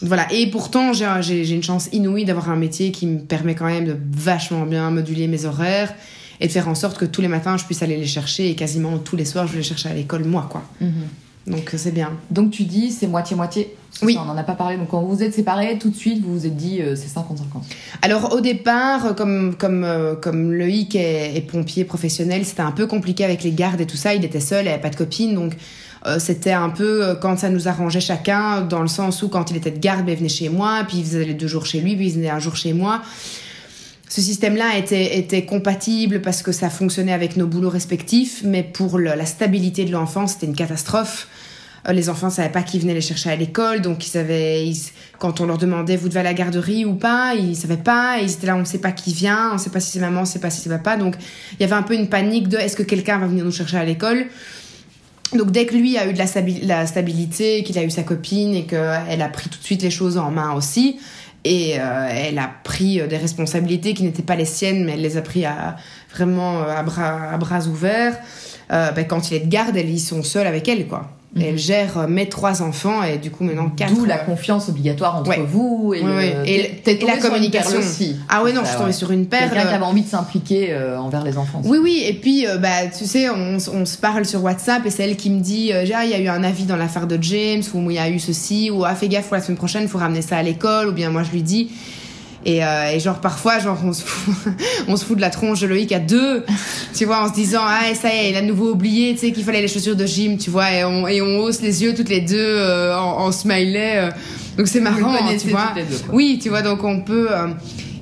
Voilà, 0.02 0.26
et 0.32 0.50
pourtant 0.50 0.92
j'ai, 0.92 1.48
une 1.48 1.62
chance 1.62 1.88
inouïe 1.92 2.24
d'avoir 2.24 2.50
un 2.50 2.56
métier 2.56 2.90
qui 2.90 3.06
me 3.06 3.20
permet 3.20 3.54
quand 3.54 3.66
même 3.66 3.86
de 3.86 3.96
vachement 4.10 4.66
bien 4.66 4.90
moduler 4.90 5.28
mes 5.28 5.44
horaires 5.44 5.94
et 6.40 6.48
de 6.48 6.52
faire 6.52 6.68
en 6.68 6.74
sorte 6.74 6.98
que 6.98 7.04
tous 7.04 7.22
les 7.22 7.28
matins 7.28 7.56
je 7.56 7.64
puisse 7.64 7.82
aller 7.82 7.96
les 7.96 8.06
chercher 8.06 8.50
et 8.50 8.56
quasiment 8.56 8.98
tous 8.98 9.16
les 9.16 9.24
soirs 9.24 9.46
je 9.46 9.56
les 9.56 9.62
chercher 9.62 9.88
à 9.88 9.94
l'école 9.94 10.24
moi 10.24 10.48
quoi. 10.50 10.64
Mhm. 10.80 10.90
Donc 11.46 11.72
euh, 11.72 11.78
c'est 11.78 11.92
bien. 11.92 12.12
Donc 12.30 12.50
tu 12.50 12.64
dis 12.64 12.90
c'est 12.90 13.06
moitié-moitié. 13.06 13.74
Oui. 14.02 14.14
ça, 14.14 14.22
on 14.26 14.30
en 14.30 14.36
a 14.36 14.42
pas 14.42 14.54
parlé. 14.54 14.76
Donc 14.76 14.88
quand 14.88 15.00
vous 15.00 15.16
vous 15.16 15.22
êtes 15.22 15.34
séparés, 15.34 15.78
tout 15.78 15.90
de 15.90 15.96
suite, 15.96 16.22
vous 16.22 16.32
vous 16.32 16.46
êtes 16.46 16.56
dit 16.56 16.82
euh, 16.82 16.96
c'est 16.96 17.08
50-50. 17.08 17.62
Alors 18.02 18.32
au 18.32 18.40
départ, 18.40 19.06
euh, 19.06 19.12
comme 19.12 19.54
comme 19.56 19.84
euh, 19.84 20.14
comme 20.14 20.52
Loïc 20.52 20.94
est, 20.96 21.36
est 21.36 21.40
pompier 21.40 21.84
professionnel, 21.84 22.44
c'était 22.44 22.62
un 22.62 22.72
peu 22.72 22.86
compliqué 22.86 23.24
avec 23.24 23.42
les 23.42 23.52
gardes 23.52 23.80
et 23.80 23.86
tout 23.86 23.96
ça. 23.96 24.14
Il 24.14 24.24
était 24.24 24.40
seul, 24.40 24.64
il 24.64 24.68
avait 24.68 24.80
pas 24.80 24.90
de 24.90 24.96
copine, 24.96 25.34
donc 25.34 25.54
euh, 26.06 26.18
c'était 26.18 26.52
un 26.52 26.70
peu 26.70 27.16
quand 27.20 27.38
ça 27.38 27.48
nous 27.48 27.68
arrangeait 27.68 28.00
chacun, 28.00 28.62
dans 28.62 28.82
le 28.82 28.88
sens 28.88 29.22
où 29.22 29.28
quand 29.28 29.50
il 29.50 29.56
était 29.56 29.70
de 29.70 29.78
garde, 29.78 30.04
ben, 30.04 30.12
il 30.12 30.18
venait 30.18 30.28
chez 30.28 30.48
moi, 30.48 30.82
puis 30.86 30.98
il 30.98 31.04
faisait 31.04 31.24
les 31.24 31.34
deux 31.34 31.48
jours 31.48 31.64
chez 31.64 31.80
lui, 31.80 31.96
puis 31.96 32.08
il 32.08 32.14
venait 32.14 32.30
un 32.30 32.40
jour 32.40 32.56
chez 32.56 32.72
moi. 32.72 33.02
Ce 34.16 34.22
système-là 34.22 34.78
était, 34.78 35.44
compatible 35.44 36.22
parce 36.22 36.42
que 36.42 36.50
ça 36.50 36.70
fonctionnait 36.70 37.12
avec 37.12 37.36
nos 37.36 37.46
boulots 37.46 37.68
respectifs, 37.68 38.40
mais 38.44 38.62
pour 38.62 38.98
la 38.98 39.26
stabilité 39.26 39.84
de 39.84 39.92
l'enfant, 39.92 40.26
c'était 40.26 40.46
une 40.46 40.54
catastrophe. 40.54 41.28
Euh, 41.86 41.92
Les 41.92 42.08
enfants 42.08 42.28
ne 42.28 42.32
savaient 42.32 42.48
pas 42.48 42.62
qui 42.62 42.78
venait 42.78 42.94
les 42.94 43.02
chercher 43.02 43.28
à 43.28 43.36
l'école, 43.36 43.82
donc 43.82 44.06
ils 44.06 44.08
savaient, 44.08 44.72
quand 45.18 45.42
on 45.42 45.44
leur 45.44 45.58
demandait 45.58 45.98
vous 45.98 46.08
devez 46.08 46.20
à 46.20 46.22
la 46.22 46.32
garderie 46.32 46.86
ou 46.86 46.94
pas, 46.94 47.34
ils 47.34 47.54
savaient 47.54 47.76
pas, 47.76 48.16
ils 48.22 48.32
étaient 48.32 48.46
là 48.46 48.56
on 48.56 48.60
ne 48.60 48.64
sait 48.64 48.78
pas 48.78 48.90
qui 48.90 49.12
vient, 49.12 49.50
on 49.50 49.54
ne 49.56 49.58
sait 49.58 49.68
pas 49.68 49.80
si 49.80 49.90
c'est 49.90 50.00
maman, 50.00 50.20
on 50.20 50.22
ne 50.22 50.26
sait 50.26 50.38
pas 50.38 50.48
si 50.48 50.62
c'est 50.62 50.70
papa, 50.70 50.96
donc 50.96 51.16
il 51.52 51.60
y 51.60 51.64
avait 51.64 51.74
un 51.74 51.82
peu 51.82 51.92
une 51.92 52.08
panique 52.08 52.48
de 52.48 52.56
est-ce 52.56 52.74
que 52.74 52.84
quelqu'un 52.84 53.18
va 53.18 53.26
venir 53.26 53.44
nous 53.44 53.52
chercher 53.52 53.76
à 53.76 53.84
l'école? 53.84 54.28
Donc 55.34 55.50
dès 55.50 55.66
que 55.66 55.74
lui 55.74 55.98
a 55.98 56.08
eu 56.08 56.14
de 56.14 56.18
la, 56.18 56.24
la 56.62 56.86
stabilité, 56.86 57.64
qu'il 57.64 57.76
a 57.78 57.82
eu 57.82 57.90
sa 57.90 58.02
copine 58.02 58.54
et 58.54 58.64
qu'elle 58.64 59.20
a 59.20 59.28
pris 59.28 59.50
tout 59.50 59.58
de 59.58 59.64
suite 59.64 59.82
les 59.82 59.90
choses 59.90 60.16
en 60.16 60.30
main 60.30 60.54
aussi, 60.54 60.98
et 61.46 61.78
euh, 61.78 62.08
elle 62.10 62.40
a 62.40 62.50
pris 62.64 63.00
euh, 63.00 63.06
des 63.06 63.16
responsabilités 63.16 63.94
qui 63.94 64.02
n'étaient 64.02 64.24
pas 64.24 64.34
les 64.34 64.44
siennes, 64.44 64.84
mais 64.84 64.94
elle 64.94 65.02
les 65.02 65.16
a 65.16 65.22
pris 65.22 65.44
à, 65.44 65.76
vraiment 66.12 66.62
euh, 66.62 66.76
à 66.76 66.82
bras, 66.82 67.30
à 67.32 67.38
bras 67.38 67.66
ouverts. 67.68 68.18
Euh, 68.72 68.90
ben, 68.90 69.06
quand 69.06 69.30
il 69.30 69.36
est 69.36 69.40
de 69.40 69.48
garde, 69.48 69.76
ils 69.76 70.00
sont 70.00 70.24
seuls 70.24 70.48
avec 70.48 70.68
elle, 70.68 70.88
quoi. 70.88 71.15
Et 71.38 71.48
elle 71.48 71.58
gère 71.58 71.98
euh, 71.98 72.06
mes 72.06 72.28
trois 72.28 72.62
enfants 72.62 73.02
et 73.02 73.18
du 73.18 73.30
coup 73.30 73.44
maintenant 73.44 73.68
quatre. 73.68 73.92
D'où 73.94 74.04
la 74.06 74.16
euh, 74.22 74.24
confiance 74.24 74.68
obligatoire 74.68 75.16
entre 75.16 75.28
Ouais. 75.30 75.44
vous 75.46 75.92
et, 75.94 76.02
Ouais, 76.02 76.34
le-. 76.44 76.48
Et 76.48 76.80
et 76.90 77.06
la 77.06 77.16
communication. 77.18 77.78
aussi. 77.78 78.16
Ah 78.28 78.42
ouais 78.42 78.52
non, 78.52 78.60
Ça, 78.60 78.64
je 78.64 78.68
suis 78.70 78.76
tombée 78.78 78.86
ouais. 78.88 78.92
sur 78.94 79.10
une 79.10 79.26
perle. 79.26 79.50
Quelqu'un 79.50 79.68
qui 79.68 79.74
avait 79.74 79.84
envie 79.84 80.02
de 80.02 80.08
s'impliquer 80.08 80.68
euh, 80.72 80.98
envers 80.98 81.22
les 81.24 81.36
enfants. 81.36 81.60
Oui, 81.64 81.78
oui, 81.82 82.02
et 82.06 82.14
puis, 82.14 82.46
euh, 82.46 82.56
bah, 82.56 82.86
tu 82.96 83.04
sais, 83.04 83.28
on, 83.28 83.58
on 83.74 83.84
se 83.84 83.98
parle 83.98 84.24
sur 84.24 84.42
WhatsApp 84.42 84.86
et 84.86 84.90
c'est 84.90 85.02
elle 85.04 85.16
qui 85.16 85.30
me 85.30 85.40
dit 85.40 85.72
euh, 85.72 85.84
Ah, 85.94 86.04
il 86.04 86.10
y 86.10 86.14
a 86.14 86.20
eu 86.20 86.28
un 86.28 86.42
avis 86.42 86.64
dans 86.64 86.76
l'affaire 86.76 87.06
de 87.06 87.18
James, 87.20 87.62
ou 87.74 87.90
il 87.90 87.96
y 87.96 87.98
a 87.98 88.08
eu 88.08 88.18
ceci, 88.18 88.70
ou 88.70 88.84
ah, 88.84 88.94
fais 88.94 89.08
gaffe 89.08 89.26
pour 89.26 89.36
la 89.36 89.42
semaine 89.42 89.58
prochaine, 89.58 89.82
il 89.82 89.88
faut 89.88 89.98
ramener 89.98 90.22
ça 90.22 90.36
à 90.38 90.42
l'école, 90.42 90.88
ou 90.88 90.92
bien 90.92 91.10
moi 91.10 91.22
je 91.22 91.30
lui 91.32 91.42
dis. 91.42 91.70
Et, 92.48 92.64
euh, 92.64 92.92
et 92.92 93.00
genre, 93.00 93.20
parfois, 93.20 93.58
genre, 93.58 93.76
on 93.84 93.92
se, 93.92 94.04
fout, 94.04 94.34
on 94.88 94.96
se 94.96 95.04
fout 95.04 95.16
de 95.16 95.20
la 95.20 95.30
tronche 95.30 95.60
de 95.60 95.66
Loïc 95.66 95.90
à 95.90 95.98
deux, 95.98 96.44
tu 96.94 97.04
vois, 97.04 97.24
en 97.24 97.28
se 97.28 97.34
disant 97.34 97.62
Ah, 97.64 97.92
ça 98.00 98.08
y 98.14 98.18
est, 98.18 98.30
il 98.30 98.36
a 98.36 98.40
de 98.42 98.46
nouveau 98.46 98.70
oublié, 98.70 99.14
tu 99.14 99.20
sais, 99.20 99.32
qu'il 99.32 99.42
fallait 99.42 99.60
les 99.62 99.66
chaussures 99.68 99.96
de 99.96 100.06
gym, 100.06 100.38
tu 100.38 100.50
vois, 100.50 100.70
et 100.70 100.84
on, 100.84 101.08
et 101.08 101.20
on 101.20 101.38
hausse 101.40 101.60
les 101.60 101.82
yeux 101.82 101.92
toutes 101.94 102.08
les 102.08 102.20
deux 102.20 102.36
euh, 102.38 102.96
en, 102.96 103.18
en 103.26 103.32
smiley. 103.32 103.94
euh. 103.96 104.10
donc 104.56 104.68
c'est 104.68 104.80
marrant, 104.80 105.12
tu 105.38 105.48
vois. 105.50 105.72
deux. 105.84 105.96
Oui, 106.12 106.38
tu 106.40 106.48
vois, 106.50 106.62
donc 106.62 106.84
on 106.84 107.00
peut. 107.00 107.28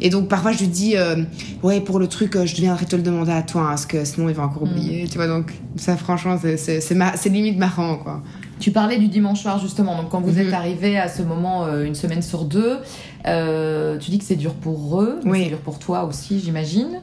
et 0.02 0.10
donc 0.10 0.28
parfois 0.28 0.52
je 0.52 0.58
lui 0.58 0.66
dis, 0.68 0.94
euh, 0.98 1.16
ouais, 1.62 1.80
pour 1.80 1.98
le 1.98 2.06
truc, 2.06 2.36
je 2.44 2.54
viendrai 2.56 2.84
te 2.84 2.96
le 2.96 3.02
demander 3.02 3.32
à 3.32 3.40
toi, 3.42 3.62
hein, 3.62 3.68
parce 3.68 3.86
que 3.86 4.04
sinon 4.04 4.28
il 4.28 4.34
va 4.34 4.42
encore 4.42 4.64
oublier, 4.64 5.08
tu 5.08 5.16
vois. 5.16 5.26
Donc 5.26 5.52
ça, 5.76 5.96
franchement, 5.96 6.38
c'est- 6.40 6.58
c'est 6.58 6.82
c'est 6.82 6.94
ma- 6.94 7.16
c'est 7.16 7.30
limite 7.30 7.56
marrant, 7.58 7.96
quoi. 7.96 8.22
Tu 8.64 8.70
parlais 8.70 8.96
du 8.96 9.08
dimanche 9.08 9.42
soir 9.42 9.58
justement, 9.60 9.94
donc 9.94 10.08
quand 10.08 10.22
vous 10.22 10.32
Mhm. 10.32 10.46
êtes 10.48 10.54
arrivé 10.54 10.96
à 10.98 11.06
ce 11.06 11.20
moment 11.20 11.66
euh, 11.66 11.84
une 11.84 11.94
semaine 11.94 12.22
sur 12.22 12.46
deux, 12.46 12.78
euh, 13.26 13.98
tu 13.98 14.10
dis 14.10 14.16
que 14.18 14.24
c'est 14.24 14.36
dur 14.36 14.54
pour 14.54 15.02
eux, 15.02 15.20
mais 15.22 15.30
Oui. 15.30 15.42
c'est 15.42 15.48
dur 15.50 15.58
pour 15.58 15.78
toi 15.78 16.04
aussi 16.04 16.40
j'imagine. 16.40 17.02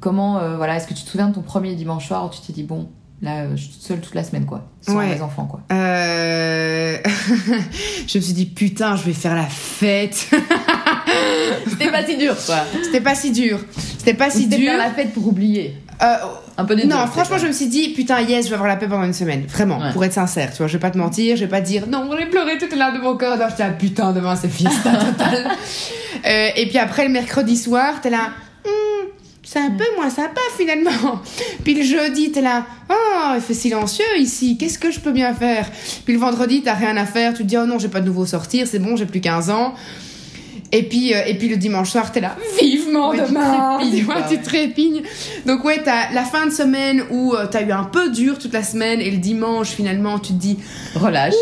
Comment, 0.00 0.36
euh, 0.38 0.58
voilà, 0.58 0.76
est-ce 0.76 0.86
que 0.86 0.92
tu 0.92 1.02
te 1.02 1.08
souviens 1.08 1.28
de 1.30 1.34
ton 1.34 1.40
premier 1.40 1.74
dimanche 1.76 2.06
soir 2.06 2.26
où 2.26 2.28
tu 2.28 2.42
t'es 2.46 2.52
dit 2.52 2.62
bon, 2.62 2.90
là 3.22 3.46
je 3.56 3.62
suis 3.62 3.70
toute 3.72 3.80
seule 3.80 4.00
toute 4.02 4.14
la 4.14 4.22
semaine 4.22 4.44
quoi, 4.44 4.68
sans 4.82 4.98
Ouais. 4.98 5.14
les 5.14 5.22
enfants 5.22 5.46
quoi? 5.46 5.60
Euh... 5.72 6.98
je 8.06 8.18
me 8.18 8.22
suis 8.22 8.34
dit, 8.34 8.44
putain, 8.44 8.96
je 8.96 9.04
vais 9.04 9.14
faire 9.14 9.34
la 9.34 9.46
fête. 9.46 10.28
C'était 11.68 11.90
pas 11.90 12.04
si 12.04 12.18
dur 12.18 12.34
quoi. 12.44 12.56
C'était 12.82 13.00
pas 13.00 13.14
si 13.14 13.32
dur. 13.32 13.60
C'était 13.96 14.12
pas 14.12 14.28
si 14.28 14.46
dur. 14.46 14.58
faire 14.58 14.76
la 14.78 14.90
fête 14.90 15.14
pour 15.14 15.26
oublier. 15.26 15.74
Euh, 16.02 16.16
Un 16.58 16.64
peu 16.64 16.74
des 16.76 16.84
non, 16.86 17.06
franchement, 17.06 17.38
je 17.38 17.46
me 17.46 17.52
suis 17.52 17.66
dit, 17.68 17.88
putain, 17.90 18.20
yes, 18.20 18.44
je 18.44 18.50
vais 18.50 18.54
avoir 18.54 18.68
la 18.68 18.76
paix 18.76 18.86
pendant 18.86 19.04
une 19.04 19.12
semaine. 19.14 19.44
Vraiment, 19.46 19.78
Ouais. 19.78 19.92
pour 19.92 20.04
être 20.04 20.12
sincère, 20.12 20.50
tu 20.50 20.58
vois, 20.58 20.66
je 20.66 20.74
vais 20.74 20.78
pas 20.78 20.90
te 20.90 20.98
mentir, 20.98 21.36
je 21.36 21.44
vais 21.44 21.50
pas 21.50 21.60
te 21.60 21.66
dire, 21.66 21.86
non, 21.86 22.08
j'ai 22.18 22.26
pleuré 22.26 22.58
toute 22.58 22.74
l'heure 22.76 22.92
de 22.92 22.98
mon 22.98 23.16
corps. 23.16 23.36
Non, 23.38 23.46
j'étais 23.48 23.62
là, 23.64 23.70
putain, 23.70 24.12
demain 24.12 24.36
c'est 24.36 24.48
fiesta 24.48 24.90
total. 25.18 25.48
Euh, 26.26 26.48
et 26.56 26.66
puis 26.68 26.78
après, 26.78 27.04
le 27.04 27.10
mercredi 27.12 27.56
soir, 27.56 28.00
t'es 28.02 28.10
là, 28.10 28.30
Hmm, 28.64 29.06
c'est 29.44 29.60
un 29.60 29.70
peu 29.70 29.84
moins 29.96 30.10
sympa 30.10 30.40
finalement. 30.58 30.90
Puis 31.64 31.74
le 31.74 31.82
jeudi, 31.84 32.32
t'es 32.32 32.40
là, 32.42 32.64
oh, 32.90 33.32
il 33.36 33.40
fait 33.40 33.54
silencieux 33.54 34.04
ici, 34.18 34.58
qu'est-ce 34.58 34.76
que 34.78 34.90
je 34.90 34.98
peux 34.98 35.12
bien 35.12 35.32
faire? 35.34 35.70
Puis 36.04 36.14
le 36.14 36.18
vendredi, 36.18 36.62
t'as 36.62 36.74
rien 36.74 36.96
à 36.96 37.06
faire, 37.06 37.32
tu 37.32 37.44
te 37.44 37.48
dis, 37.48 37.56
oh 37.56 37.64
non, 37.64 37.78
j'ai 37.78 37.86
pas 37.88 38.00
de 38.00 38.06
nouveau 38.06 38.26
sortir, 38.26 38.66
c'est 38.66 38.80
bon, 38.80 38.96
j'ai 38.96 39.06
plus 39.06 39.20
15 39.20 39.50
ans. 39.50 39.74
Et 40.72 40.82
puis, 40.82 41.14
euh, 41.14 41.22
et 41.26 41.34
puis 41.34 41.48
le 41.48 41.56
dimanche 41.56 41.90
soir, 41.90 42.10
t'es 42.12 42.20
là, 42.20 42.36
vivement 42.60 43.10
Ouais, 43.10 43.18
tu 43.24 43.32
demain, 43.32 43.78
trépignes, 43.78 44.22
tu 44.28 44.42
trépignes. 44.42 45.02
Donc 45.46 45.64
ouais, 45.64 45.80
t'as 45.84 46.12
la 46.12 46.24
fin 46.24 46.46
de 46.46 46.50
semaine 46.50 47.02
où 47.10 47.34
euh, 47.34 47.46
t'as 47.50 47.62
eu 47.62 47.70
un 47.72 47.84
peu 47.84 48.10
dur 48.10 48.38
toute 48.38 48.52
la 48.52 48.62
semaine 48.62 49.00
et 49.00 49.10
le 49.10 49.18
dimanche 49.18 49.68
finalement 49.68 50.18
tu 50.18 50.32
te 50.32 50.38
dis 50.38 50.58
Relâche. 50.94 51.34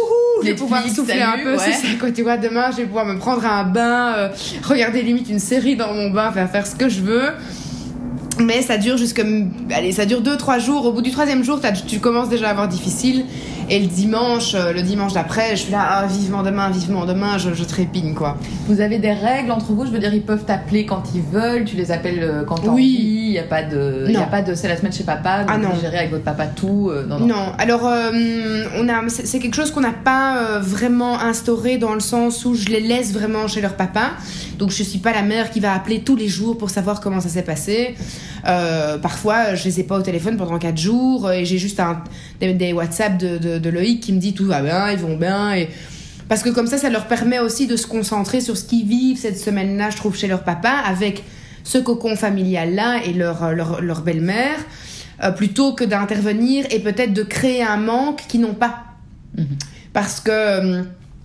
je 0.43 0.49
vais 0.49 0.55
pouvoir 0.55 0.87
souffler 0.89 1.23
un 1.23 1.39
peu, 1.43 1.57
c'est 1.59 1.69
ouais. 1.69 1.73
ça 1.73 1.89
quoi, 1.99 2.11
tu 2.11 2.23
vois, 2.23 2.37
demain 2.37 2.71
je 2.71 2.79
vais 2.79 2.85
pouvoir 2.85 3.07
me 3.07 3.19
prendre 3.19 3.47
un 3.47 3.65
bain, 3.65 4.15
euh, 4.17 4.29
regarder 4.63 5.03
limite 5.03 5.29
une 5.31 5.39
série 5.39 5.77
dans 5.77 5.95
mon 5.95 6.11
bain, 6.11 6.31
faire 6.33 6.51
faire 6.51 6.67
ce 6.67 6.75
que 6.75 6.89
je 6.89 7.01
veux. 7.01 7.31
Mais 8.41 8.63
ça 8.63 8.79
dure 8.79 8.97
jusque, 8.97 9.23
allez, 9.71 9.93
ça 9.93 10.07
dure 10.07 10.21
deux 10.21 10.37
trois 10.37 10.59
jours. 10.59 10.85
Au 10.87 10.93
bout 10.93 11.03
du 11.03 11.13
troisième 11.13 11.45
jour, 11.45 11.61
tu 11.87 12.01
commences 12.01 12.29
déjà 12.29 12.49
à 12.49 12.51
avoir 12.51 12.67
difficile. 12.67 13.25
Et 13.71 13.79
le 13.81 13.87
dimanche, 13.87 14.55
euh, 14.55 14.73
le 14.73 14.83
dimanche 14.83 15.13
d'après, 15.15 15.51
je 15.57 15.63
suis 15.63 15.73
là, 15.73 15.87
ah, 15.89 16.07
vivement 16.07 16.43
demain, 16.43 16.71
vivement 16.71 17.05
demain, 17.07 17.39
je, 17.39 17.55
je 17.55 17.65
trépigne 17.65 18.15
quoi. 18.15 18.37
Vous 18.69 18.81
avez 18.81 18.99
des 18.99 19.13
règles 19.13 19.51
entre 19.51 19.73
vous, 19.73 19.87
je 19.87 19.91
veux 19.91 19.99
dire, 19.99 20.13
ils 20.15 20.23
peuvent 20.23 20.45
t'appeler 20.45 20.85
quand 20.87 21.03
ils 21.15 21.23
veulent, 21.23 21.65
tu 21.65 21.77
les 21.77 21.91
appelles 21.91 22.23
euh, 22.23 22.45
quand 22.45 22.57
t'as 22.57 22.69
Oui. 22.69 23.25
il 23.29 23.33
y 23.33 23.39
a 23.39 23.43
pas 23.45 23.63
de, 23.63 24.07
y 24.11 24.17
a 24.17 24.23
pas 24.27 24.43
de, 24.43 24.55
c'est 24.55 24.69
la 24.69 24.77
semaine 24.77 24.93
chez 24.93 25.05
papa, 25.05 25.41
donc 25.41 25.51
Ah 25.53 25.59
non. 25.59 25.71
vous 25.71 25.81
gérez 25.81 25.99
avec 25.99 26.11
votre 26.11 26.25
papa 26.25 26.47
tout, 26.47 26.91
euh, 26.91 27.05
non, 27.07 27.19
non. 27.21 27.27
Non, 27.27 27.53
alors 27.59 27.87
euh, 27.87 28.11
on 28.79 28.89
a, 28.89 29.09
c'est 29.09 29.39
quelque 29.39 29.57
chose 29.57 29.71
qu'on 29.71 29.81
n'a 29.81 29.93
pas 29.93 30.37
euh, 30.39 30.59
vraiment 30.61 31.19
instauré 31.21 31.79
dans 31.79 31.95
le 31.95 32.01
sens 32.01 32.45
où 32.45 32.55
je 32.55 32.67
les 32.67 32.81
laisse 32.81 33.13
vraiment 33.13 33.49
chez 33.49 33.61
leur 33.61 33.75
papa. 33.77 34.11
Donc 34.59 34.71
je 34.71 34.83
suis 34.83 34.99
pas 35.01 35.13
la 35.13 35.23
mère 35.23 35.51
qui 35.51 35.59
va 35.61 35.73
appeler 35.75 36.01
tous 36.01 36.15
les 36.17 36.29
jours 36.29 36.57
pour 36.59 36.71
savoir 36.71 37.01
comment 37.01 37.21
ça 37.21 37.29
s'est 37.29 37.43
passé. 37.43 37.97
Parfois 39.03 39.55
je 39.55 39.65
les 39.65 39.81
ai 39.81 39.85
pas 39.85 39.99
au 39.99 40.03
téléphone 40.03 40.37
pendant 40.37 40.59
4 40.59 40.77
jours 40.77 41.31
et 41.31 41.45
j'ai 41.45 41.59
juste 41.59 41.81
un, 41.81 42.03
des, 42.41 42.53
des 42.53 42.73
WhatsApp 42.73 43.17
de, 43.17 43.39
de, 43.39 43.54
de 43.59 43.71
Loïc 43.71 44.01
qui 44.01 44.13
me 44.13 44.19
dit 44.21 44.35
tout 44.35 44.47
va 44.47 44.63
bien, 44.63 44.91
ils 44.91 44.99
vont 44.99 45.17
bien 45.17 45.55
et 45.55 45.69
parce 46.29 46.43
que 46.43 46.49
comme 46.51 46.67
ça 46.67 46.79
ça 46.79 46.89
leur 46.91 47.07
permet 47.07 47.39
aussi 47.39 47.67
de 47.67 47.77
se 47.77 47.87
concentrer 47.87 48.41
sur 48.41 48.57
ce 48.57 48.65
qu'ils 48.65 48.87
vivent 48.87 49.19
cette 49.19 49.39
semaine-là, 49.39 49.91
je 49.91 49.97
trouve 49.97 50.17
chez 50.17 50.27
leur 50.27 50.43
papa 50.43 50.71
avec 50.87 51.23
ce 51.65 51.79
cocon 51.79 52.17
familial 52.17 52.75
là 52.75 52.99
et 53.05 53.13
leur 53.13 53.53
leur, 53.53 53.81
leur 53.81 54.01
belle-mère 54.03 54.57
euh, 55.23 55.31
plutôt 55.31 55.73
que 55.75 55.85
d'intervenir 55.85 56.67
et 56.71 56.81
peut-être 56.81 57.13
de 57.13 57.23
créer 57.23 57.63
un 57.63 57.77
manque 57.77 58.23
qu'ils 58.29 58.41
n'ont 58.41 58.55
pas. 58.55 58.85
Mhm. 59.37 59.47
Parce 59.93 60.19
que 60.21 60.31
euh, 60.33 60.83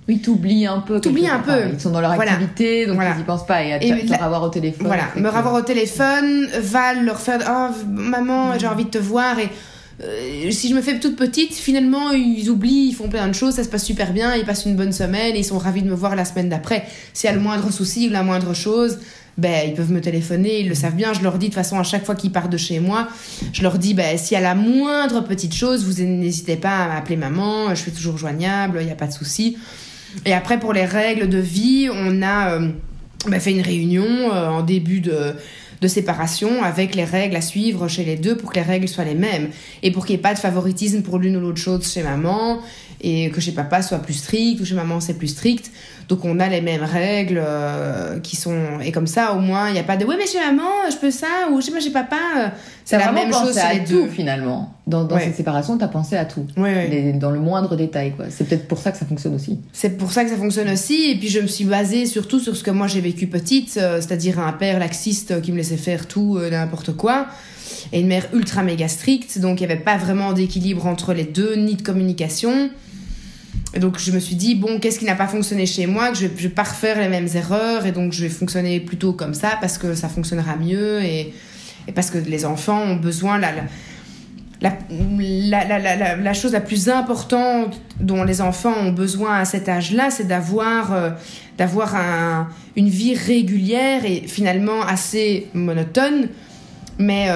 Oui, 0.07 0.19
t'oublies 0.21 0.65
un 0.67 0.79
peu. 0.79 0.99
T'oublies 1.01 1.27
un 1.27 1.39
peu. 1.39 1.69
Ils 1.73 1.79
sont 1.79 1.89
dans 1.91 2.01
leur 2.01 2.15
Voilà. 2.15 2.33
activité, 2.33 2.85
donc 2.87 2.95
Voilà. 2.95 3.13
ils 3.17 3.21
y 3.21 3.23
pensent 3.23 3.45
pas. 3.45 3.63
Et 3.63 3.73
à 3.73 3.83
Et 3.83 4.05
te 4.05 4.11
la- 4.11 4.17
ravoir 4.17 4.43
au 4.43 4.49
téléphone. 4.49 4.87
voilà, 4.87 5.03
me 5.15 5.27
ravoir 5.29 5.53
au 5.55 5.61
téléphone, 5.61 6.47
va 6.61 6.93
leur 6.93 7.19
faire 7.19 7.39
oh, 7.49 7.73
maman, 7.87 8.57
j'ai 8.59 8.67
envie 8.67 8.85
de 8.85 8.89
te 8.91 8.97
voir 8.99 9.37
et 9.39 9.49
euh, 10.01 10.51
si 10.51 10.69
je 10.69 10.75
me 10.75 10.81
fais 10.81 10.97
toute 10.99 11.17
petite, 11.17 11.53
finalement 11.53 12.11
ils 12.11 12.49
oublient, 12.49 12.87
ils 12.89 12.93
font 12.93 13.09
plein 13.09 13.27
de 13.27 13.33
choses, 13.33 13.55
ça 13.55 13.63
se 13.63 13.69
passe 13.69 13.83
super 13.83 14.13
bien, 14.13 14.35
ils 14.35 14.45
passent 14.45 14.65
une 14.65 14.75
bonne 14.75 14.93
semaine 14.93 15.35
et 15.35 15.39
ils 15.39 15.45
sont 15.45 15.57
ravis 15.57 15.81
de 15.81 15.89
me 15.89 15.95
voir 15.95 16.15
la 16.15 16.23
semaine 16.23 16.47
d'après. 16.47 16.85
S'il 17.13 17.29
y 17.29 17.33
a 17.33 17.35
le 17.35 17.41
moindre 17.41 17.69
souci 17.71 18.07
ou 18.07 18.11
la 18.11 18.23
moindre 18.23 18.53
chose, 18.53 18.99
ben 19.37 19.67
ils 19.67 19.73
peuvent 19.73 19.91
me 19.91 19.99
téléphoner, 19.99 20.61
ils 20.61 20.69
le 20.69 20.75
savent 20.75 20.95
bien, 20.95 21.11
je 21.13 21.21
leur 21.21 21.37
dis 21.37 21.47
de 21.47 21.53
toute 21.53 21.55
façon 21.55 21.77
à 21.79 21.83
chaque 21.83 22.05
fois 22.05 22.15
qu'ils 22.15 22.31
partent 22.31 22.51
de 22.51 22.57
chez 22.57 22.79
moi, 22.79 23.09
je 23.51 23.61
leur 23.61 23.77
dis 23.77 23.93
ben 23.93 24.17
s'il 24.17 24.35
y 24.35 24.37
a 24.37 24.41
la 24.41 24.55
moindre 24.55 25.21
petite 25.21 25.53
chose, 25.53 25.83
vous 25.83 26.01
n'hésitez 26.01 26.55
pas 26.55 26.77
à 26.77 26.87
m'appeler 26.87 27.17
maman, 27.17 27.69
je 27.71 27.81
suis 27.81 27.91
toujours 27.91 28.17
joignable, 28.17 28.77
il 28.79 28.85
n'y 28.85 28.91
a 28.91 28.95
pas 28.95 29.07
de 29.07 29.13
souci. 29.13 29.57
Et 30.25 30.33
après 30.33 30.59
pour 30.59 30.71
les 30.71 30.85
règles 30.85 31.27
de 31.27 31.37
vie, 31.37 31.89
on 31.91 32.21
a 32.21 32.53
euh, 32.53 32.69
ben, 33.27 33.39
fait 33.39 33.51
une 33.51 33.61
réunion 33.61 34.05
euh, 34.05 34.47
en 34.47 34.61
début 34.61 35.01
de 35.01 35.33
de 35.81 35.87
séparation 35.87 36.63
avec 36.63 36.95
les 36.95 37.03
règles 37.03 37.35
à 37.35 37.41
suivre 37.41 37.87
chez 37.87 38.03
les 38.03 38.15
deux 38.15 38.35
pour 38.35 38.51
que 38.51 38.55
les 38.55 38.65
règles 38.65 38.87
soient 38.87 39.05
les 39.05 39.15
mêmes. 39.15 39.49
Et 39.83 39.91
pour 39.91 40.05
qu'il 40.05 40.15
n'y 40.15 40.19
ait 40.19 40.21
pas 40.21 40.33
de 40.33 40.39
favoritisme 40.39 41.01
pour 41.01 41.17
l'une 41.17 41.37
ou 41.37 41.39
l'autre 41.39 41.61
chose 41.61 41.91
chez 41.91 42.03
maman 42.03 42.59
et 43.01 43.29
que 43.29 43.39
chez 43.41 43.51
papa 43.53 43.81
soit 43.81 43.99
plus 43.99 44.13
strict 44.15 44.59
ou 44.61 44.65
chez 44.65 44.75
maman 44.75 44.99
c'est 44.99 45.13
plus 45.13 45.27
strict 45.29 45.71
donc 46.09 46.25
on 46.25 46.39
a 46.39 46.47
les 46.49 46.59
mêmes 46.61 46.83
règles 46.83 47.41
euh, 47.41 48.19
qui 48.19 48.35
sont 48.35 48.79
et 48.83 48.91
comme 48.91 49.07
ça 49.07 49.33
au 49.33 49.39
moins 49.39 49.69
il 49.69 49.73
n'y 49.73 49.79
a 49.79 49.83
pas 49.83 49.95
de 49.95 50.05
ouais 50.05 50.15
mais 50.17 50.25
chez 50.27 50.39
maman 50.39 50.69
je 50.91 50.97
peux 50.97 51.11
ça 51.11 51.27
ou 51.51 51.61
chez 51.61 51.71
moi 51.71 51.79
chez 51.79 51.91
papa 51.91 52.17
euh, 52.37 52.47
c'est 52.83 52.97
la 52.97 53.11
même 53.11 53.31
chose 53.31 53.57
à 53.59 53.73
les 53.73 53.83
tout 53.83 53.93
deux 53.93 54.07
finalement. 54.09 54.73
Dans, 54.87 55.03
dans 55.03 55.15
Ouais. 55.17 55.25
cette 55.25 55.35
séparation, 55.35 55.77
t'as 55.77 55.87
pensé 55.87 56.17
à 56.17 56.25
tout. 56.25 56.47
ouais, 56.57 56.63
ouais. 56.73 56.87
Les- 56.89 57.13
dans 57.13 57.29
le 57.29 57.39
moindre 57.39 57.75
détail, 57.75 58.13
quoi. 58.15 58.25
C'est 58.31 58.45
peut-être 58.47 58.67
pour 58.67 58.79
ça 58.79 58.91
que 58.91 58.97
ça 58.97 59.05
fonctionne 59.05 59.35
aussi. 59.35 59.59
C'est 59.71 59.95
pour 59.95 60.11
ça 60.11 60.23
que 60.23 60.31
ça 60.31 60.37
fonctionne 60.37 60.67
aussi. 60.71 61.11
Et 61.11 61.15
puis 61.15 61.27
je 61.27 61.39
me 61.39 61.45
suis 61.45 61.65
basée 61.65 62.07
surtout 62.07 62.39
sur 62.39 62.55
ce 62.57 62.63
que 62.63 62.71
moi 62.71 62.87
j'ai 62.87 62.99
vécu 63.01 63.27
petite, 63.27 63.77
euh, 63.77 63.97
c'est-à-dire 64.01 64.39
un 64.39 64.51
père 64.53 64.79
laxiste 64.79 65.29
euh, 65.29 65.39
qui 65.41 65.51
me 65.51 65.57
laissait 65.57 65.77
faire 65.77 66.07
tout, 66.07 66.39
n'importe 66.49 66.93
quoi, 66.95 67.27
et 67.93 67.99
une 67.99 68.07
mère 68.07 68.25
ultra 68.33 68.63
méga 68.63 68.87
stricte. 68.87 69.37
Donc 69.37 69.61
il 69.61 69.67
n'y 69.67 69.71
avait 69.71 69.83
pas 69.83 69.97
vraiment 69.97 70.33
d'équilibre 70.33 70.87
entre 70.87 71.13
les 71.13 71.25
deux, 71.25 71.53
ni 71.57 71.75
de 71.75 71.83
communication. 71.83 72.71
Et 73.73 73.79
donc 73.79 73.99
je 73.99 74.11
me 74.11 74.19
suis 74.19 74.35
dit, 74.35 74.55
bon, 74.55 74.79
qu'est-ce 74.79 74.97
qui 74.99 75.05
n'a 75.05 75.15
pas 75.15 75.27
fonctionné 75.27 75.65
chez 75.65 75.85
moi, 75.85 76.09
que 76.09 76.17
je 76.17 76.25
ne 76.25 76.29
vais 76.29 76.49
pas 76.49 76.63
refaire 76.63 76.99
les 76.99 77.07
mêmes 77.07 77.29
erreurs, 77.35 77.85
et 77.85 77.91
donc 77.91 78.13
je 78.13 78.23
vais 78.23 78.29
fonctionner 78.29 78.79
plutôt 78.79 79.13
comme 79.13 79.33
ça 79.35 79.57
parce 79.61 79.77
que 79.77 79.93
ça 79.93 80.09
fonctionnera 80.09 80.55
mieux, 80.55 81.03
et, 81.03 81.33
et 81.87 81.91
parce 81.93 82.09
que 82.09 82.17
les 82.17 82.45
enfants 82.45 82.81
ont 82.81 82.95
besoin... 82.95 83.37
La, 83.37 83.51
la, 84.61 84.73
la, 85.63 85.95
la, 85.95 86.15
la, 86.17 86.33
chose 86.33 86.51
la 86.51 86.59
plus 86.59 86.89
importante 86.89 87.79
dont 88.01 88.25
les 88.25 88.41
enfants 88.41 88.73
ont 88.77 88.91
besoin 88.91 89.37
à 89.39 89.45
cet 89.45 89.69
âge-là, 89.69 90.09
c'est 90.09 90.27
d'avoir 90.27 90.91
euh, 90.91 91.11
un- 91.95 92.47
une 92.75 92.89
vie 92.89 93.15
régulière 93.15 94.03
et 94.03 94.23
finalement 94.27 94.81
assez 94.81 95.47
monotone. 95.53 96.27
Mais 96.97 97.29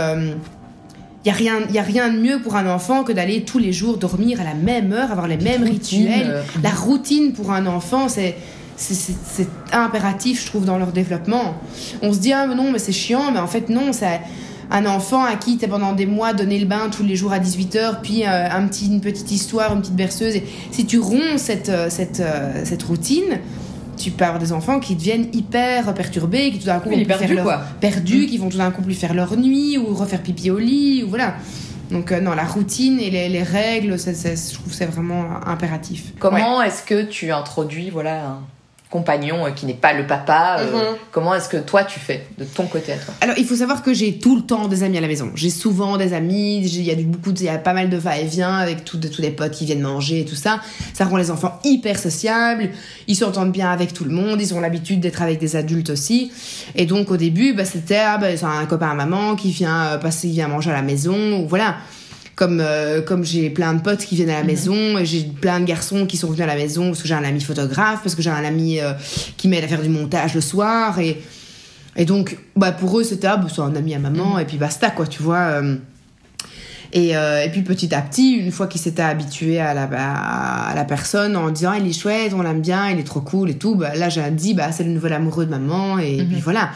il 1.25 1.31
n'y 1.31 1.31
a, 1.31 1.35
rien- 1.35 1.67
y 1.71 1.77
a 1.79 1.83
rien 1.83 2.09
de 2.11 2.19
mieux 2.19 2.39
pour 2.41 2.55
un 2.55 2.69
enfant 2.69 3.03
que 3.03 3.11
d'aller 3.13 3.43
tous 3.43 3.59
les 3.59 3.71
jours 3.71 3.97
dormir 3.97 4.41
à 4.41 4.43
la 4.43 4.53
même 4.55 4.91
heure, 4.91 5.11
avoir 5.11 5.27
les 5.27 5.37
mêmes 5.37 5.63
rituels. 5.63 6.27
euh, 6.29 6.43
La 6.61 6.69
routine 6.71 7.31
pour 7.33 7.51
un 7.51 7.65
enfant, 7.65 8.09
c'est 8.09 8.35
c'est- 8.75 9.47
impératif, 9.71 10.41
je 10.41 10.47
trouve, 10.47 10.65
dans 10.65 10.77
leur 10.77 10.91
développement. 10.91 11.55
On 12.01 12.11
se 12.11 12.17
dit, 12.19 12.33
ah 12.33 12.45
mais 12.47 12.55
non, 12.55 12.71
mais 12.71 12.79
c'est 12.79 12.91
chiant, 12.91 13.31
mais 13.31 13.39
en 13.39 13.47
fait, 13.47 13.69
non, 13.69 13.93
c'est 13.93 14.19
un 14.71 14.85
enfant 14.87 15.23
à 15.23 15.35
qui 15.35 15.57
t'es 15.57 15.67
pendant 15.67 15.93
des 15.93 16.05
mois 16.07 16.33
donné 16.33 16.57
le 16.59 16.65
bain 16.65 16.89
tous 16.91 17.03
les 17.03 17.15
jours 17.15 17.31
à 17.31 17.39
18h, 17.39 18.01
puis 18.01 18.23
euh, 18.25 18.49
un 18.51 18.67
petit, 18.67 18.87
une 18.87 18.99
petite 18.99 19.31
histoire, 19.31 19.73
une 19.73 19.81
petite 19.81 19.95
berceuse. 19.95 20.35
Et 20.35 20.43
si 20.71 20.85
tu 20.85 20.97
romps 20.99 21.37
cette, 21.37 21.69
euh, 21.69 21.89
cette, 21.89 22.21
cette 22.65 22.83
routine, 22.83 23.39
tu 24.03 24.11
peux 24.11 24.23
avoir 24.25 24.39
des 24.39 24.51
enfants 24.51 24.79
qui 24.79 24.95
deviennent 24.95 25.27
hyper 25.33 25.93
perturbés, 25.93 26.51
qui 26.51 26.59
tout 26.59 26.65
d'un 26.65 26.79
coup 26.79 26.89
Oui, 26.89 26.95
vont 26.95 27.01
plus 27.01 27.07
perdus, 27.07 27.25
faire 27.27 27.35
leur 27.35 27.43
quoi. 27.45 27.61
perdus, 27.79 28.23
Mm. 28.23 28.25
qui 28.27 28.37
vont 28.37 28.49
tout 28.49 28.57
d'un 28.57 28.71
coup 28.71 28.81
plus 28.81 28.93
faire 28.95 29.13
leur 29.13 29.35
nuit 29.37 29.77
ou 29.77 29.93
refaire 29.93 30.21
pipi 30.21 30.51
au 30.51 30.59
lit, 30.59 31.03
ou 31.03 31.09
voilà. 31.09 31.35
Donc 31.91 32.11
euh, 32.11 32.19
non, 32.21 32.33
la 32.33 32.45
routine 32.45 32.99
et 32.99 33.09
les, 33.11 33.29
les 33.29 33.43
règles, 33.43 33.99
ça, 33.99 34.13
ça, 34.13 34.29
je 34.35 34.53
trouve 34.53 34.69
que 34.69 34.75
c'est 34.75 34.85
vraiment 34.85 35.25
impératif. 35.45 36.13
Comment 36.19 36.61
est-ce 36.61 36.81
que 36.83 37.03
tu 37.03 37.31
introduis 37.31 37.89
voilà 37.91 38.39
compagnon 38.93 39.47
euh, 39.47 39.49
qui 39.51 39.65
n'est 39.65 39.73
pas 39.73 39.93
le 39.93 40.05
papa 40.05 40.57
euh, 40.59 40.71
Mhm. 40.71 40.97
Comment 41.11 41.33
est-ce 41.33 41.49
que 41.49 41.57
toi 41.57 41.83
tu 41.83 41.99
fais 41.99 42.25
de 42.37 42.45
ton 42.45 42.67
côté 42.67 42.93
à 42.93 42.97
toi 42.97 43.13
Alors, 43.21 43.35
il 43.39 43.45
faut 43.45 43.55
savoir 43.55 43.81
que 43.83 43.93
j'ai 43.93 44.19
tout 44.19 44.35
le 44.35 44.43
temps 44.43 44.67
des 44.67 44.83
amis 44.83 44.97
à 44.99 45.01
la 45.01 45.07
maison. 45.07 45.31
J'ai 45.35 45.49
souvent 45.49 45.97
des 45.97 46.13
amis, 46.13 46.57
il 46.63 46.83
y 46.83 46.91
a 46.91 46.95
du, 46.95 47.03
beaucoup, 47.03 47.31
de- 47.31 47.39
il 47.39 47.45
y 47.45 47.49
a 47.49 47.57
pas 47.57 47.73
mal 47.73 47.89
de 47.89 47.97
va-et-vient 47.97 48.53
avec 48.55 48.85
tout- 48.85 48.97
de- 48.97 49.07
tous 49.07 49.21
les 49.21 49.31
potes 49.31 49.51
qui 49.51 49.65
viennent 49.65 49.81
manger 49.81 50.21
et 50.21 50.25
tout 50.25 50.35
ça. 50.35 50.59
Ça 50.93 51.05
rend 51.05 51.17
les 51.17 51.31
enfants 51.31 51.59
hyper 51.63 51.97
sociables. 51.99 52.69
Ils 53.07 53.15
s'entendent 53.15 53.51
bien 53.51 53.69
avec 53.71 53.93
tout 53.93 54.03
le 54.05 54.11
monde. 54.11 54.39
Ils 54.39 54.53
ont 54.53 54.59
l'habitude 54.59 54.99
d'être 54.99 55.21
avec 55.23 55.39
des 55.39 55.55
adultes 55.55 55.89
aussi. 55.89 56.31
Et 56.75 56.85
donc, 56.85 57.09
au 57.11 57.17
début, 57.17 57.53
bah, 57.53 57.65
c'était 57.65 57.97
ah, 57.97 58.17
bah, 58.19 58.27
c'est 58.37 58.45
un 58.45 58.65
copain 58.67 58.89
à 58.91 58.93
maman 58.93 59.35
qui 59.35 59.51
vient 59.51 59.85
euh, 59.85 59.97
passer, 59.97 60.27
qui 60.27 60.33
vient 60.35 60.47
manger 60.47 60.69
à 60.69 60.73
la 60.73 60.81
maison. 60.83 61.41
Ou 61.41 61.47
voilà. 61.47 61.77
Comme, 62.35 62.59
euh, 62.61 63.01
comme 63.01 63.23
j'ai 63.23 63.51
plein 63.51 63.73
de 63.75 63.81
potes 63.81 63.99
qui 64.05 64.15
viennent 64.15 64.31
à 64.31 64.39
la 64.39 64.43
maison, 64.43 64.97
et 64.97 65.05
j'ai 65.05 65.21
plein 65.23 65.59
de 65.59 65.65
garçons 65.65 66.07
qui 66.07 66.17
sont 66.17 66.27
venus 66.27 66.41
à 66.41 66.47
la 66.47 66.55
maison 66.55 66.87
parce 66.87 67.01
que 67.03 67.07
j'ai 67.07 67.13
un 67.13 67.23
ami 67.23 67.39
photographe, 67.41 67.99
parce 68.01 68.15
que 68.15 68.23
j'ai 68.23 68.31
un 68.31 68.43
ami 68.43 68.79
euh, 68.79 68.93
qui 69.37 69.47
m'aide 69.47 69.63
à 69.63 69.67
faire 69.67 69.81
du 69.83 69.89
montage 69.89 70.33
le 70.33 70.41
soir. 70.41 70.97
Et, 70.99 71.21
et 71.95 72.05
donc, 72.05 72.37
bah, 72.55 72.71
pour 72.71 72.99
eux, 72.99 73.03
c'était 73.03 73.27
ah, 73.27 73.37
bah, 73.37 73.47
c'est 73.53 73.61
un 73.61 73.75
ami 73.75 73.93
à 73.93 73.99
maman, 73.99 74.39
et 74.39 74.45
puis 74.45 74.57
basta, 74.57 74.89
quoi, 74.89 75.05
tu 75.05 75.21
vois. 75.21 75.37
euh. 75.61 75.75
Et, 76.95 77.15
euh, 77.17 77.43
et 77.43 77.49
puis 77.49 77.63
petit 77.63 77.93
à 77.95 78.01
petit, 78.01 78.33
une 78.33 78.51
fois 78.51 78.67
qu'ils 78.67 78.79
s'étaient 78.81 79.01
habitués 79.01 79.59
à 79.59 79.73
la, 79.73 79.89
à, 79.95 80.69
à 80.71 80.75
la 80.75 80.85
personne 80.85 81.35
en 81.35 81.49
disant 81.49 81.73
il 81.73 81.87
est 81.87 81.91
chouette, 81.99 82.33
on 82.35 82.43
l'aime 82.43 82.61
bien, 82.61 82.87
il 82.91 82.99
est 82.99 83.03
trop 83.03 83.21
cool 83.21 83.49
et 83.49 83.55
tout, 83.57 83.73
bah, 83.73 83.95
là 83.95 84.09
j'ai 84.09 84.21
dit 84.29 84.53
bah, 84.53 84.71
c'est 84.71 84.83
le 84.83 84.91
nouvel 84.91 85.13
amoureux 85.13 85.45
de 85.45 85.49
maman, 85.49 85.97
et 85.97 86.17
Mhm. 86.21 86.27
puis 86.29 86.39
voilà. 86.39 86.69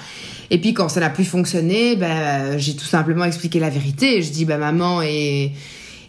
Et 0.49 0.59
puis 0.59 0.73
quand 0.73 0.89
ça 0.89 0.99
n'a 0.99 1.09
plus 1.09 1.25
fonctionné, 1.25 1.95
bah, 1.95 2.57
j'ai 2.57 2.75
tout 2.75 2.85
simplement 2.85 3.25
expliqué 3.25 3.59
la 3.59 3.69
vérité. 3.69 4.21
Je 4.21 4.31
dis 4.31 4.45
bah, 4.45 4.57
maman 4.57 5.01
et, 5.01 5.51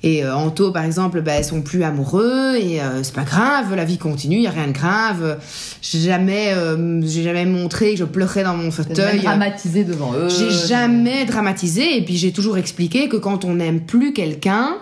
et 0.02 0.24
euh, 0.24 0.34
Anto, 0.34 0.70
par 0.70 0.84
exemple, 0.84 1.22
bah, 1.22 1.32
elles 1.32 1.44
sont 1.44 1.62
plus 1.62 1.82
amoureux 1.82 2.56
et 2.56 2.80
euh, 2.80 3.02
c'est 3.02 3.14
pas 3.14 3.24
grave, 3.24 3.74
la 3.74 3.84
vie 3.84 3.98
continue, 3.98 4.36
il 4.36 4.42
y 4.42 4.46
a 4.46 4.50
rien 4.50 4.68
de 4.68 4.72
grave. 4.72 5.38
J'ai 5.82 6.00
jamais, 6.00 6.52
euh, 6.54 7.00
j'ai 7.04 7.24
jamais 7.24 7.46
montré 7.46 7.92
que 7.92 7.98
je 7.98 8.04
pleurais 8.04 8.44
dans 8.44 8.54
mon 8.54 8.70
fauteuil. 8.70 9.20
dramatisé 9.20 9.84
devant 9.84 10.12
eux. 10.14 10.28
J'ai 10.28 10.50
jamais 10.50 11.24
dramatisé 11.24 11.96
et 11.96 12.04
puis 12.04 12.16
j'ai 12.16 12.32
toujours 12.32 12.58
expliqué 12.58 13.08
que 13.08 13.16
quand 13.16 13.44
on 13.44 13.54
n'aime 13.54 13.80
plus 13.80 14.12
quelqu'un, 14.12 14.76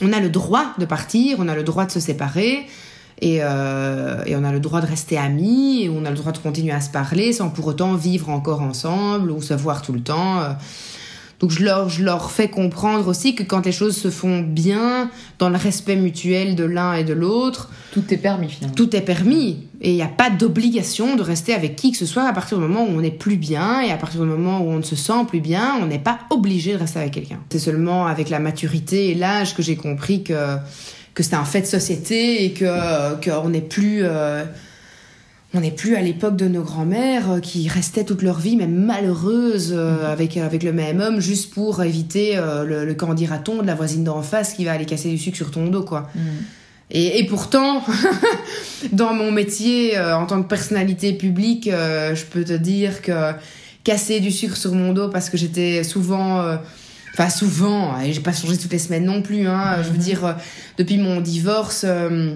on 0.00 0.12
a 0.12 0.18
le 0.18 0.28
droit 0.28 0.74
de 0.78 0.84
partir, 0.84 1.36
on 1.38 1.48
a 1.48 1.54
le 1.54 1.62
droit 1.62 1.86
de 1.86 1.92
se 1.92 2.00
séparer 2.00 2.66
et, 3.20 3.38
euh, 3.42 4.22
et 4.26 4.36
on 4.36 4.44
a 4.44 4.52
le 4.52 4.60
droit 4.60 4.80
de 4.80 4.86
rester 4.86 5.16
amis 5.18 5.82
et 5.84 5.88
on 5.88 6.04
a 6.04 6.10
le 6.10 6.16
droit 6.16 6.32
de 6.32 6.38
continuer 6.38 6.72
à 6.72 6.80
se 6.80 6.90
parler 6.90 7.32
sans 7.32 7.48
pour 7.50 7.66
autant 7.66 7.94
vivre 7.94 8.28
encore 8.28 8.62
ensemble 8.62 9.30
ou 9.30 9.40
se 9.40 9.54
voir 9.54 9.82
tout 9.82 9.92
le 9.92 10.00
temps. 10.00 10.40
euh. 10.40 10.50
Donc 11.40 11.50
je 11.50 11.64
leur, 11.64 11.90
je 11.90 12.02
leur 12.02 12.30
fais 12.30 12.48
comprendre 12.48 13.06
aussi 13.08 13.34
que 13.34 13.42
quand 13.42 13.66
les 13.66 13.72
choses 13.72 13.96
se 13.96 14.08
font 14.08 14.40
bien, 14.40 15.10
dans 15.38 15.50
le 15.50 15.56
respect 15.56 15.96
mutuel 15.96 16.54
de 16.54 16.64
l'un 16.64 16.94
et 16.94 17.04
de 17.04 17.12
l'autre, 17.12 17.70
Tout 17.92 18.04
est 18.14 18.16
permis 18.16 18.48
finalement. 18.48 18.74
tout 18.74 18.94
est 18.96 19.00
permis. 19.00 19.58
Et 19.82 19.90
il 19.90 19.96
n'y 19.96 20.02
a 20.02 20.08
pas 20.08 20.30
d'obligation 20.30 21.16
de 21.16 21.22
rester 21.22 21.52
avec 21.52 21.76
qui 21.76 21.90
que 21.92 21.98
ce 21.98 22.06
soit 22.06 22.22
à 22.26 22.32
partir 22.32 22.56
du 22.58 22.64
moment 22.66 22.84
où 22.84 22.88
on 22.96 23.00
n'est 23.00 23.10
plus 23.10 23.36
bien 23.36 23.80
et 23.82 23.90
à 23.90 23.96
partir 23.96 24.20
du 24.22 24.26
moment 24.26 24.60
où 24.60 24.70
on 24.70 24.78
ne 24.78 24.82
se 24.82 24.96
sent 24.96 25.24
plus 25.28 25.40
bien, 25.40 25.74
on 25.82 25.86
n'est 25.86 25.98
pas 25.98 26.20
obligé 26.30 26.72
de 26.72 26.78
rester 26.78 27.00
avec 27.00 27.12
quelqu'un. 27.12 27.40
C'est 27.50 27.58
seulement 27.58 28.06
avec 28.06 28.30
la 28.30 28.38
maturité 28.38 29.10
et 29.10 29.14
l'âge 29.14 29.54
que 29.54 29.62
j'ai 29.62 29.76
compris 29.76 30.22
que, 30.22 30.56
que 31.14 31.22
c'était 31.22 31.36
un 31.36 31.44
fait 31.44 31.62
de 31.62 31.66
société 31.66 32.44
et 32.44 32.52
que 32.52 33.24
qu'on 33.24 33.48
n'est 33.48 33.60
plus... 33.60 34.00
euh, 34.02 34.44
on 35.54 35.60
n'est 35.60 35.70
plus 35.70 35.94
à 35.94 36.02
l'époque 36.02 36.36
de 36.36 36.48
nos 36.48 36.62
grands-mères 36.62 37.30
euh, 37.30 37.40
qui 37.40 37.68
restaient 37.68 38.04
toute 38.04 38.22
leur 38.22 38.40
vie, 38.40 38.56
même 38.56 38.74
malheureuses, 38.74 39.72
euh, 39.72 40.12
avec, 40.12 40.36
avec 40.36 40.64
le 40.64 40.72
même 40.72 41.00
homme, 41.00 41.20
juste 41.20 41.54
pour 41.54 41.82
éviter 41.82 42.36
euh, 42.36 42.64
le, 42.64 42.84
le 42.84 42.94
quand 42.94 43.14
dira-t-on 43.14 43.62
de 43.62 43.66
la 43.66 43.76
voisine 43.76 44.02
d'en 44.02 44.20
face 44.22 44.54
qui 44.54 44.64
va 44.64 44.72
aller 44.72 44.84
casser 44.84 45.10
du 45.10 45.18
sucre 45.18 45.36
sur 45.36 45.52
ton 45.52 45.68
dos, 45.68 45.84
quoi. 45.84 46.08
Mm. 46.14 46.20
Et, 46.90 47.20
et 47.20 47.26
pourtant, 47.26 47.82
dans 48.92 49.14
mon 49.14 49.30
métier 49.30 49.96
euh, 49.96 50.16
en 50.16 50.26
tant 50.26 50.42
que 50.42 50.48
personnalité 50.48 51.12
publique, 51.12 51.70
je 51.70 52.24
peux 52.24 52.44
te 52.44 52.52
dire 52.52 53.00
que 53.00 53.32
casser 53.84 54.20
du 54.20 54.30
sucre 54.30 54.56
sur 54.56 54.74
mon 54.74 54.92
dos 54.92 55.08
parce 55.08 55.30
que 55.30 55.36
j'étais 55.36 55.82
souvent. 55.84 56.58
Enfin, 57.14 57.30
souvent, 57.30 57.98
et 58.00 58.12
j'ai 58.12 58.20
pas 58.20 58.32
changé 58.32 58.56
toutes 58.58 58.72
les 58.72 58.78
semaines 58.78 59.04
non 59.04 59.22
plus, 59.22 59.46
hein. 59.48 59.76
Je 59.82 59.88
veux 59.88 59.98
dire, 59.98 60.24
euh, 60.26 60.32
depuis 60.78 60.98
mon 60.98 61.20
divorce. 61.20 61.84
euh, 61.88 62.34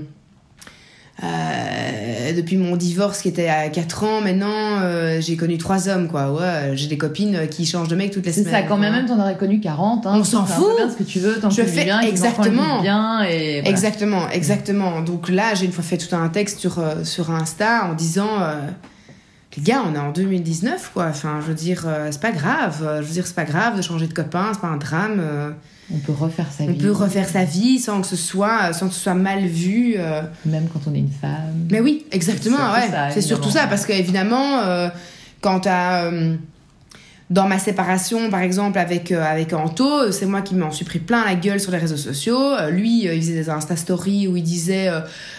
euh, 1.25 2.33
depuis 2.33 2.57
mon 2.57 2.77
divorce 2.77 3.23
qui 3.23 3.29
était 3.29 3.49
à 3.49 3.69
4 3.71 4.05
ans 4.05 4.21
maintenant, 4.21 4.81
euh, 4.83 5.21
j'ai 5.21 5.37
connu 5.37 5.59
trois 5.59 5.89
hommes 5.89 6.07
quoi. 6.07 6.31
Ouais, 6.33 6.73
j'ai 6.75 6.87
des 6.87 6.97
copines 6.97 7.49
qui 7.51 7.67
changent 7.67 7.89
de 7.89 7.97
mec 7.97 8.13
toutes 8.13 8.25
les 8.27 8.31
C'est 8.33 8.43
semaines. 8.45 8.55
ça, 8.55 8.63
quand 8.63 8.77
quoi. 8.79 8.91
même, 8.91 9.05
t'en 9.07 9.19
aurais 9.21 9.37
connu 9.37 9.59
40. 9.59 10.07
Hein, 10.07 10.13
On 10.15 10.23
s'en 10.23 10.47
fout. 10.47 10.77
bien 10.77 10.89
ce 10.89 10.95
que 10.97 11.03
tu 11.03 11.19
veux, 11.19 11.41
tant 11.41 11.51
Je 11.51 11.63
que 11.63 11.67
fais 11.67 11.85
bien, 11.85 12.01
exactement. 12.03 12.81
bien. 12.83 13.23
Et 13.25 13.55
voilà. 13.63 13.69
Exactement, 13.69 14.29
exactement. 14.31 15.01
Donc 15.01 15.29
là, 15.29 15.55
j'ai 15.55 15.65
une 15.67 15.73
fois 15.73 15.83
fait 15.83 15.99
tout 15.99 16.15
un 16.15 16.29
texte 16.29 16.61
sur, 16.61 16.81
sur 17.03 17.33
Insta 17.33 17.87
en 17.91 17.95
disant 17.95 18.29
euh, 18.41 18.55
les 19.57 19.63
gars, 19.63 19.83
on 19.87 19.95
est 19.95 19.99
en 19.99 20.13
2019, 20.13 20.91
quoi. 20.93 21.07
Enfin, 21.07 21.39
je 21.41 21.47
veux 21.47 21.55
dire, 21.55 21.85
euh, 21.87 22.09
c'est 22.11 22.21
pas 22.21 22.33
grave. 22.33 22.77
Je 23.01 23.07
veux 23.07 23.13
dire, 23.13 23.27
c'est 23.27 23.35
pas 23.35 23.45
grave 23.45 23.77
de 23.77 23.83
changer 23.83 24.07
de 24.07 24.13
copain, 24.13 24.51
c'est 24.53 24.61
pas 24.61 24.69
un 24.69 24.77
drame. 24.77 25.19
euh, 25.21 25.51
On 25.93 25.99
peut 25.99 26.13
refaire 26.13 26.47
sa 26.57 26.65
on 26.65 26.69
vie. 26.73 26.79
peut 26.79 26.93
refaire 26.93 27.29
sa 27.29 27.45
vie 27.45 27.79
sans 27.79 28.01
que 28.03 28.07
ce 28.07 28.15
soit, 28.17 28.73
sans 28.75 28.89
que 28.89 28.95
ce 28.95 29.01
soit 29.01 29.15
mal 29.15 29.47
vu. 29.47 29.95
euh. 29.97 30.23
Même 30.45 30.69
quand 30.73 30.81
on 30.87 30.95
est 30.95 30.99
une 30.99 31.11
femme. 31.11 31.67
Mais 31.71 31.81
oui, 31.81 32.05
exactement, 32.13 32.57
C'est 32.59 32.63
surtout 32.63 32.87
ouais. 32.87 32.91
ça, 32.91 33.11
c'est 33.11 33.21
surtout 33.23 33.51
ça, 33.51 33.67
parce 33.67 33.87
qu'évidemment, 33.87 34.61
quand 35.41 35.61
t'as. 35.61 36.11
Dans 37.31 37.47
ma 37.47 37.59
séparation, 37.59 38.31
par 38.31 38.41
exemple, 38.41 38.79
avec, 38.79 39.13
euh, 39.13 39.23
avec 39.23 39.53
Anto, 39.53 40.11
c'est 40.13 40.25
moi 40.25 40.41
qui 40.41 40.55
m'en 40.55 40.71
suis 40.71 40.87
pris 40.87 40.99
plein 40.99 41.25
la 41.25 41.35
gueule 41.35 41.61
sur 41.61 41.73
les 41.73 41.79
réseaux 41.79 41.97
sociaux. 41.97 42.41
Euh, 42.41 42.71
lui, 42.71 43.07
euh, 43.07 43.15
il 43.15 43.21
faisait 43.21 43.35
des 43.35 43.51
Insta 43.51 43.77
Stories 43.77 44.29
où 44.29 44.37
il 44.37 44.43
disait 44.43 44.91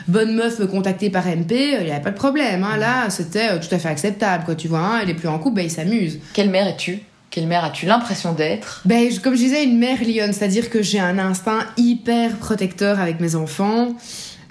Bonne 0.07 0.35
meuf 0.35 0.59
me 0.59 0.67
contacter 0.67 1.09
par 1.09 1.25
MP, 1.25 1.51
il 1.79 1.85
n'y 1.85 1.91
avait 1.91 2.01
pas 2.01 2.11
de 2.11 2.15
problème. 2.15 2.63
Hein. 2.63 2.77
Là, 2.77 3.09
c'était 3.09 3.59
tout 3.59 3.73
à 3.73 3.79
fait 3.79 3.89
acceptable, 3.89 4.43
quoi, 4.43 4.55
tu 4.55 4.67
vois. 4.67 4.79
Hein. 4.79 5.01
Il 5.03 5.09
est 5.09 5.15
plus 5.15 5.27
en 5.27 5.39
couple, 5.39 5.55
ben, 5.55 5.65
il 5.65 5.71
s'amuse. 5.71 6.19
Quelle 6.33 6.49
mère 6.49 6.67
es-tu? 6.67 6.99
Quelle 7.31 7.47
mère 7.47 7.63
as-tu? 7.63 7.85
L'impression 7.85 8.33
d'être? 8.33 8.81
Ben, 8.85 9.09
comme 9.23 9.33
je 9.33 9.39
disais, 9.39 9.63
une 9.63 9.77
mère 9.77 9.99
lionne, 10.03 10.33
c'est-à-dire 10.33 10.69
que 10.69 10.81
j'ai 10.81 10.99
un 10.99 11.17
instinct 11.17 11.65
hyper 11.77 12.35
protecteur 12.37 12.99
avec 12.99 13.19
mes 13.19 13.35
enfants. 13.35 13.95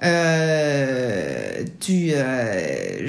Euh, 0.03 1.65
tu, 1.81 2.11
euh, 2.13 3.09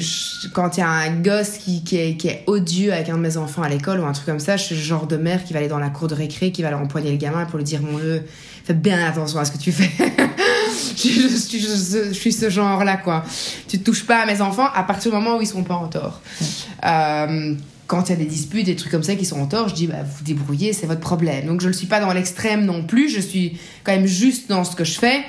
quand 0.54 0.78
il 0.78 0.80
y 0.80 0.84
a 0.84 0.90
un 0.90 1.12
gosse 1.22 1.58
qui, 1.58 1.84
est, 1.92 2.44
odieux 2.48 2.94
avec 2.94 3.10
un 3.10 3.18
de 3.18 3.22
mes 3.22 3.38
enfants 3.38 3.62
à 3.62 3.70
l'école 3.70 4.00
ou 4.00 4.06
un 4.06 4.12
truc 4.12 4.26
comme 4.26 4.40
ça, 4.40 4.58
je 4.58 4.64
suis 4.64 4.76
le 4.76 4.82
genre 4.82 5.06
de 5.06 5.18
mère 5.18 5.44
qui 5.44 5.54
va 5.54 5.60
aller 5.60 5.68
dans 5.68 5.80
la 5.80 5.90
cour 5.90 6.08
de 6.08 6.16
récré, 6.16 6.52
qui 6.52 6.62
va 6.62 6.70
aller 6.70 6.78
empoigner 6.78 7.12
le 7.12 7.18
gamin 7.18 7.46
pour 7.46 7.58
lui 7.58 7.64
dire 7.66 7.82
Mon 7.82 8.00
Dieu, 8.00 8.24
fais 8.64 8.74
bien 8.74 9.06
attention 9.06 9.40
à 9.40 9.46
ce 9.46 9.52
que 9.52 9.58
tu 9.58 9.72
fais. 9.72 9.90
je, 10.96 12.12
suis- 12.14 12.34
ce 12.34 12.50
genre-là, 12.50 12.98
quoi. 12.98 13.24
Tu 13.68 13.80
touches 13.80 14.06
pas 14.06 14.24
à 14.24 14.26
mes 14.26 14.42
enfants 14.42 14.68
à 14.74 14.84
partir 14.84 15.12
du 15.12 15.18
moment 15.18 15.38
où 15.38 15.42
ils 15.42 15.48
sont 15.48 15.64
pas 15.64 15.76
en 15.76 15.88
tort. 15.88 16.22
Euh, 16.86 17.56
quand 17.88 18.08
il 18.08 18.12
y 18.12 18.14
a 18.14 18.18
des 18.18 18.26
disputes, 18.26 18.68
des 18.68 18.76
trucs 18.76 18.92
comme 18.92 19.04
ça 19.04 19.16
qui 19.16 19.26
sont 19.26 19.40
en 19.40 19.48
tort, 19.48 19.68
je 19.68 19.74
dis 19.74 19.88
bah, 19.88 20.04
vous 20.04 20.24
débrouillez, 20.24 20.74
c'est 20.74 20.86
votre 20.86 21.00
problème. 21.02 21.48
Donc 21.48 21.62
je 21.62 21.68
ne 21.68 21.74
suis 21.74 21.88
pas 21.88 22.00
dans 22.00 22.14
l'extrême 22.14 22.66
non 22.66 22.84
plus, 22.84 23.10
je 23.10 23.20
suis 23.20 23.58
quand 23.84 23.92
même 23.92 24.06
juste 24.06 24.48
dans 24.48 24.64
ce 24.64 24.76
que 24.76 24.84
je 24.84 25.00
fais, 25.00 25.24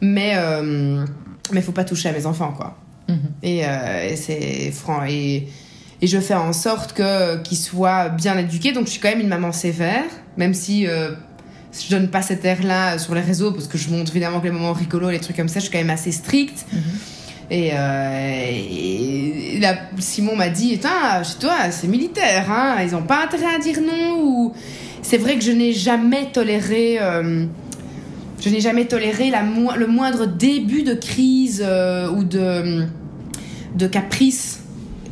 mais 0.00 0.32
euh, 0.36 1.04
mais 1.52 1.62
faut 1.62 1.72
pas 1.72 1.84
toucher 1.84 2.08
à 2.08 2.12
mes 2.12 2.26
enfants 2.26 2.52
quoi. 2.56 2.76
Mhm. 3.08 3.18
Et, 3.42 3.62
euh, 3.64 4.08
et 4.10 4.16
c'est 4.16 4.70
franc 4.70 5.04
et 5.04 5.48
et 6.02 6.06
je 6.06 6.18
fais 6.18 6.34
en 6.34 6.52
sorte 6.52 6.92
que 6.94 7.42
qu'ils 7.42 7.58
soient 7.58 8.08
bien 8.08 8.38
éduqués. 8.38 8.72
Donc 8.72 8.86
je 8.86 8.92
suis 8.92 9.00
quand 9.00 9.10
même 9.10 9.20
une 9.20 9.28
maman 9.28 9.52
sévère, 9.52 10.04
même 10.36 10.54
si 10.54 10.86
euh, 10.86 11.10
je 11.72 11.90
donne 11.90 12.08
pas 12.08 12.22
cet 12.22 12.44
air-là 12.44 12.98
sur 12.98 13.14
les 13.14 13.20
réseaux 13.20 13.52
parce 13.52 13.66
que 13.66 13.78
je 13.78 13.90
montre 13.90 14.10
évidemment 14.12 14.40
que 14.40 14.46
les 14.46 14.50
moments 14.50 14.72
rigolos, 14.72 15.10
les 15.10 15.20
trucs 15.20 15.36
comme 15.36 15.48
ça, 15.48 15.60
je 15.60 15.64
suis 15.64 15.72
quand 15.72 15.78
même 15.78 15.90
assez 15.90 16.12
stricte. 16.12 16.66
Mhm. 16.72 16.80
Et, 17.50 17.70
euh, 17.74 18.44
et 18.48 19.58
là, 19.60 19.76
Simon 19.98 20.36
m'a 20.36 20.50
dit, 20.50 20.74
Putain, 20.74 21.22
chez 21.24 21.38
toi, 21.40 21.70
c'est 21.70 21.88
militaire, 21.88 22.50
hein, 22.50 22.76
ils 22.82 22.94
ont 22.94 23.02
pas 23.02 23.24
intérêt 23.24 23.56
à 23.56 23.58
dire 23.58 23.80
non. 23.80 24.20
Ou... 24.22 24.52
C'est 25.02 25.18
vrai 25.18 25.36
que 25.36 25.44
je 25.44 25.50
n'ai 25.50 25.72
jamais 25.72 26.26
toléré, 26.32 26.98
euh, 27.00 27.46
je 28.42 28.48
n'ai 28.48 28.60
jamais 28.60 28.86
toléré 28.86 29.30
la 29.30 29.42
mo- 29.42 29.74
le 29.76 29.86
moindre 29.86 30.26
début 30.26 30.82
de 30.82 30.94
crise 30.94 31.62
euh, 31.64 32.10
ou 32.10 32.24
de, 32.24 32.84
de 33.76 33.86
caprice. 33.86 34.58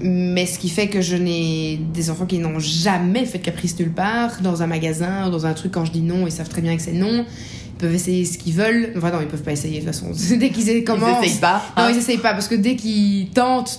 Mais 0.01 0.47
ce 0.47 0.61
qui 0.61 0.69
fait 0.69 0.87
que 0.89 1.01
je 1.01 1.17
n'ai 1.17 1.81
des 1.93 2.09
enfants 2.11 2.25
qui 2.27 2.39
n'ont 2.39 2.61
jamais 2.61 3.25
fait 3.27 3.39
de 3.39 3.43
caprice 3.45 3.77
nulle 3.81 3.91
part, 3.93 4.41
dans 4.43 4.63
un 4.63 4.69
magasin, 4.69 5.27
ou 5.27 5.31
dans 5.31 5.45
un 5.45 5.55
truc, 5.55 5.73
quand 5.73 5.85
je 5.85 5.91
dis 5.91 6.03
non, 6.03 6.25
ils 6.27 6.31
savent 6.33 6.49
très 6.49 6.63
bien 6.63 6.77
que 6.77 6.83
c'est 6.83 6.93
non. 6.93 7.25
Ils 7.27 7.79
peuvent 7.81 7.95
essayer 7.95 8.25
ce 8.25 8.39
qu'ils 8.39 8.55
veulent. 8.55 8.93
Enfin, 8.97 9.11
non, 9.11 9.19
ils 9.21 9.27
peuvent 9.27 9.43
pas 9.43 9.53
essayer 9.53 9.81
de 9.81 9.85
toute 9.87 9.95
façon. 9.95 10.13
Dès 10.37 10.51
qu'ils 10.51 10.85
commencent. 10.85 11.19
Ils 11.23 11.27
essayent 11.27 11.41
pas. 11.41 11.63
Non, 11.77 11.89
ils 11.89 11.97
essayent 11.97 12.19
pas 12.19 12.33
parce 12.33 12.47
que 12.49 12.55
dès 12.55 12.77
qu'ils 12.77 13.31
tentent 13.31 13.79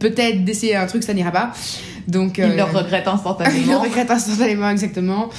peut-être 0.00 0.44
d'essayer 0.44 0.74
un 0.76 0.86
truc, 0.86 1.02
ça 1.04 1.14
n'ira 1.14 1.30
pas. 1.30 1.52
Donc 2.10 2.38
Ils 2.38 2.44
euh, 2.44 2.56
le 2.56 2.62
regrettent 2.64 2.92
ils 3.06 3.08
le 3.08 3.14
instantanément. 3.14 3.80
regrettent 3.80 4.10
instantanément, 4.10 4.70
exactement. 4.70 5.30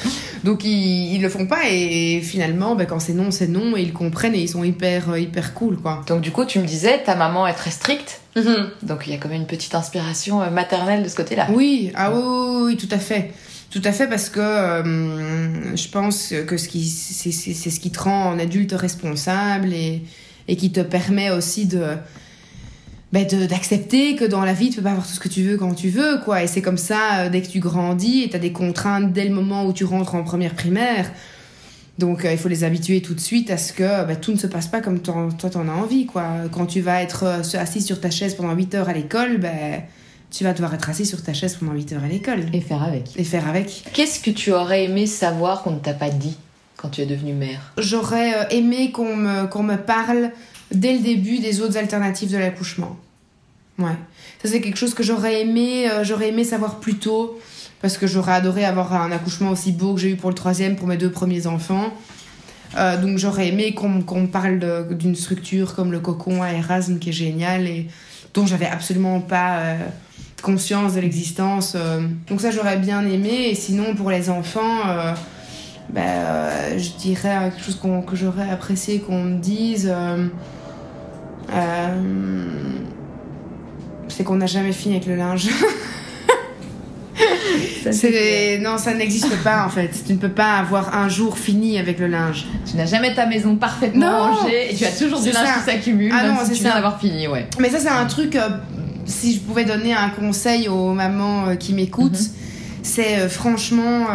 Donc 0.44 0.64
ils, 0.64 1.16
ils 1.16 1.22
le 1.22 1.30
font 1.30 1.46
pas 1.46 1.70
et, 1.70 2.22
finalement, 2.22 2.76
ben, 2.76 2.88
quand 2.88 3.00
c'est 3.00 3.14
non, 3.14 3.32
c'est 3.32 3.48
non 3.48 3.76
et 3.78 3.82
ils 3.82 3.94
comprennent 3.94 4.36
et 4.36 4.40
ils 4.42 4.50
sont 4.50 4.64
hyper 4.64 5.12
euh, 5.12 5.20
hyper 5.20 5.54
cool 5.54 5.78
quoi. 5.78 6.02
Donc 6.08 6.22
du 6.22 6.32
coup, 6.32 6.46
tu 6.46 6.60
me 6.60 6.66
disais, 6.66 7.00
ta 7.04 7.16
maman 7.16 7.48
est 7.48 7.54
très 7.54 7.72
stricte. 7.72 8.22
Donc 8.82 9.04
il 9.06 9.12
y 9.12 9.16
a 9.16 9.18
quand 9.18 9.30
même 9.30 9.42
une 9.42 9.48
petite 9.48 9.76
inspiration 9.76 10.42
euh, 10.42 10.50
maternelle 10.50 11.04
de 11.04 11.10
ce 11.10 11.16
côté-là. 11.16 11.48
Oui, 11.54 11.92
ah 11.96 12.12
oui, 12.12 12.22
oui, 12.24 12.62
oui, 12.66 12.78
tout 12.78 12.94
à 12.94 12.98
fait. 13.00 13.32
Tout 13.70 13.82
à 13.86 13.94
fait, 13.94 14.08
parce 14.08 14.30
que 14.30 14.40
euh, 14.42 15.76
je 15.78 15.88
pense 15.88 16.34
que 16.46 16.58
ce 16.58 16.68
qui, 16.68 16.86
c'est, 16.86 17.32
ce 17.32 17.80
qui 17.80 17.90
te 17.90 18.02
rend 18.02 18.32
un 18.32 18.40
adulte 18.40 18.74
responsable 18.74 19.72
et, 19.72 20.04
et 20.50 20.58
qui 20.58 20.74
te 20.74 20.82
permet 20.82 21.32
aussi 21.32 21.68
de, 21.68 21.82
ben, 23.12 23.28
de- 23.28 23.46
d'accepter 23.46 24.16
que 24.16 24.24
dans 24.26 24.42
la 24.46 24.54
vie, 24.54 24.70
tu 24.70 24.78
peux 24.78 24.84
pas 24.84 24.92
avoir 24.92 25.06
tout 25.06 25.14
ce 25.14 25.20
que 25.20 25.28
tu 25.28 25.44
veux 25.44 25.58
quand 25.58 25.74
tu 25.74 25.90
veux, 25.90 26.20
quoi. 26.24 26.44
Et 26.44 26.48
c'est 26.48 26.62
comme 26.62 26.78
ça, 26.78 27.20
euh, 27.26 27.30
dès 27.30 27.42
que 27.42 27.48
tu 27.48 27.60
grandis, 27.60 28.24
et 28.24 28.30
tu 28.30 28.36
as 28.36 28.40
des 28.40 28.52
contraintes 28.54 29.12
dès 29.12 29.26
le 29.26 29.34
moment 29.34 29.66
où 29.66 29.74
tu 29.74 29.84
rentres 29.84 30.16
en 30.16 30.24
première 30.24 30.54
primaire. 30.56 31.12
Donc, 32.00 32.24
euh, 32.24 32.32
il 32.32 32.38
faut 32.38 32.48
les 32.48 32.64
habituer 32.64 33.02
tout 33.02 33.14
de 33.14 33.20
suite 33.20 33.52
à 33.52 33.58
ce 33.58 33.74
que 33.74 34.06
ben, 34.06 34.16
tout 34.16 34.32
ne 34.32 34.38
se 34.38 34.48
passe 34.48 34.68
pas 34.68 34.80
comme 34.82 35.00
toi, 35.02 35.28
t'en 35.52 35.68
as 35.68 35.74
envie, 35.74 36.06
quoi. 36.06 36.24
Quand 36.52 36.66
tu 36.66 36.80
vas 36.82 37.02
être 37.04 37.24
euh, 37.26 37.60
assis 37.60 37.82
sur 37.82 38.00
ta 38.00 38.10
chaise 38.10 38.34
pendant 38.36 38.54
8 38.54 38.76
heures 38.76 38.90
à 38.90 38.94
l'école, 38.94 39.38
ben, 39.38 39.82
tu 40.32 40.46
vas 40.46 40.54
devoir 40.54 40.74
être 40.74 40.90
assis 40.90 41.06
sur 41.06 41.22
ta 41.22 41.34
chaise 41.34 41.56
pendant 41.56 41.74
8 41.74 41.92
heures 41.92 42.04
à 42.06 42.08
l'école. 42.08 42.40
Et 42.54 42.62
faire 42.62 42.82
avec. 42.82 43.10
Et 43.18 43.26
faire 43.26 43.48
avec. 43.48 43.84
Qu'est-ce 43.94 44.22
que 44.22 44.32
tu 44.32 44.54
aurais 44.54 44.86
aimé 44.86 45.06
savoir 45.06 45.64
qu'on 45.64 45.72
ne 45.72 45.80
t'a 45.80 45.94
pas 45.94 46.10
dit 46.10 46.38
quand 46.78 46.88
tu 46.88 47.02
es 47.02 47.06
devenue 47.06 47.34
mère? 47.34 47.74
J'aurais 47.78 48.48
aimé 48.56 48.92
qu'on 48.92 49.14
me, 49.18 49.48
qu'on 49.48 49.64
me 49.64 49.76
parle 49.76 50.32
dès 50.72 50.94
le 50.94 51.00
début 51.00 51.40
des 51.40 51.62
autres 51.62 51.78
alternatives 51.78 52.32
de 52.32 52.38
l'accouchement. 52.38 52.98
Ouais. 53.80 53.96
Ça, 54.42 54.50
c'est 54.50 54.62
quelque 54.62 54.78
chose 54.78 54.94
que 54.94 55.04
j'aurais 55.04 55.42
aimé, 55.42 55.90
euh, 55.90 56.04
j'aurais 56.04 56.30
aimé 56.30 56.44
savoir 56.44 56.80
plus 56.80 56.96
tôt. 56.96 57.40
Parce 57.82 57.98
que 57.98 58.06
j'aurais 58.06 58.34
adoré 58.34 58.64
avoir 58.64 58.94
un 58.94 59.12
accouchement 59.12 59.50
aussi 59.50 59.72
beau 59.72 59.96
que 59.96 60.02
j'ai 60.02 60.12
eu 60.12 60.16
pour 60.16 60.30
le 60.30 60.36
troisième, 60.36 60.76
pour 60.76 60.88
mes 60.88 60.98
deux 60.98 61.10
premiers 61.10 61.48
enfants. 61.48 61.92
Euh, 62.78 63.02
donc 63.02 63.18
j'aurais 63.18 63.48
aimé 63.48 63.74
qu'on 63.74 63.90
me 63.90 64.28
parle 64.28 64.60
d'une 64.92 65.16
structure 65.16 65.76
comme 65.76 65.92
le 65.92 66.00
cocon 66.00 66.42
à 66.42 66.52
Erasme 66.54 67.00
qui 67.00 67.10
est 67.10 67.14
génial 67.14 67.68
et 67.68 67.88
dont 68.34 68.46
j'avais 68.46 68.68
absolument 68.68 69.20
pas 69.20 69.58
euh, 69.58 69.78
conscience 70.42 70.94
de 70.94 71.02
l'existence. 71.02 71.76
Donc 72.28 72.40
ça 72.40 72.52
j'aurais 72.52 72.78
bien 72.78 73.06
aimé. 73.06 73.50
Et 73.50 73.56
sinon 73.56 73.96
pour 73.96 74.12
les 74.12 74.30
enfants, 74.30 74.88
euh, 74.88 76.78
je 76.78 76.90
dirais 77.00 77.52
quelque 77.52 77.66
chose 77.66 77.80
que 78.08 78.16
j'aurais 78.16 78.50
apprécié 78.50 79.00
qu'on 79.00 79.24
me 79.24 79.40
dise. 79.40 79.92
Euh, 81.54 81.96
c'est 84.08 84.24
qu'on 84.24 84.36
n'a 84.38 84.46
jamais 84.48 84.72
fini 84.74 84.96
avec 84.96 85.08
le 85.08 85.16
linge. 85.16 85.48
C'est- 87.92 88.60
non, 88.62 88.78
ça 88.78 88.94
n'existe 88.94 89.36
pas 89.44 89.66
en 89.66 89.70
fait. 89.70 89.90
Tu 90.06 90.14
ne 90.14 90.18
peux 90.18 90.30
pas 90.30 90.54
avoir 90.58 90.96
un 90.96 91.10
jour 91.10 91.38
fini 91.38 91.80
avec 91.80 92.00
le 92.00 92.08
linge. 92.08 92.46
Tu 92.70 92.78
n'as 92.78 92.86
jamais 92.86 93.14
ta 93.16 93.26
maison 93.26 93.56
parfaitement 93.56 94.10
Non. 94.12 94.34
rangée 94.36 94.72
et 94.72 94.76
tu 94.76 94.86
as 94.86 94.92
toujours 94.92 95.20
du 95.20 95.32
linge 95.32 95.48
ça. 95.48 95.54
qui 95.54 95.66
s'accumule, 95.72 96.14
Ah 96.16 96.28
non, 96.28 96.36
si 96.40 96.48
c'est 96.52 96.54
tu 96.58 96.62
viens 96.64 96.76
d'avoir 96.76 97.00
fini, 97.00 97.28
ouais. 97.28 97.48
Mais 97.60 97.70
ça, 97.70 97.80
c'est 97.80 97.90
un 97.90 98.06
truc. 98.06 98.36
euh, 98.36 98.50
si 99.06 99.34
je 99.34 99.40
pouvais 99.40 99.66
donner 99.66 99.94
un 99.94 100.10
conseil 100.10 100.68
aux 100.70 100.94
mamans 100.94 101.48
euh, 101.50 101.56
qui 101.56 101.74
m'écoutent, 101.74 102.14
Mhm. 102.20 102.28
c'est 102.84 103.18
euh, 103.20 103.30
franchement. 103.30 104.06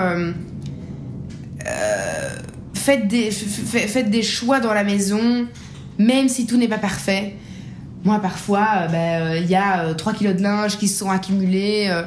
faites, 2.75 3.09
des, 3.09 3.31
f- 3.31 3.89
faites 3.89 4.11
des 4.11 4.23
choix 4.23 4.61
dans 4.61 4.73
la 4.73 4.85
maison, 4.85 5.47
même 5.99 6.29
si 6.29 6.47
tout 6.47 6.57
n'est 6.57 6.69
pas 6.69 6.79
parfait. 6.79 7.35
Moi, 8.05 8.19
parfois, 8.21 8.69
euh, 8.83 8.89
ben, 8.89 9.23
euh, 9.23 9.39
il 9.39 9.51
y 9.51 9.55
a 9.55 9.87
euh, 9.87 9.95
3 9.95 10.13
kilos 10.13 10.37
de 10.37 10.43
linge 10.43 10.79
qui 10.79 10.89
se 10.89 10.99
sont 10.99 11.11
accumulés. 11.11 11.89
euh, 11.91 12.03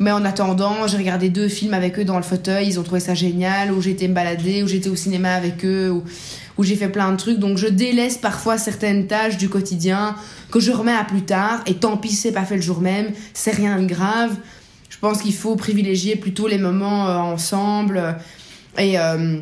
mais 0.00 0.12
en 0.12 0.24
attendant, 0.24 0.86
j'ai 0.86 0.96
regardé 0.96 1.28
deux 1.28 1.48
films 1.48 1.74
avec 1.74 1.98
eux 1.98 2.04
dans 2.04 2.16
le 2.16 2.22
fauteuil, 2.22 2.68
ils 2.68 2.78
ont 2.78 2.84
trouvé 2.84 3.00
ça 3.00 3.14
génial, 3.14 3.72
ou 3.72 3.82
j'ai 3.82 3.90
été 3.90 4.06
me 4.06 4.14
balader, 4.14 4.62
ou 4.62 4.68
j'étais 4.68 4.88
au 4.88 4.94
cinéma 4.94 5.34
avec 5.34 5.64
eux, 5.64 5.90
ou, 5.90 6.04
j'ai 6.62 6.76
fait 6.76 6.88
plein 6.88 7.10
de 7.12 7.16
trucs. 7.16 7.38
Donc 7.38 7.58
je 7.58 7.66
délaisse 7.66 8.16
parfois 8.16 8.58
certaines 8.58 9.06
tâches 9.06 9.36
du 9.36 9.48
quotidien 9.48 10.16
que 10.50 10.60
je 10.60 10.72
remets 10.72 10.94
à 10.94 11.04
plus 11.04 11.22
tard. 11.22 11.62
Et 11.66 11.74
tant 11.74 11.96
pis, 11.96 12.12
c'est 12.12 12.32
pas 12.32 12.44
fait 12.44 12.56
le 12.56 12.62
jour 12.62 12.80
même, 12.80 13.10
c'est 13.32 13.54
rien 13.54 13.78
de 13.80 13.86
grave. 13.86 14.36
Je 14.88 14.98
pense 14.98 15.22
qu'il 15.22 15.34
faut 15.34 15.54
privilégier 15.54 16.16
plutôt 16.16 16.48
les 16.48 16.58
moments 16.58 17.08
euh, 17.08 17.16
ensemble 17.16 17.98
euh, 17.98 18.12
et 18.76 18.98
euh, 18.98 19.38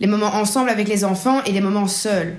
les 0.00 0.06
moments 0.08 0.34
ensemble 0.34 0.70
avec 0.70 0.88
les 0.88 1.04
enfants 1.04 1.42
et 1.44 1.52
les 1.52 1.60
moments 1.60 1.86
seuls. 1.86 2.34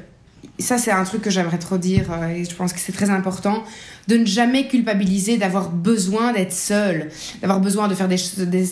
Ça, 0.59 0.77
c'est 0.77 0.91
un 0.91 1.03
truc 1.03 1.21
que 1.21 1.29
j'aimerais 1.29 1.59
trop 1.59 1.77
dire 1.77 2.11
euh, 2.11 2.29
et 2.29 2.43
je 2.43 2.55
pense 2.55 2.73
que 2.73 2.79
c'est 2.79 2.91
très 2.91 3.11
important 3.11 3.63
de 4.07 4.17
ne 4.17 4.25
jamais 4.25 4.67
culpabiliser 4.67 5.37
d'avoir 5.37 5.69
besoin 5.69 6.33
d'être 6.33 6.53
seul, 6.53 7.09
d'avoir 7.41 7.59
besoin 7.59 7.87
de 7.87 7.93
faire 7.93 8.07
des, 8.07 8.17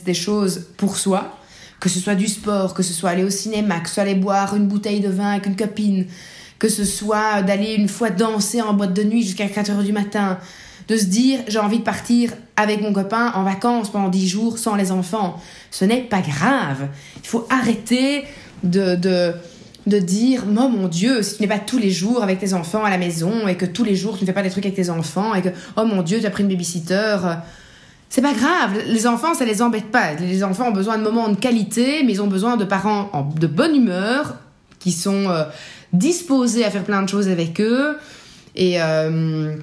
des, 0.03 0.13
choses 0.13 0.67
pour 0.77 0.97
soi, 0.97 1.37
que 1.79 1.89
ce 1.89 1.99
soit 1.99 2.15
du 2.15 2.27
sport, 2.27 2.73
que 2.73 2.81
ce 2.81 2.93
soit 2.93 3.11
aller 3.11 3.23
au 3.23 3.29
cinéma, 3.29 3.79
que 3.81 3.87
ce 3.87 3.95
soit 3.95 4.03
aller 4.03 4.15
boire 4.15 4.55
une 4.55 4.67
bouteille 4.67 4.99
de 4.99 5.09
vin 5.09 5.31
avec 5.31 5.45
une 5.45 5.55
copine, 5.55 6.07
que 6.57 6.69
ce 6.69 6.85
soit 6.85 7.43
d'aller 7.43 7.75
une 7.75 7.89
fois 7.89 8.09
danser 8.09 8.61
en 8.61 8.73
boîte 8.73 8.93
de 8.93 9.03
nuit 9.03 9.23
jusqu'à 9.23 9.47
4 9.47 9.71
heures 9.71 9.83
du 9.83 9.93
matin, 9.93 10.39
de 10.87 10.97
se 10.97 11.05
dire 11.05 11.39
j'ai 11.47 11.59
envie 11.59 11.79
de 11.79 11.83
partir 11.83 12.31
avec 12.55 12.81
mon 12.81 12.93
copain 12.93 13.31
en 13.35 13.43
vacances 13.43 13.91
pendant 13.91 14.09
10 14.09 14.27
jours 14.27 14.57
sans 14.57 14.75
les 14.75 14.91
enfants. 14.91 15.39
Ce 15.71 15.85
n'est 15.85 16.01
pas 16.01 16.21
grave. 16.21 16.87
Il 17.21 17.27
faut 17.27 17.45
arrêter 17.49 18.23
de, 18.63 18.95
de, 18.95 19.33
de 19.87 19.99
dire 19.99 20.43
oh 20.47 20.67
mon 20.67 20.87
Dieu, 20.87 21.21
si 21.21 21.35
tu 21.37 21.41
n'es 21.43 21.47
pas 21.47 21.59
tous 21.59 21.77
les 21.77 21.91
jours 21.91 22.23
avec 22.23 22.39
tes 22.39 22.53
enfants 22.53 22.83
à 22.83 22.89
la 22.89 22.97
maison 22.97 23.47
et 23.47 23.55
que 23.55 23.65
tous 23.65 23.83
les 23.83 23.95
jours 23.95 24.17
tu 24.17 24.23
ne 24.23 24.27
fais 24.27 24.33
pas 24.33 24.41
des 24.41 24.49
trucs 24.49 24.65
avec 24.65 24.75
tes 24.75 24.89
enfants 24.89 25.35
et 25.35 25.41
que 25.41 25.49
oh 25.77 25.85
mon 25.85 26.01
Dieu, 26.01 26.19
tu 26.19 26.25
as 26.25 26.29
pris 26.31 26.43
une 26.43 26.49
babysitter. 26.49 27.17
euh, 27.23 27.33
C'est 28.09 28.21
pas 28.23 28.33
grave, 28.33 28.71
les 28.87 29.05
enfants 29.07 29.33
ça 29.35 29.45
les 29.45 29.61
embête 29.61 29.91
pas. 29.91 30.13
Les 30.15 30.43
enfants 30.43 30.69
ont 30.69 30.73
besoin 30.73 30.97
de 30.97 31.03
moments 31.03 31.29
de 31.29 31.35
qualité, 31.35 32.01
mais 32.03 32.13
ils 32.13 32.21
ont 32.21 32.27
besoin 32.27 32.57
de 32.57 32.65
parents 32.65 33.09
en- 33.13 33.23
de 33.23 33.47
bonne 33.47 33.75
humeur 33.75 34.35
qui 34.79 34.91
sont 34.91 35.29
euh, 35.29 35.43
disposés 35.93 36.65
à 36.65 36.71
faire 36.71 36.83
plein 36.83 37.01
de 37.03 37.09
choses 37.09 37.27
avec 37.27 37.61
eux 37.61 37.97
et, 38.55 38.81
euh, 38.81 39.55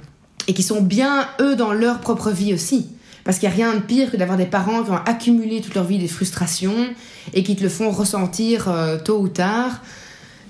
et 0.47 0.55
qui 0.55 0.63
sont 0.63 0.83
bien 0.83 1.27
eux 1.41 1.57
dans 1.57 1.73
leur 1.73 1.99
propre 2.01 2.31
vie 2.31 2.55
aussi. 2.55 2.87
Parce 3.25 3.39
qu'il 3.39 3.49
n'y 3.49 3.55
a 3.55 3.57
rien 3.57 3.75
de 3.75 3.81
pire 3.81 4.11
que 4.11 4.17
d'avoir 4.17 4.37
des 4.37 4.47
parents 4.47 4.83
qui 4.83 4.91
ont 4.91 4.97
accumulé 5.07 5.61
toute 5.61 5.75
leur 5.77 5.85
vie 5.85 5.99
des 5.99 6.09
frustrations 6.09 6.87
et 7.35 7.43
qui 7.45 7.55
te 7.55 7.63
le 7.63 7.69
font 7.69 7.91
ressentir 7.91 8.69
tôt 9.05 9.21
ou 9.21 9.29
tard. 9.29 9.81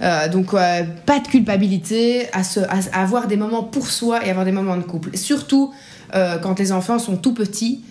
Euh, 0.01 0.29
donc, 0.29 0.55
euh, 0.55 0.83
pas 1.07 1.21
de 1.21 1.29
culpabilité 1.29 2.27
à, 2.33 2.43
se, 2.43 2.61
à, 2.61 2.81
avoir 3.01 3.29
des 3.29 3.37
moments 3.37 3.63
pour 3.63 3.87
soi 3.87 4.25
et 4.27 4.31
avoir 4.31 4.45
des 4.45 4.53
moments 4.53 4.77
de 4.77 4.83
couple. 4.83 5.17
Surtout 5.17 5.73
euh, 6.15 6.39
quand 6.39 6.59
les 6.59 6.73
enfants 6.73 6.99
sont 6.99 7.17
tout 7.17 7.35
petits, 7.35 7.85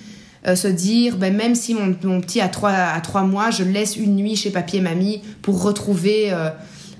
se 0.55 0.67
dire, 0.67 1.17
ben, 1.17 1.35
même 1.37 1.53
si 1.53 1.75
mon, 1.75 2.19
petit 2.19 2.41
a 2.41 2.47
trois, 2.47 3.21
mois, 3.21 3.51
je 3.51 3.63
laisse 3.63 3.95
une 3.95 4.15
nuit 4.15 4.35
chez 4.35 4.49
papy 4.49 4.77
et 4.77 4.81
mamie 4.81 5.21
pour 5.43 5.61
retrouver 5.61 6.33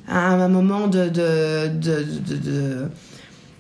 un, 0.08 0.48
moment 0.48 0.88
de, 0.88 1.10
de- 1.10 1.72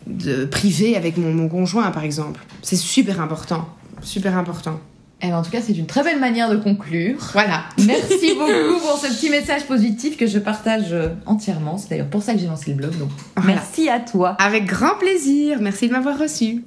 de 0.05 0.45
privé 0.45 0.95
avec 0.95 1.17
mon, 1.17 1.33
mon 1.33 1.47
conjoint, 1.47 1.89
par 1.89 2.03
exemple. 2.03 2.39
C'est 2.61 2.75
super 2.75 3.21
important. 3.21 3.67
Super 4.03 4.37
important. 4.37 4.79
Eh 5.24 5.28
ben, 5.28 5.36
en 5.38 5.43
tout 5.43 5.51
cas, 5.51 5.61
c'est 5.61 5.74
une 5.74 5.86
très 5.86 6.03
belle 6.03 6.19
manière 6.19 6.49
de 6.49 6.55
conclure. 6.57 7.15
Voilà. 7.34 7.63
Merci 7.86 8.34
beaucoup 8.38 8.80
pour 8.80 8.97
ce 8.97 9.07
petit 9.13 9.30
message 9.30 9.65
positif 9.65 10.17
que 10.17 10.26
je 10.26 10.39
partage 10.39 10.91
euh, 10.93 11.09
entièrement. 11.26 11.78
C'est 11.78 11.89
d'ailleurs 11.89 12.07
pour 12.09 12.24
ça 12.24 12.34
que 12.34 12.39
j'ai 12.39 12.47
lancé 12.47 12.72
le 12.72 12.78
blog. 12.78 12.97
Donc, 12.97 13.09
Voilà. 13.36 13.53
merci 13.55 13.88
à 13.89 13.99
toi. 13.99 14.36
Avec 14.39 14.65
grand 14.65 14.95
plaisir. 14.97 15.59
Merci 15.61 15.88
de 15.88 15.93
m'avoir 15.93 16.17
reçu. 16.17 16.63